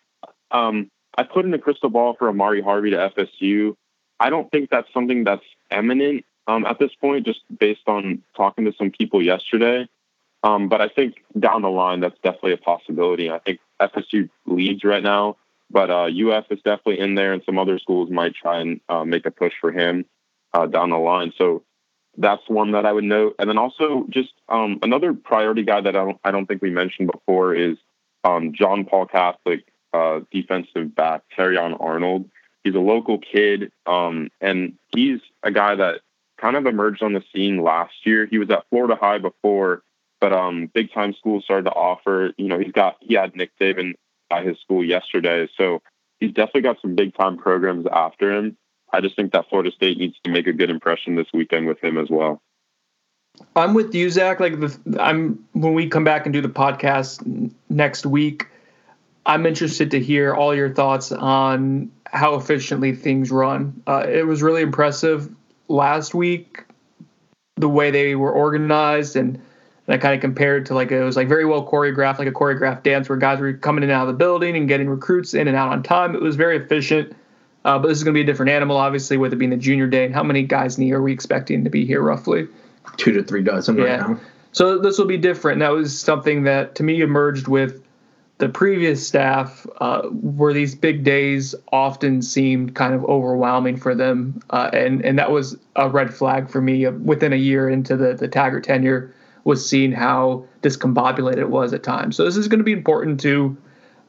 um, 0.51 0.91
I 1.17 1.23
put 1.23 1.45
in 1.45 1.53
a 1.53 1.59
crystal 1.59 1.89
ball 1.89 2.15
for 2.17 2.29
Amari 2.29 2.61
Harvey 2.61 2.91
to 2.91 3.11
FSU. 3.15 3.75
I 4.19 4.29
don't 4.29 4.51
think 4.51 4.69
that's 4.69 4.91
something 4.93 5.23
that's 5.23 5.45
eminent 5.69 6.25
um, 6.47 6.65
at 6.65 6.79
this 6.79 6.93
point, 6.95 7.25
just 7.25 7.41
based 7.57 7.87
on 7.87 8.21
talking 8.35 8.65
to 8.65 8.73
some 8.73 8.91
people 8.91 9.23
yesterday. 9.23 9.87
Um, 10.43 10.69
but 10.69 10.81
I 10.81 10.87
think 10.87 11.23
down 11.39 11.61
the 11.61 11.69
line, 11.69 11.99
that's 11.99 12.17
definitely 12.23 12.53
a 12.53 12.57
possibility. 12.57 13.29
I 13.29 13.39
think 13.39 13.59
FSU 13.79 14.29
leads 14.45 14.83
right 14.83 15.03
now, 15.03 15.37
but 15.69 15.91
uh, 15.91 16.05
UF 16.07 16.45
is 16.49 16.59
definitely 16.63 16.99
in 16.99 17.15
there, 17.15 17.33
and 17.33 17.43
some 17.45 17.59
other 17.59 17.77
schools 17.77 18.09
might 18.09 18.33
try 18.33 18.59
and 18.59 18.81
uh, 18.89 19.05
make 19.05 19.25
a 19.25 19.31
push 19.31 19.53
for 19.61 19.71
him 19.71 20.05
uh, 20.53 20.65
down 20.65 20.89
the 20.89 20.97
line. 20.97 21.31
So 21.37 21.63
that's 22.17 22.41
one 22.47 22.71
that 22.71 22.85
I 22.85 22.91
would 22.91 23.03
note. 23.03 23.35
And 23.39 23.49
then 23.49 23.57
also 23.57 24.05
just 24.09 24.33
um, 24.49 24.79
another 24.81 25.13
priority 25.13 25.63
guy 25.63 25.81
that 25.81 25.95
I 25.95 26.03
don't, 26.03 26.19
I 26.23 26.31
don't 26.31 26.45
think 26.45 26.61
we 26.61 26.69
mentioned 26.69 27.11
before 27.11 27.53
is 27.53 27.77
um, 28.23 28.53
John 28.53 28.85
Paul 28.85 29.05
Catholic, 29.05 29.65
uh, 29.93 30.21
defensive 30.31 30.95
back, 30.95 31.23
on 31.37 31.73
Arnold. 31.75 32.29
He's 32.63 32.75
a 32.75 32.79
local 32.79 33.17
kid, 33.17 33.71
um, 33.87 34.29
and 34.39 34.77
he's 34.93 35.19
a 35.41 35.51
guy 35.51 35.75
that 35.75 36.01
kind 36.37 36.55
of 36.55 36.65
emerged 36.65 37.01
on 37.01 37.13
the 37.13 37.23
scene 37.33 37.63
last 37.63 37.93
year. 38.05 38.25
He 38.25 38.37
was 38.37 38.49
at 38.49 38.65
Florida 38.69 38.95
High 38.95 39.17
before, 39.17 39.83
but 40.21 40.31
um, 40.31 40.69
big 40.73 40.93
time 40.93 41.13
schools 41.13 41.43
started 41.43 41.63
to 41.63 41.71
offer. 41.71 42.31
You 42.37 42.47
know, 42.47 42.59
he's 42.59 42.71
got 42.71 42.95
he 43.01 43.15
had 43.15 43.35
Nick 43.35 43.51
Saban 43.59 43.95
at 44.31 44.45
his 44.45 44.57
school 44.59 44.85
yesterday, 44.85 45.49
so 45.57 45.81
he's 46.19 46.31
definitely 46.31 46.61
got 46.61 46.79
some 46.81 46.95
big 46.95 47.13
time 47.15 47.37
programs 47.37 47.85
after 47.91 48.31
him. 48.31 48.55
I 48.93 49.01
just 49.01 49.15
think 49.15 49.33
that 49.33 49.49
Florida 49.49 49.71
State 49.71 49.97
needs 49.97 50.15
to 50.23 50.31
make 50.31 50.47
a 50.47 50.53
good 50.53 50.69
impression 50.69 51.15
this 51.15 51.27
weekend 51.33 51.67
with 51.67 51.83
him 51.83 51.97
as 51.97 52.09
well. 52.09 52.41
I'm 53.55 53.73
with 53.73 53.95
you, 53.95 54.09
Zach. 54.09 54.39
Like 54.39 54.59
the, 54.59 54.97
I'm 54.99 55.43
when 55.53 55.73
we 55.73 55.87
come 55.87 56.03
back 56.03 56.25
and 56.25 56.31
do 56.31 56.41
the 56.41 56.49
podcast 56.49 57.51
next 57.69 58.05
week, 58.05 58.47
I'm 59.25 59.45
interested 59.45 59.91
to 59.91 59.99
hear 59.99 60.33
all 60.33 60.55
your 60.55 60.73
thoughts 60.73 61.11
on 61.11 61.91
how 62.05 62.35
efficiently 62.35 62.93
things 62.93 63.31
run. 63.31 63.81
Uh, 63.87 64.05
it 64.07 64.27
was 64.27 64.43
really 64.43 64.61
impressive 64.61 65.33
last 65.67 66.13
week, 66.13 66.65
the 67.55 67.69
way 67.69 67.89
they 67.89 68.15
were 68.15 68.31
organized, 68.31 69.15
and, 69.15 69.41
and 69.91 69.99
I 69.99 70.01
kind 70.01 70.15
of 70.15 70.21
compared 70.21 70.67
to 70.67 70.73
like 70.73 70.89
it 70.89 71.03
was 71.03 71.17
like 71.17 71.27
very 71.27 71.43
well 71.43 71.67
choreographed, 71.67 72.17
like 72.17 72.27
a 72.29 72.31
choreographed 72.31 72.83
dance 72.83 73.09
where 73.09 73.17
guys 73.17 73.41
were 73.41 73.51
coming 73.51 73.83
in 73.83 73.89
and 73.89 73.97
out 73.97 74.07
of 74.07 74.07
the 74.07 74.17
building 74.17 74.55
and 74.55 74.65
getting 74.65 74.87
recruits 74.87 75.33
in 75.33 75.49
and 75.49 75.57
out 75.57 75.69
on 75.69 75.83
time. 75.83 76.15
It 76.15 76.21
was 76.21 76.37
very 76.37 76.55
efficient. 76.55 77.13
Uh, 77.65 77.77
but 77.77 77.89
this 77.89 77.97
is 77.97 78.03
going 78.05 78.13
to 78.13 78.17
be 78.17 78.21
a 78.21 78.25
different 78.25 78.51
animal, 78.51 78.77
obviously, 78.77 79.17
with 79.17 79.33
it 79.33 79.35
being 79.35 79.51
the 79.51 79.57
junior 79.57 79.87
day. 79.87 80.05
And 80.05 80.13
how 80.15 80.23
many 80.23 80.43
guys 80.43 80.77
Nee 80.77 80.93
are 80.93 81.01
we 81.01 81.11
expecting 81.11 81.65
to 81.65 81.69
be 81.69 81.85
here 81.85 82.01
roughly? 82.01 82.47
Two 82.95 83.11
to 83.11 83.21
three 83.21 83.43
dozen 83.43 83.75
right 83.75 83.99
now. 83.99 84.19
So 84.53 84.79
this 84.79 84.97
will 84.97 85.05
be 85.05 85.17
different. 85.17 85.55
And 85.55 85.61
that 85.61 85.73
was 85.73 85.99
something 85.99 86.43
that 86.43 86.75
to 86.75 86.83
me 86.83 87.01
emerged 87.01 87.49
with 87.49 87.83
the 88.37 88.47
previous 88.47 89.05
staff, 89.05 89.67
uh, 89.81 90.03
where 90.03 90.53
these 90.53 90.73
big 90.73 91.03
days 91.03 91.53
often 91.73 92.21
seemed 92.21 92.75
kind 92.75 92.93
of 92.93 93.03
overwhelming 93.05 93.75
for 93.75 93.93
them, 93.93 94.41
uh, 94.49 94.69
and 94.73 95.05
and 95.05 95.19
that 95.19 95.31
was 95.31 95.57
a 95.75 95.87
red 95.87 96.11
flag 96.11 96.49
for 96.49 96.59
me 96.59 96.87
uh, 96.87 96.91
within 96.91 97.33
a 97.33 97.35
year 97.35 97.69
into 97.69 97.95
the 97.95 98.13
the 98.13 98.27
Taggart 98.27 98.63
tenure 98.63 99.13
was 99.43 99.67
seeing 99.67 99.91
how 99.91 100.45
discombobulated 100.61 101.37
it 101.37 101.49
was 101.49 101.73
at 101.73 101.83
times. 101.83 102.15
So 102.15 102.25
this 102.25 102.37
is 102.37 102.47
going 102.47 102.59
to 102.59 102.63
be 102.63 102.73
important 102.73 103.19
to, 103.21 103.57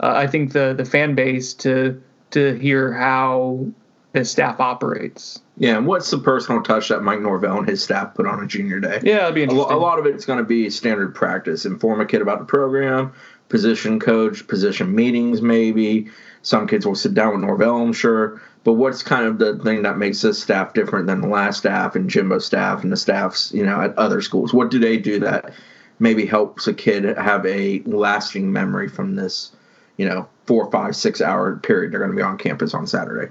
uh, 0.01 0.12
I 0.14 0.27
think 0.27 0.53
the 0.53 0.75
the 0.77 0.85
fan 0.85 1.14
base 1.14 1.55
to 1.55 2.03
to 2.33 2.55
hear 2.59 2.92
how 2.92 3.66
his 4.12 4.31
staff 4.31 4.61
operates. 4.61 5.40
Yeah, 5.57 5.77
and 5.79 5.87
what's 5.87 6.11
the 6.11 6.18
personal 6.18 6.62
touch 6.62 6.88
that 6.88 7.03
Mike 7.03 7.21
Norvell 7.21 7.59
and 7.59 7.68
his 7.68 7.83
staff 7.83 8.14
put 8.14 8.27
on 8.27 8.42
a 8.42 8.47
junior 8.47 8.81
day? 8.81 9.01
Yeah, 9.03 9.18
that'd 9.18 9.35
be 9.35 9.45
A, 9.45 9.51
lo- 9.51 9.68
a 9.71 9.79
lot 9.79 9.99
of 9.99 10.07
it's 10.07 10.25
going 10.25 10.38
to 10.38 10.45
be 10.45 10.68
standard 10.71 11.14
practice. 11.14 11.64
Inform 11.64 12.01
a 12.01 12.07
kid 12.07 12.21
about 12.21 12.38
the 12.38 12.45
program, 12.45 13.12
position 13.53 14.01
coach, 14.01 14.49
position 14.49 14.93
meetings, 14.93 15.43
maybe. 15.43 16.09
Some 16.41 16.67
kids 16.67 16.87
will 16.87 16.97
sit 16.97 17.12
down 17.12 17.35
with 17.35 17.43
Norvell, 17.43 17.83
I'm 17.83 17.93
sure. 17.93 18.41
But 18.65 18.73
what's 18.73 19.03
kind 19.03 19.27
of 19.27 19.38
the 19.38 19.59
thing 19.59 19.83
that 19.83 19.99
makes 19.99 20.23
this 20.23 20.43
staff 20.43 20.73
different 20.73 21.07
than 21.07 21.21
the 21.21 21.29
last 21.29 21.59
staff 21.59 21.95
and 21.95 22.09
Jimbo's 22.09 22.47
staff 22.47 22.83
and 22.83 22.91
the 22.91 22.97
staffs, 22.97 23.53
you 23.53 23.65
know, 23.65 23.81
at 23.81 23.97
other 23.99 24.23
schools? 24.23 24.55
What 24.55 24.71
do 24.71 24.79
they 24.79 24.97
do 24.97 25.21
that 25.21 25.53
maybe 25.99 26.25
helps 26.25 26.67
a 26.67 26.73
kid 26.73 27.05
have 27.05 27.45
a 27.45 27.83
lasting 27.85 28.51
memory 28.51 28.88
from 28.88 29.17
this, 29.17 29.53
you 29.99 30.09
know, 30.09 30.27
four, 30.47 30.71
five, 30.71 30.97
six 30.97 31.21
hour 31.21 31.57
period 31.57 31.93
they're 31.93 32.01
going 32.01 32.11
to 32.11 32.17
be 32.17 32.23
on 32.23 32.38
campus 32.38 32.73
on 32.73 32.87
Saturday? 32.87 33.31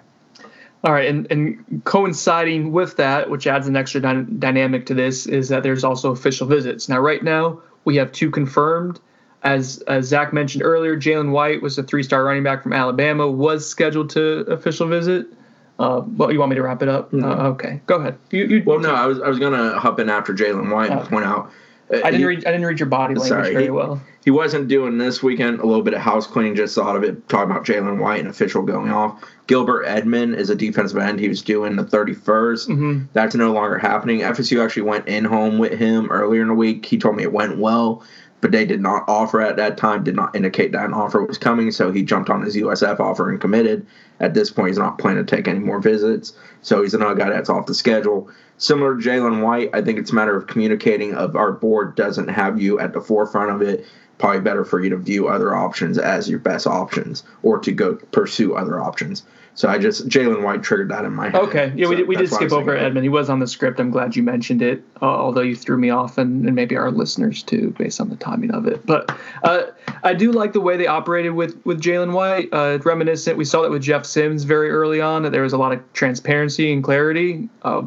All 0.84 0.94
right, 0.94 1.08
and, 1.08 1.32
and 1.32 1.82
coinciding 1.84 2.72
with 2.72 2.98
that, 2.98 3.30
which 3.30 3.48
adds 3.48 3.68
an 3.68 3.76
extra 3.76 4.02
dy- 4.02 4.26
dynamic 4.38 4.86
to 4.88 4.94
this, 4.94 5.26
is 5.26 5.50
that 5.50 5.64
there's 5.64 5.84
also 5.84 6.12
official 6.12 6.48
visits. 6.48 6.90
Now, 6.90 7.00
right 7.00 7.24
now, 7.24 7.62
we 7.86 7.96
have 7.96 8.12
two 8.12 8.30
confirmed. 8.30 9.00
As, 9.44 9.80
as 9.88 10.06
Zach 10.08 10.34
mentioned 10.34 10.64
earlier, 10.64 10.96
Jalen 10.96 11.32
White 11.32 11.62
was 11.64 11.78
a 11.78 11.84
three-star 11.84 12.24
running 12.24 12.44
back 12.44 12.62
from 12.62 12.74
Alabama, 12.74 13.28
was 13.30 13.68
scheduled 13.68 14.10
to 14.12 14.42
official 14.42 14.88
visit. 14.88 15.28
Uh, 15.80 16.04
well, 16.16 16.32
you 16.32 16.38
want 16.38 16.52
me 16.52 16.56
to 16.56 16.62
wrap 16.62 16.84
it 16.84 16.90
up? 16.90 17.12
Uh, 17.12 17.26
okay, 17.50 17.82
go 17.88 17.96
ahead. 17.96 18.18
You, 18.30 18.46
you, 18.46 18.64
Well, 18.64 18.78
no, 18.80 18.94
I 18.94 19.08
was 19.08 19.20
I 19.20 19.28
was 19.30 19.40
gonna 19.40 19.80
hop 19.80 20.00
in 20.00 20.10
after 20.10 20.32
Jalen 20.34 20.72
White 20.72 20.92
and 20.92 21.00
Oh. 21.00 21.04
point 21.06 21.26
out. 21.26 21.52
uh, 21.92 21.96
I 22.04 22.12
didn't 22.12 22.20
he- 22.20 22.26
read. 22.26 22.46
I 22.46 22.52
didn't 22.52 22.68
read 22.68 22.80
your 22.80 22.88
body 22.90 23.16
language 23.16 23.30
Sorry, 23.30 23.52
very 23.52 23.64
he, 23.64 23.70
well. 23.72 24.00
he 24.24 24.30
wasn't 24.30 24.68
doing 24.68 25.00
this 25.00 25.24
weekend. 25.24 25.60
A 25.60 25.66
little 25.66 25.82
bit 25.82 25.96
of 25.96 26.02
house 26.02 26.28
cleaning. 26.28 26.54
Just 26.56 26.76
thought 26.76 26.96
of 26.96 27.04
it. 27.04 27.28
Talking 27.28 27.50
about 27.50 27.66
Jalen 27.66 27.98
White 28.00 28.20
and 28.20 28.30
official 28.30 28.62
going 28.62 28.92
off. 28.92 29.24
Gilbert 29.48 29.86
Edmond 29.86 30.36
is 30.36 30.52
a 30.52 30.56
defensive 30.56 31.00
end. 31.00 31.20
He 31.20 31.28
was 31.30 31.42
doing 31.42 31.76
the 31.78 31.84
31st. 31.84 32.70
Mhm. 32.70 33.08
That's 33.14 33.34
no 33.34 33.52
longer 33.52 33.80
happening. 33.80 34.20
FSU 34.22 34.64
actually 34.64 34.84
went 34.84 35.08
in 35.08 35.26
home 35.26 35.58
with 35.58 35.74
him 35.80 36.10
earlier 36.12 36.44
in 36.44 36.50
the 36.50 36.54
week. 36.54 36.86
He 36.86 37.00
told 37.00 37.16
me 37.16 37.24
it 37.24 37.34
went 37.34 37.58
well, 37.58 38.04
but 38.42 38.52
they 38.52 38.66
did 38.66 38.82
not 38.82 39.08
offer 39.08 39.40
at 39.40 39.56
that 39.58 39.78
time. 39.78 40.04
Did 40.04 40.16
not 40.16 40.36
indicate 40.36 40.72
that 40.72 40.86
an 40.86 40.94
offer 40.94 41.24
was 41.24 41.38
coming. 41.38 41.72
So 41.72 41.92
he 41.92 42.04
jumped 42.04 42.30
on 42.30 42.42
his 42.42 42.56
USF 42.56 43.00
offer 43.00 43.30
and 43.30 43.40
committed. 43.40 43.86
At 44.20 44.34
this 44.34 44.50
point, 44.50 44.70
he's 44.70 44.78
not 44.78 44.98
planning 44.98 45.26
to 45.26 45.36
take 45.36 45.48
any 45.48 45.60
more 45.60 45.80
visits. 45.80 46.34
So 46.62 46.82
he's 46.82 46.94
another 46.94 47.16
guy 47.16 47.30
that's 47.30 47.50
off 47.50 47.68
the 47.68 47.74
schedule. 47.74 48.30
Similar 48.58 48.98
to 48.98 49.02
Jalen 49.02 49.42
White, 49.44 49.70
I 49.74 49.82
think 49.82 50.00
it's 50.00 50.12
a 50.12 50.16
matter 50.16 50.36
of 50.36 50.48
communicating. 50.48 51.14
Of 51.14 51.36
our 51.36 51.52
board 51.52 51.96
doesn't 51.96 52.28
have 52.28 52.62
you 52.62 52.80
at 52.80 52.94
the 52.94 53.02
forefront 53.02 53.52
of 53.52 53.62
it. 53.62 53.86
Probably 54.18 54.42
better 54.42 54.66
for 54.66 54.84
you 54.84 54.92
to 54.92 54.98
view 54.98 55.28
other 55.28 55.56
options 55.56 55.98
as 55.98 56.30
your 56.30 56.38
best 56.38 56.68
options, 56.68 57.24
or 57.42 57.58
to 57.60 57.72
go 57.72 57.96
pursue 58.12 58.54
other 58.54 58.80
options. 58.80 59.24
So 59.54 59.68
I 59.68 59.78
just 59.78 60.08
Jalen 60.08 60.44
White 60.44 60.64
triggered 60.64 60.90
that 60.90 61.06
in 61.06 61.14
my 61.14 61.30
head. 61.30 61.36
Okay, 61.36 61.74
yeah, 61.76 61.88
we 61.88 61.96
So 61.96 61.96
did, 61.96 62.08
we 62.08 62.16
did 62.16 62.32
why 62.32 62.38
I 62.38 62.40
skip 62.40 62.52
over. 62.54 62.76
Edmund. 62.76 63.04
He 63.04 63.10
was 63.10 63.30
on 63.30 63.40
the 63.40 63.48
script. 63.48 63.80
I'm 63.80 63.92
glad 63.92 64.16
you 64.16 64.24
mentioned 64.24 64.62
it, 64.62 64.84
uh, 65.02 65.06
although 65.06 65.42
you 65.42 65.56
threw 65.56 65.78
me 65.78 65.90
off, 65.90 66.18
and, 66.18 66.46
and 66.46 66.56
maybe 66.56 66.78
our 66.78 66.92
listeners 66.92 67.44
too, 67.44 67.74
based 67.78 68.00
on 68.00 68.10
the 68.10 68.16
timing 68.16 68.52
of 68.52 68.66
it. 68.66 68.86
But 68.86 69.16
uh, 69.44 69.64
I 70.04 70.14
do 70.14 70.32
like 70.32 70.54
the 70.54 70.62
way 70.62 70.78
they 70.78 70.88
operated 70.88 71.34
with 71.34 71.64
with 71.66 71.82
Jalen 71.82 72.14
White. 72.14 72.50
Uh, 72.52 72.80
reminiscent, 72.84 73.38
we 73.38 73.46
saw 73.46 73.62
that 73.64 73.72
with 73.72 73.82
Jeff 73.82 74.06
Sims 74.06 74.44
very 74.44 74.70
early 74.70 75.02
on. 75.02 75.24
That 75.24 75.32
there 75.32 75.44
was 75.44 75.54
a 75.54 75.58
lot 75.58 75.74
of 75.74 75.94
transparency 75.94 76.72
and 76.72 76.84
clarity. 76.84 77.50
Uh, 77.64 77.84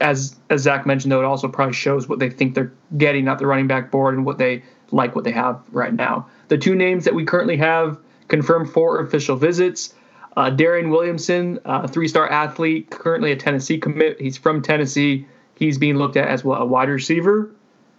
as 0.00 0.36
as 0.50 0.62
Zach 0.62 0.86
mentioned, 0.86 1.12
though, 1.12 1.20
it 1.20 1.26
also 1.26 1.48
probably 1.48 1.74
shows 1.74 2.08
what 2.08 2.18
they 2.18 2.30
think 2.30 2.54
they're 2.54 2.72
getting 2.96 3.28
at 3.28 3.38
the 3.38 3.46
running 3.46 3.66
back 3.66 3.90
board 3.90 4.14
and 4.14 4.24
what 4.24 4.38
they 4.38 4.62
like 4.90 5.14
what 5.14 5.24
they 5.24 5.32
have 5.32 5.60
right 5.72 5.92
now. 5.92 6.26
The 6.48 6.58
two 6.58 6.74
names 6.74 7.04
that 7.04 7.14
we 7.14 7.24
currently 7.24 7.56
have 7.58 7.98
confirmed 8.28 8.70
for 8.70 9.00
official 9.00 9.36
visits. 9.36 9.94
Uh, 10.38 10.50
Darian 10.50 10.90
Williamson, 10.90 11.58
uh, 11.64 11.88
three-star 11.88 12.30
athlete, 12.30 12.90
currently 12.90 13.32
a 13.32 13.36
Tennessee 13.36 13.76
commit. 13.76 14.20
He's 14.20 14.38
from 14.38 14.62
Tennessee. 14.62 15.26
He's 15.56 15.78
being 15.78 15.96
looked 15.96 16.16
at 16.16 16.28
as 16.28 16.44
well, 16.44 16.62
a 16.62 16.64
wide 16.64 16.88
receiver, 16.88 17.50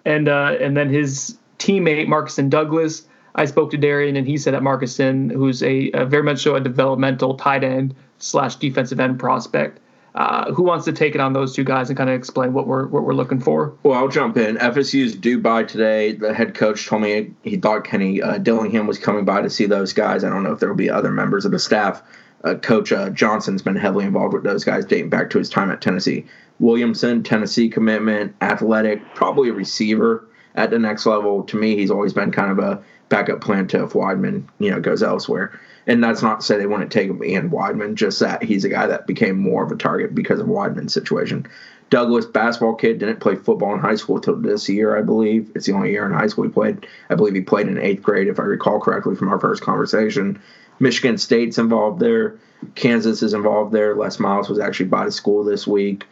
and 0.05 0.29
uh, 0.29 0.55
and 0.61 0.77
then 0.77 0.87
his 0.87 1.37
teammate 1.57 2.07
Marcuson 2.07 2.49
Douglas. 2.49 3.05
I 3.35 3.43
spoke 3.43 3.71
to 3.71 3.77
Darian, 3.77 4.15
and 4.15 4.25
he 4.25 4.37
said 4.37 4.53
that 4.53 4.61
Marcuson, 4.61 5.33
who's 5.33 5.61
a, 5.61 5.91
a 5.91 6.05
very 6.05 6.23
much 6.23 6.41
so 6.41 6.55
a 6.55 6.61
developmental 6.61 7.35
tight 7.35 7.65
end 7.65 7.93
slash 8.19 8.55
defensive 8.55 9.01
end 9.01 9.19
prospect, 9.19 9.81
uh, 10.15 10.49
who 10.53 10.63
wants 10.63 10.85
to 10.85 10.93
take 10.93 11.15
it 11.15 11.19
on 11.19 11.33
those 11.33 11.53
two 11.53 11.65
guys 11.65 11.89
and 11.89 11.97
kind 11.97 12.09
of 12.09 12.15
explain 12.15 12.53
what 12.53 12.67
we're 12.67 12.87
what 12.87 13.03
we're 13.03 13.13
looking 13.13 13.41
for. 13.41 13.73
Well, 13.83 13.99
I'll 13.99 14.07
jump 14.07 14.37
in. 14.37 14.55
FSU's 14.55 15.17
by 15.41 15.63
today. 15.63 16.13
The 16.13 16.33
head 16.33 16.55
coach 16.55 16.87
told 16.87 17.01
me 17.01 17.33
he 17.43 17.57
thought 17.57 17.83
Kenny 17.83 18.21
uh, 18.21 18.37
Dillingham 18.37 18.87
was 18.87 18.97
coming 18.97 19.25
by 19.25 19.41
to 19.41 19.49
see 19.49 19.65
those 19.65 19.91
guys. 19.91 20.23
I 20.23 20.29
don't 20.29 20.43
know 20.43 20.53
if 20.53 20.61
there 20.61 20.69
will 20.69 20.77
be 20.77 20.89
other 20.89 21.11
members 21.11 21.43
of 21.43 21.51
the 21.51 21.59
staff. 21.59 22.01
Uh, 22.43 22.55
coach 22.55 22.91
uh, 22.91 23.09
Johnson's 23.09 23.61
been 23.61 23.75
heavily 23.75 24.05
involved 24.05 24.33
with 24.33 24.43
those 24.43 24.63
guys 24.63 24.85
dating 24.85 25.09
back 25.09 25.29
to 25.31 25.37
his 25.37 25.49
time 25.49 25.71
at 25.71 25.81
Tennessee. 25.81 26.25
Williamson, 26.59 27.23
Tennessee 27.23 27.69
commitment, 27.69 28.35
athletic, 28.41 29.01
probably 29.15 29.49
a 29.49 29.53
receiver 29.53 30.27
at 30.55 30.69
the 30.69 30.79
next 30.79 31.05
level. 31.05 31.43
To 31.43 31.57
me, 31.57 31.75
he's 31.75 31.91
always 31.91 32.13
been 32.13 32.31
kind 32.31 32.51
of 32.51 32.59
a 32.59 32.83
backup 33.09 33.41
plan 33.41 33.67
to 33.67 33.83
if 33.83 33.93
Wideman, 33.93 34.43
you 34.59 34.69
know, 34.69 34.79
goes 34.79 35.03
elsewhere. 35.03 35.59
And 35.87 36.03
that's 36.03 36.21
not 36.21 36.41
to 36.41 36.45
say 36.45 36.57
they 36.57 36.67
wouldn't 36.67 36.91
take 36.91 37.09
him 37.09 37.21
and 37.21 37.51
Wideman, 37.51 37.95
just 37.95 38.19
that 38.19 38.43
he's 38.43 38.63
a 38.63 38.69
guy 38.69 38.87
that 38.87 39.07
became 39.07 39.37
more 39.37 39.63
of 39.63 39.71
a 39.71 39.75
target 39.75 40.13
because 40.13 40.39
of 40.39 40.47
Wideman's 40.47 40.93
situation. 40.93 41.47
Douglas, 41.89 42.25
basketball 42.27 42.75
kid, 42.75 42.99
didn't 42.99 43.19
play 43.19 43.35
football 43.35 43.73
in 43.73 43.79
high 43.79 43.95
school 43.95 44.21
till 44.21 44.35
this 44.35 44.69
year, 44.69 44.95
I 44.95 45.01
believe. 45.01 45.51
It's 45.55 45.65
the 45.65 45.73
only 45.73 45.89
year 45.89 46.05
in 46.05 46.13
high 46.13 46.27
school 46.27 46.43
he 46.43 46.51
played. 46.51 46.85
I 47.09 47.15
believe 47.15 47.33
he 47.33 47.41
played 47.41 47.67
in 47.67 47.79
eighth 47.79 48.03
grade, 48.03 48.27
if 48.27 48.39
I 48.39 48.43
recall 48.43 48.79
correctly 48.79 49.15
from 49.15 49.29
our 49.29 49.39
first 49.39 49.63
conversation. 49.63 50.39
Michigan 50.79 51.17
State's 51.17 51.57
involved 51.57 51.99
there. 51.99 52.37
Kansas 52.75 53.23
is 53.23 53.33
involved 53.33 53.73
there. 53.73 53.95
Les 53.95 54.19
Miles 54.19 54.49
was 54.49 54.59
actually 54.59 54.87
by 54.87 55.05
the 55.05 55.11
school 55.11 55.43
this 55.43 55.65
week. 55.65 56.05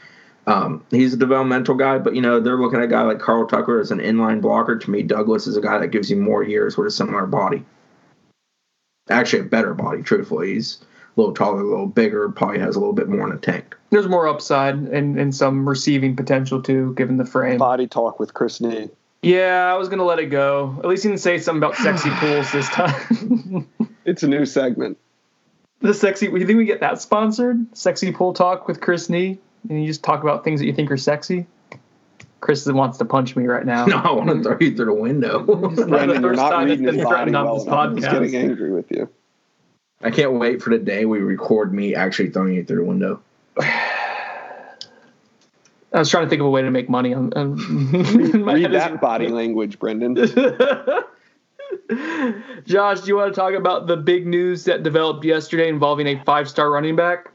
Um, 0.47 0.85
he's 0.91 1.13
a 1.13 1.17
developmental 1.17 1.75
guy, 1.75 1.97
but 1.97 2.15
you 2.15 2.21
know 2.21 2.39
they're 2.39 2.57
looking 2.57 2.79
at 2.79 2.85
a 2.85 2.87
guy 2.87 3.01
like 3.01 3.19
Carl 3.19 3.47
Tucker 3.47 3.81
as 3.81 3.91
an 3.91 3.99
inline 3.99 4.41
blocker. 4.41 4.77
To 4.77 4.89
me, 4.89 5.03
Douglas 5.03 5.45
is 5.45 5.57
a 5.57 5.61
guy 5.61 5.77
that 5.79 5.89
gives 5.89 6.09
you 6.09 6.15
more 6.15 6.41
years 6.41 6.77
with 6.77 6.87
a 6.87 6.91
similar 6.91 7.25
body. 7.25 7.65
Actually, 9.09 9.41
a 9.41 9.45
better 9.45 9.73
body. 9.73 10.01
Truthfully, 10.03 10.53
he's 10.53 10.79
a 10.81 11.19
little 11.19 11.35
taller, 11.35 11.59
a 11.59 11.67
little 11.67 11.87
bigger. 11.87 12.29
Probably 12.29 12.59
has 12.59 12.77
a 12.77 12.79
little 12.79 12.93
bit 12.93 13.09
more 13.09 13.27
in 13.27 13.35
the 13.35 13.41
tank. 13.41 13.75
There's 13.89 14.07
more 14.07 14.27
upside 14.27 14.75
and, 14.75 15.19
and 15.19 15.35
some 15.35 15.67
receiving 15.67 16.15
potential 16.15 16.61
too, 16.61 16.93
given 16.95 17.17
the 17.17 17.25
frame. 17.25 17.57
Body 17.57 17.87
talk 17.87 18.17
with 18.17 18.33
Chris 18.33 18.61
Nee. 18.61 18.89
Yeah, 19.21 19.69
I 19.69 19.73
was 19.77 19.89
gonna 19.89 20.05
let 20.05 20.19
it 20.19 20.27
go. 20.27 20.75
At 20.79 20.85
least 20.85 21.03
he 21.03 21.09
didn't 21.09 21.21
say 21.21 21.39
something 21.39 21.61
about 21.61 21.75
sexy 21.75 22.09
pools 22.11 22.51
this 22.53 22.69
time. 22.69 23.67
It's 24.07 24.23
a 24.23 24.27
new 24.27 24.45
segment. 24.45 24.97
the 25.81 25.93
sexy. 25.93 26.27
You 26.27 26.47
think 26.47 26.57
we 26.57 26.65
get 26.65 26.79
that 26.79 27.01
sponsored? 27.01 27.77
Sexy 27.77 28.13
pool 28.13 28.33
talk 28.33 28.67
with 28.67 28.79
Chris 28.79 29.09
Nee, 29.09 29.37
and 29.69 29.81
you 29.81 29.85
just 29.85 30.01
talk 30.01 30.23
about 30.23 30.45
things 30.45 30.61
that 30.61 30.65
you 30.65 30.73
think 30.73 30.89
are 30.89 30.97
sexy. 30.97 31.45
Chris 32.39 32.65
wants 32.65 32.97
to 32.99 33.05
punch 33.05 33.35
me 33.35 33.45
right 33.45 33.65
now. 33.65 33.85
No, 33.85 33.97
I 33.97 34.11
want 34.11 34.29
to 34.29 34.41
throw 34.41 34.57
you 34.59 34.75
through 34.75 34.85
the 34.85 34.93
window. 34.93 35.43
Brandon, 35.43 36.21
you're 36.21 36.31
first 36.31 36.41
not 36.41 36.51
time 36.51 36.67
reading 36.67 36.85
it's 36.85 36.95
his 36.95 36.97
been 36.97 37.03
body 37.03 37.31
threatened 37.31 37.33
well 37.33 37.55
this 37.55 37.65
enough. 37.65 37.93
He's 37.93 38.05
getting 38.05 38.35
angry 38.35 38.71
with 38.71 38.89
you. 38.91 39.09
I 40.01 40.11
can't 40.11 40.33
wait 40.33 40.61
for 40.61 40.69
the 40.69 40.77
day 40.77 41.05
we 41.05 41.19
record 41.19 41.73
me 41.73 41.95
actually 41.95 42.29
throwing 42.29 42.53
you 42.53 42.63
through 42.63 42.77
the 42.77 42.85
window. 42.85 43.21
I 43.59 43.99
was 45.99 46.09
trying 46.09 46.25
to 46.25 46.29
think 46.29 46.39
of 46.39 46.45
a 46.45 46.49
way 46.49 46.61
to 46.61 46.71
make 46.71 46.89
money 46.89 47.13
on. 47.13 47.33
on 47.33 47.55
my 48.45 48.53
Read 48.53 48.71
that 48.71 49.01
body 49.01 49.27
language, 49.27 49.79
Brendan. 49.79 50.15
Josh, 52.65 53.01
do 53.01 53.07
you 53.07 53.15
want 53.15 53.33
to 53.33 53.39
talk 53.39 53.53
about 53.53 53.87
the 53.87 53.97
big 53.97 54.27
news 54.27 54.65
that 54.65 54.83
developed 54.83 55.23
yesterday 55.23 55.69
involving 55.69 56.07
a 56.07 56.23
five-star 56.23 56.71
running 56.71 56.95
back? 56.95 57.31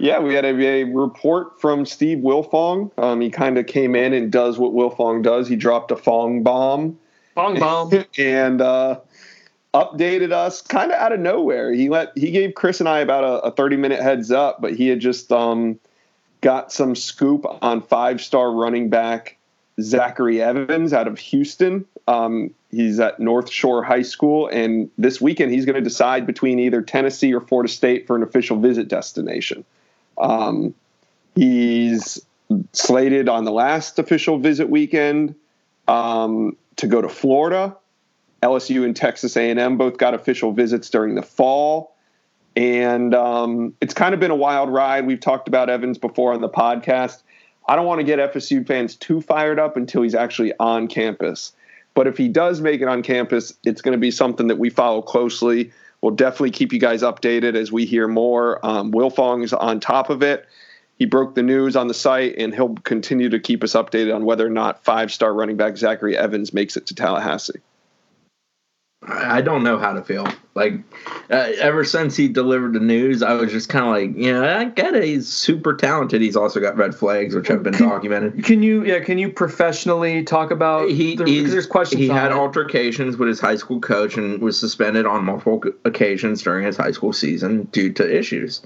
Yeah, 0.00 0.20
we 0.20 0.34
had 0.34 0.44
a, 0.44 0.50
a 0.50 0.84
report 0.84 1.60
from 1.60 1.84
Steve 1.84 2.18
Wilfong. 2.18 2.90
Um, 2.98 3.20
he 3.20 3.30
kind 3.30 3.58
of 3.58 3.66
came 3.66 3.96
in 3.96 4.12
and 4.12 4.30
does 4.30 4.58
what 4.58 4.72
Wilfong 4.72 5.22
does. 5.22 5.48
He 5.48 5.56
dropped 5.56 5.90
a 5.90 5.96
Fong 5.96 6.42
bomb 6.42 6.98
Bong 7.34 7.58
bomb. 7.60 8.04
and 8.16 8.60
uh, 8.60 9.00
updated 9.74 10.32
us 10.32 10.62
kind 10.62 10.92
of 10.92 10.98
out 10.98 11.12
of 11.12 11.20
nowhere. 11.20 11.72
He 11.72 11.88
let 11.88 12.16
he 12.16 12.30
gave 12.30 12.54
Chris 12.54 12.80
and 12.80 12.88
I 12.88 13.00
about 13.00 13.24
a, 13.24 13.46
a 13.46 13.50
30 13.50 13.76
minute 13.76 14.00
heads 14.00 14.30
up, 14.30 14.60
but 14.60 14.74
he 14.74 14.88
had 14.88 15.00
just 15.00 15.32
um, 15.32 15.78
got 16.40 16.72
some 16.72 16.94
scoop 16.94 17.44
on 17.62 17.82
five 17.82 18.20
star 18.20 18.52
running 18.52 18.90
back 18.90 19.36
Zachary 19.80 20.40
Evans 20.40 20.92
out 20.92 21.08
of 21.08 21.18
Houston. 21.18 21.84
Um, 22.06 22.54
he's 22.70 23.00
at 23.00 23.18
North 23.18 23.50
Shore 23.50 23.82
High 23.82 24.02
School, 24.02 24.48
and 24.48 24.90
this 24.98 25.20
weekend 25.20 25.52
he's 25.52 25.64
going 25.64 25.76
to 25.76 25.82
decide 25.82 26.26
between 26.26 26.58
either 26.58 26.82
Tennessee 26.82 27.32
or 27.32 27.40
Florida 27.40 27.72
State 27.72 28.06
for 28.06 28.16
an 28.16 28.22
official 28.22 28.58
visit 28.58 28.88
destination. 28.88 29.64
Um, 30.18 30.74
he's 31.34 32.20
slated 32.72 33.28
on 33.28 33.44
the 33.44 33.52
last 33.52 33.98
official 33.98 34.38
visit 34.38 34.68
weekend 34.68 35.34
um, 35.86 36.56
to 36.76 36.86
go 36.86 37.00
to 37.00 37.08
Florida. 37.08 37.76
LSU 38.42 38.84
and 38.84 38.94
Texas 38.94 39.36
A&M 39.36 39.76
both 39.76 39.98
got 39.98 40.14
official 40.14 40.52
visits 40.52 40.90
during 40.90 41.16
the 41.16 41.22
fall, 41.22 41.96
and 42.54 43.14
um, 43.14 43.74
it's 43.80 43.94
kind 43.94 44.14
of 44.14 44.20
been 44.20 44.30
a 44.30 44.36
wild 44.36 44.70
ride. 44.70 45.06
We've 45.06 45.20
talked 45.20 45.48
about 45.48 45.68
Evans 45.68 45.98
before 45.98 46.32
on 46.32 46.40
the 46.40 46.48
podcast. 46.48 47.22
I 47.66 47.76
don't 47.76 47.84
want 47.84 48.00
to 48.00 48.04
get 48.04 48.18
FSU 48.32 48.66
fans 48.66 48.94
too 48.96 49.20
fired 49.20 49.58
up 49.58 49.76
until 49.76 50.02
he's 50.02 50.14
actually 50.14 50.52
on 50.58 50.88
campus. 50.88 51.52
But 51.98 52.06
if 52.06 52.16
he 52.16 52.28
does 52.28 52.60
make 52.60 52.80
it 52.80 52.86
on 52.86 53.02
campus, 53.02 53.54
it's 53.64 53.82
going 53.82 53.90
to 53.90 53.98
be 53.98 54.12
something 54.12 54.46
that 54.46 54.56
we 54.56 54.70
follow 54.70 55.02
closely. 55.02 55.72
We'll 56.00 56.14
definitely 56.14 56.52
keep 56.52 56.72
you 56.72 56.78
guys 56.78 57.02
updated 57.02 57.56
as 57.56 57.72
we 57.72 57.86
hear 57.86 58.06
more. 58.06 58.64
Um, 58.64 58.92
Wilfong's 58.92 59.52
on 59.52 59.80
top 59.80 60.08
of 60.08 60.22
it. 60.22 60.46
He 61.00 61.06
broke 61.06 61.34
the 61.34 61.42
news 61.42 61.74
on 61.74 61.88
the 61.88 61.94
site, 61.94 62.36
and 62.38 62.54
he'll 62.54 62.76
continue 62.76 63.28
to 63.30 63.40
keep 63.40 63.64
us 63.64 63.72
updated 63.72 64.14
on 64.14 64.24
whether 64.24 64.46
or 64.46 64.50
not 64.50 64.84
five 64.84 65.10
star 65.10 65.34
running 65.34 65.56
back 65.56 65.76
Zachary 65.76 66.16
Evans 66.16 66.54
makes 66.54 66.76
it 66.76 66.86
to 66.86 66.94
Tallahassee. 66.94 67.58
I 69.06 69.40
don't 69.42 69.62
know 69.62 69.78
how 69.78 69.92
to 69.92 70.02
feel. 70.02 70.26
Like, 70.54 70.74
uh, 71.30 71.52
ever 71.60 71.84
since 71.84 72.16
he 72.16 72.26
delivered 72.28 72.72
the 72.72 72.80
news, 72.80 73.22
I 73.22 73.34
was 73.34 73.52
just 73.52 73.68
kind 73.68 73.84
of 73.84 73.92
like, 73.92 74.22
yeah, 74.22 74.58
I 74.58 74.64
get 74.64 74.94
it. 74.94 75.04
He's 75.04 75.28
super 75.28 75.72
talented. 75.74 76.20
He's 76.20 76.34
also 76.34 76.58
got 76.60 76.76
red 76.76 76.94
flags, 76.96 77.34
which 77.34 77.46
have 77.46 77.62
been 77.62 77.74
Can- 77.74 77.88
documented. 77.88 78.44
Can 78.44 78.62
you 78.62 78.84
yeah? 78.84 78.98
Can 78.98 79.16
you 79.18 79.30
professionally 79.30 80.24
talk 80.24 80.50
about 80.50 80.90
He, 80.90 81.14
the, 81.14 81.24
there's 81.44 81.66
questions. 81.66 82.00
he 82.00 82.08
had 82.08 82.32
it. 82.32 82.36
altercations 82.36 83.16
with 83.16 83.28
his 83.28 83.38
high 83.38 83.56
school 83.56 83.80
coach 83.80 84.16
and 84.16 84.42
was 84.42 84.58
suspended 84.58 85.06
on 85.06 85.24
multiple 85.24 85.62
occasions 85.84 86.42
during 86.42 86.66
his 86.66 86.76
high 86.76 86.92
school 86.92 87.12
season 87.12 87.64
due 87.70 87.92
to 87.92 88.18
issues. 88.18 88.62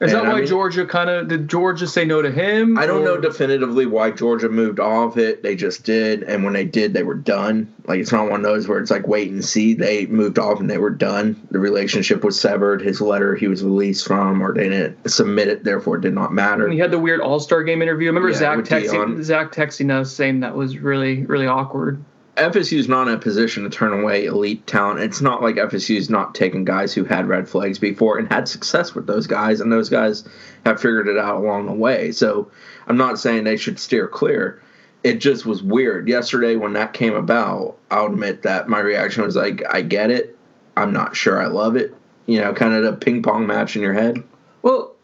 Is 0.00 0.12
that 0.12 0.20
and 0.20 0.28
I 0.28 0.32
why 0.32 0.38
mean- 0.40 0.48
Georgia 0.48 0.86
kind 0.86 1.10
of 1.10 1.26
did 1.26 1.48
Georgia 1.48 1.86
say 1.86 2.04
no 2.04 2.22
to 2.22 2.30
him? 2.30 2.78
I 2.78 2.86
don't 2.86 3.04
know 3.04 3.16
definitively 3.16 3.84
why 3.84 4.12
Georgia 4.12 4.48
moved 4.48 4.78
off 4.78 5.16
it. 5.16 5.42
They 5.42 5.56
just 5.56 5.82
did, 5.82 6.22
and 6.22 6.44
when 6.44 6.52
they 6.52 6.64
did, 6.64 6.92
they 6.94 7.02
were 7.02 7.14
done. 7.16 7.72
Like 7.86 7.98
it's 7.98 8.12
not 8.12 8.30
one 8.30 8.40
of 8.40 8.46
those 8.46 8.68
where 8.68 8.78
it's 8.78 8.92
like 8.92 9.08
wait 9.08 9.30
and 9.32 9.44
see. 9.44 9.74
They 9.74 10.06
moved 10.06 10.38
off 10.38 10.60
and 10.60 10.70
they 10.70 10.78
were 10.78 10.90
done. 10.90 11.40
The 11.50 11.58
relationship 11.58 12.22
was 12.22 12.40
severed. 12.40 12.80
His 12.80 13.00
letter 13.00 13.34
he 13.34 13.48
was 13.48 13.64
released 13.64 14.06
from, 14.06 14.40
or 14.40 14.54
they 14.54 14.68
didn't 14.68 15.10
submit 15.10 15.48
it, 15.48 15.64
therefore 15.64 15.96
it 15.96 16.02
did 16.02 16.14
not 16.14 16.32
matter. 16.32 16.64
And 16.64 16.72
he 16.72 16.78
had 16.78 16.92
the 16.92 16.98
weird 16.98 17.20
All 17.20 17.40
Star 17.40 17.64
game 17.64 17.82
interview. 17.82 18.06
I 18.06 18.10
Remember 18.10 18.30
Yeah, 18.30 18.36
Zach 18.36 18.58
texting 18.60 18.90
Dion. 18.92 19.24
Zach 19.24 19.52
texting 19.52 19.90
us 19.90 20.12
saying 20.12 20.40
that 20.40 20.54
was 20.54 20.78
really 20.78 21.24
really 21.26 21.48
awkward. 21.48 22.04
FSU's 22.38 22.88
not 22.88 23.08
in 23.08 23.14
a 23.14 23.18
position 23.18 23.64
to 23.64 23.70
turn 23.70 23.92
away 23.92 24.24
elite 24.24 24.66
talent. 24.66 25.00
It's 25.00 25.20
not 25.20 25.42
like 25.42 25.56
FSU's 25.56 26.08
not 26.08 26.34
taking 26.34 26.64
guys 26.64 26.94
who 26.94 27.04
had 27.04 27.28
red 27.28 27.48
flags 27.48 27.78
before 27.78 28.18
and 28.18 28.32
had 28.32 28.48
success 28.48 28.94
with 28.94 29.06
those 29.06 29.26
guys, 29.26 29.60
and 29.60 29.72
those 29.72 29.88
guys 29.88 30.24
have 30.64 30.80
figured 30.80 31.08
it 31.08 31.18
out 31.18 31.36
along 31.36 31.66
the 31.66 31.72
way. 31.72 32.12
So 32.12 32.50
I'm 32.86 32.96
not 32.96 33.18
saying 33.18 33.44
they 33.44 33.56
should 33.56 33.78
steer 33.78 34.06
clear. 34.06 34.62
It 35.02 35.14
just 35.14 35.46
was 35.46 35.62
weird. 35.62 36.08
Yesterday, 36.08 36.56
when 36.56 36.74
that 36.74 36.92
came 36.92 37.14
about, 37.14 37.76
I'll 37.90 38.06
admit 38.06 38.42
that 38.42 38.68
my 38.68 38.80
reaction 38.80 39.24
was 39.24 39.36
like, 39.36 39.62
I 39.68 39.82
get 39.82 40.10
it. 40.10 40.36
I'm 40.76 40.92
not 40.92 41.16
sure 41.16 41.42
I 41.42 41.46
love 41.46 41.76
it. 41.76 41.94
You 42.26 42.40
know, 42.40 42.52
kind 42.52 42.74
of 42.74 42.84
the 42.84 42.92
ping 42.92 43.22
pong 43.22 43.46
match 43.46 43.74
in 43.74 43.82
your 43.82 43.94
head. 43.94 44.22
Well, 44.62 44.94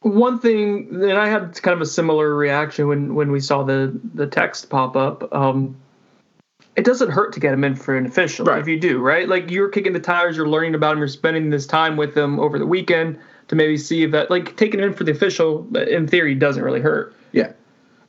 one 0.00 0.38
thing, 0.38 0.88
and 0.92 1.18
I 1.18 1.28
had 1.28 1.60
kind 1.62 1.74
of 1.74 1.80
a 1.80 1.86
similar 1.86 2.34
reaction 2.34 2.88
when 2.88 3.14
when 3.14 3.32
we 3.32 3.40
saw 3.40 3.64
the 3.64 3.98
the 4.14 4.26
text 4.26 4.70
pop 4.70 4.96
up. 4.96 5.34
Um, 5.34 5.76
it 6.76 6.84
doesn't 6.84 7.10
hurt 7.10 7.32
to 7.34 7.40
get 7.40 7.52
him 7.52 7.64
in 7.64 7.74
for 7.76 7.96
an 7.96 8.06
official 8.06 8.46
Right. 8.46 8.60
if 8.60 8.66
you 8.66 8.78
do, 8.78 9.00
right? 9.00 9.28
Like 9.28 9.50
you're 9.50 9.68
kicking 9.68 9.92
the 9.92 10.00
tires, 10.00 10.36
you're 10.36 10.48
learning 10.48 10.74
about 10.74 10.92
him, 10.92 10.98
you're 10.98 11.08
spending 11.08 11.50
this 11.50 11.66
time 11.66 11.96
with 11.96 12.16
him 12.16 12.40
over 12.40 12.58
the 12.58 12.66
weekend 12.66 13.18
to 13.48 13.56
maybe 13.56 13.76
see 13.76 14.02
if 14.02 14.10
that, 14.12 14.30
like 14.30 14.56
taking 14.56 14.80
him 14.80 14.86
in 14.86 14.94
for 14.94 15.04
the 15.04 15.12
official, 15.12 15.66
uh, 15.74 15.80
in 15.80 16.08
theory, 16.08 16.34
doesn't 16.34 16.62
really 16.62 16.80
hurt. 16.80 17.14
Yeah. 17.32 17.52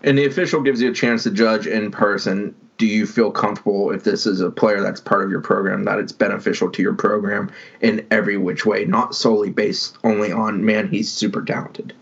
And 0.04 0.18
the 0.18 0.26
official 0.26 0.62
gives 0.62 0.82
you 0.82 0.92
a 0.92 0.94
chance 0.94 1.24
to 1.24 1.32
judge 1.32 1.68
in 1.68 1.92
person. 1.92 2.56
Do 2.78 2.86
you 2.86 3.06
feel 3.06 3.32
comfortable 3.32 3.92
if 3.92 4.04
this 4.04 4.26
is 4.26 4.42
a 4.42 4.52
player 4.52 4.82
that's 4.82 5.00
part 5.00 5.24
of 5.24 5.32
your 5.32 5.42
program, 5.42 5.86
that 5.86 5.98
it's 6.00 6.12
beneficial 6.12 6.70
to 6.72 6.82
your 6.82 6.94
program 6.94 7.50
in 7.82 8.06
every 8.12 8.38
which 8.38 8.66
way, 8.66 8.86
not 8.86 9.16
solely 9.16 9.50
based 9.50 9.98
only 10.04 10.32
on, 10.32 10.66
man, 10.66 10.90
he's 10.90 11.12
super 11.12 11.42
talented? 11.42 11.94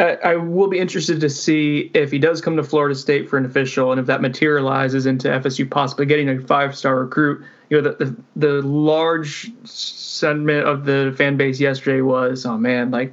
I 0.00 0.36
will 0.36 0.68
be 0.68 0.78
interested 0.78 1.20
to 1.20 1.28
see 1.28 1.90
if 1.94 2.10
he 2.10 2.18
does 2.18 2.40
come 2.40 2.56
to 2.56 2.62
Florida 2.62 2.94
State 2.94 3.28
for 3.28 3.36
an 3.36 3.44
official, 3.44 3.90
and 3.92 4.00
if 4.00 4.06
that 4.06 4.22
materializes 4.22 5.06
into 5.06 5.28
FSU 5.28 5.68
possibly 5.68 6.06
getting 6.06 6.28
a 6.28 6.40
five-star 6.40 6.96
recruit. 6.96 7.44
You 7.68 7.80
know, 7.80 7.90
the, 7.90 8.04
the 8.04 8.16
the 8.36 8.62
large 8.62 9.52
sentiment 9.64 10.66
of 10.66 10.84
the 10.84 11.14
fan 11.16 11.36
base 11.36 11.60
yesterday 11.60 12.00
was, 12.00 12.46
"Oh 12.46 12.56
man, 12.56 12.90
like 12.90 13.12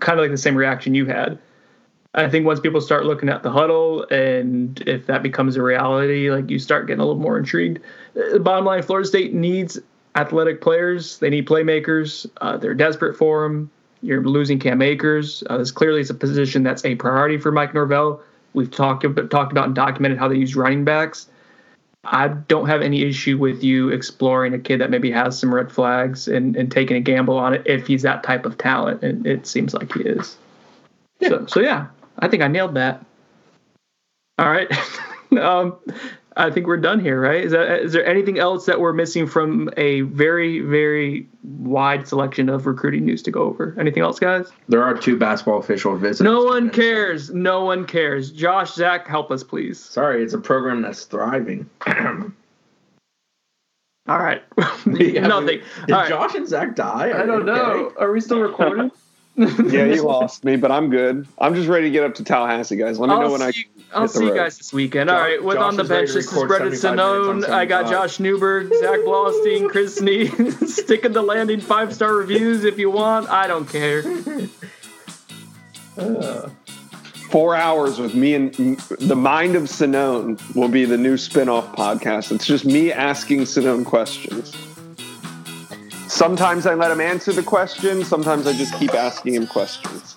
kind 0.00 0.18
of 0.18 0.24
like 0.24 0.30
the 0.30 0.38
same 0.38 0.56
reaction 0.56 0.94
you 0.94 1.06
had." 1.06 1.38
I 2.14 2.28
think 2.28 2.46
once 2.46 2.60
people 2.60 2.80
start 2.80 3.06
looking 3.06 3.28
at 3.28 3.42
the 3.42 3.50
huddle, 3.50 4.04
and 4.04 4.80
if 4.86 5.06
that 5.06 5.22
becomes 5.22 5.56
a 5.56 5.62
reality, 5.62 6.30
like 6.30 6.48
you 6.48 6.60
start 6.60 6.86
getting 6.86 7.00
a 7.00 7.04
little 7.04 7.20
more 7.20 7.36
intrigued. 7.36 7.80
Uh, 8.16 8.38
bottom 8.38 8.64
line, 8.64 8.82
Florida 8.82 9.08
State 9.08 9.34
needs 9.34 9.80
athletic 10.14 10.60
players. 10.60 11.18
They 11.18 11.28
need 11.28 11.46
playmakers. 11.46 12.26
Uh, 12.40 12.56
they're 12.56 12.74
desperate 12.74 13.16
for 13.16 13.42
them. 13.42 13.70
You're 14.04 14.22
losing 14.22 14.58
Cam 14.58 14.82
Akers. 14.82 15.42
Uh, 15.48 15.58
this 15.58 15.70
clearly 15.70 16.00
is 16.00 16.10
a 16.10 16.14
position 16.14 16.62
that's 16.62 16.84
a 16.84 16.94
priority 16.94 17.38
for 17.38 17.50
Mike 17.50 17.72
Norvell. 17.72 18.20
We've 18.52 18.70
talked 18.70 19.02
about, 19.02 19.30
talked 19.30 19.50
about 19.50 19.66
and 19.66 19.74
documented 19.74 20.18
how 20.18 20.28
they 20.28 20.36
use 20.36 20.54
running 20.54 20.84
backs. 20.84 21.28
I 22.04 22.28
don't 22.28 22.66
have 22.66 22.82
any 22.82 23.02
issue 23.02 23.38
with 23.38 23.64
you 23.64 23.88
exploring 23.88 24.52
a 24.52 24.58
kid 24.58 24.80
that 24.82 24.90
maybe 24.90 25.10
has 25.10 25.38
some 25.38 25.54
red 25.54 25.72
flags 25.72 26.28
and, 26.28 26.54
and 26.54 26.70
taking 26.70 26.98
a 26.98 27.00
gamble 27.00 27.38
on 27.38 27.54
it 27.54 27.62
if 27.64 27.86
he's 27.86 28.02
that 28.02 28.22
type 28.22 28.44
of 28.44 28.58
talent. 28.58 29.02
And 29.02 29.26
it 29.26 29.46
seems 29.46 29.72
like 29.72 29.94
he 29.94 30.02
is. 30.02 30.36
So, 31.22 31.46
so 31.46 31.60
yeah, 31.60 31.86
I 32.18 32.28
think 32.28 32.42
I 32.42 32.48
nailed 32.48 32.74
that. 32.74 33.02
All 34.38 34.50
right. 34.50 34.68
um, 35.40 35.76
I 36.36 36.50
think 36.50 36.66
we're 36.66 36.78
done 36.78 36.98
here, 36.98 37.20
right? 37.20 37.44
Is 37.44 37.52
that 37.52 37.80
is 37.82 37.92
there 37.92 38.04
anything 38.04 38.38
else 38.38 38.66
that 38.66 38.80
we're 38.80 38.92
missing 38.92 39.26
from 39.26 39.70
a 39.76 40.00
very 40.02 40.60
very 40.60 41.28
wide 41.42 42.08
selection 42.08 42.48
of 42.48 42.66
recruiting 42.66 43.04
news 43.04 43.22
to 43.22 43.30
go 43.30 43.42
over? 43.42 43.76
Anything 43.78 44.02
else, 44.02 44.18
guys? 44.18 44.50
There 44.68 44.82
are 44.82 44.94
two 44.96 45.16
basketball 45.16 45.58
official 45.58 45.96
visits. 45.96 46.20
No 46.20 46.44
one 46.44 46.70
cares. 46.70 47.30
No 47.30 47.64
one 47.64 47.84
cares. 47.86 48.32
Josh, 48.32 48.74
Zach, 48.74 49.06
help 49.06 49.30
us, 49.30 49.44
please. 49.44 49.78
Sorry, 49.78 50.22
it's 50.24 50.34
a 50.34 50.38
program 50.38 50.82
that's 50.82 51.04
thriving. 51.04 51.68
All 54.08 54.18
right. 54.18 54.42
Yeah, 54.86 55.26
Nothing. 55.28 55.60
Did 55.86 55.92
All 55.94 56.00
right. 56.00 56.08
Josh 56.08 56.34
and 56.34 56.46
Zach 56.46 56.76
die? 56.76 57.18
I 57.18 57.24
don't 57.24 57.46
know. 57.46 57.90
Are 57.98 58.12
we 58.12 58.20
still 58.20 58.40
recording? 58.40 58.90
Yeah, 59.36 59.84
you 59.86 60.02
lost 60.06 60.44
me, 60.44 60.56
but 60.56 60.70
I'm 60.70 60.90
good. 60.90 61.26
I'm 61.38 61.54
just 61.54 61.68
ready 61.68 61.86
to 61.86 61.90
get 61.90 62.04
up 62.04 62.14
to 62.16 62.24
Tallahassee, 62.24 62.76
guys. 62.76 62.98
Let 63.00 63.08
me 63.10 63.14
know 63.16 63.22
I'll 63.22 63.32
when 63.32 63.42
I. 63.42 63.50
see, 63.50 63.66
I'll 63.92 64.02
hit 64.02 64.12
the 64.12 64.18
see 64.18 64.26
you 64.26 64.34
guys 64.34 64.58
this 64.58 64.72
weekend. 64.72 65.10
All 65.10 65.16
Josh- 65.16 65.22
right, 65.22 65.42
with 65.44 65.56
Josh 65.56 65.64
on 65.64 65.76
the 65.76 65.84
bench, 65.84 66.12
this 66.12 66.26
is 66.26 66.32
record 66.32 66.48
Brendan 66.48 66.72
Sonnone. 66.72 67.48
I 67.48 67.64
got 67.64 67.90
Josh 67.90 68.18
Newberg, 68.20 68.68
Zach 68.80 69.00
Blostein, 69.00 69.68
Chris 69.68 70.00
Nee, 70.00 70.26
sticking 70.66 71.12
the 71.12 71.22
landing 71.22 71.60
five 71.60 71.92
star 71.94 72.14
reviews 72.14 72.64
if 72.64 72.78
you 72.78 72.90
want. 72.90 73.28
I 73.28 73.46
don't 73.46 73.68
care. 73.68 74.02
Four 77.30 77.56
hours 77.56 77.98
with 77.98 78.14
me 78.14 78.34
and 78.34 78.54
the 78.54 79.16
mind 79.16 79.56
of 79.56 79.64
Sonnone 79.64 80.38
will 80.54 80.68
be 80.68 80.84
the 80.84 80.96
new 80.96 81.16
spin-off 81.16 81.74
podcast. 81.74 82.30
It's 82.30 82.46
just 82.46 82.64
me 82.64 82.92
asking 82.92 83.40
Sinone 83.40 83.84
questions. 83.84 84.54
Sometimes 86.14 86.64
I 86.64 86.74
let 86.74 86.92
him 86.92 87.00
answer 87.00 87.32
the 87.32 87.42
question. 87.42 88.04
Sometimes 88.04 88.46
I 88.46 88.52
just 88.52 88.72
keep 88.74 88.94
asking 88.94 89.34
him 89.34 89.48
questions. 89.48 90.16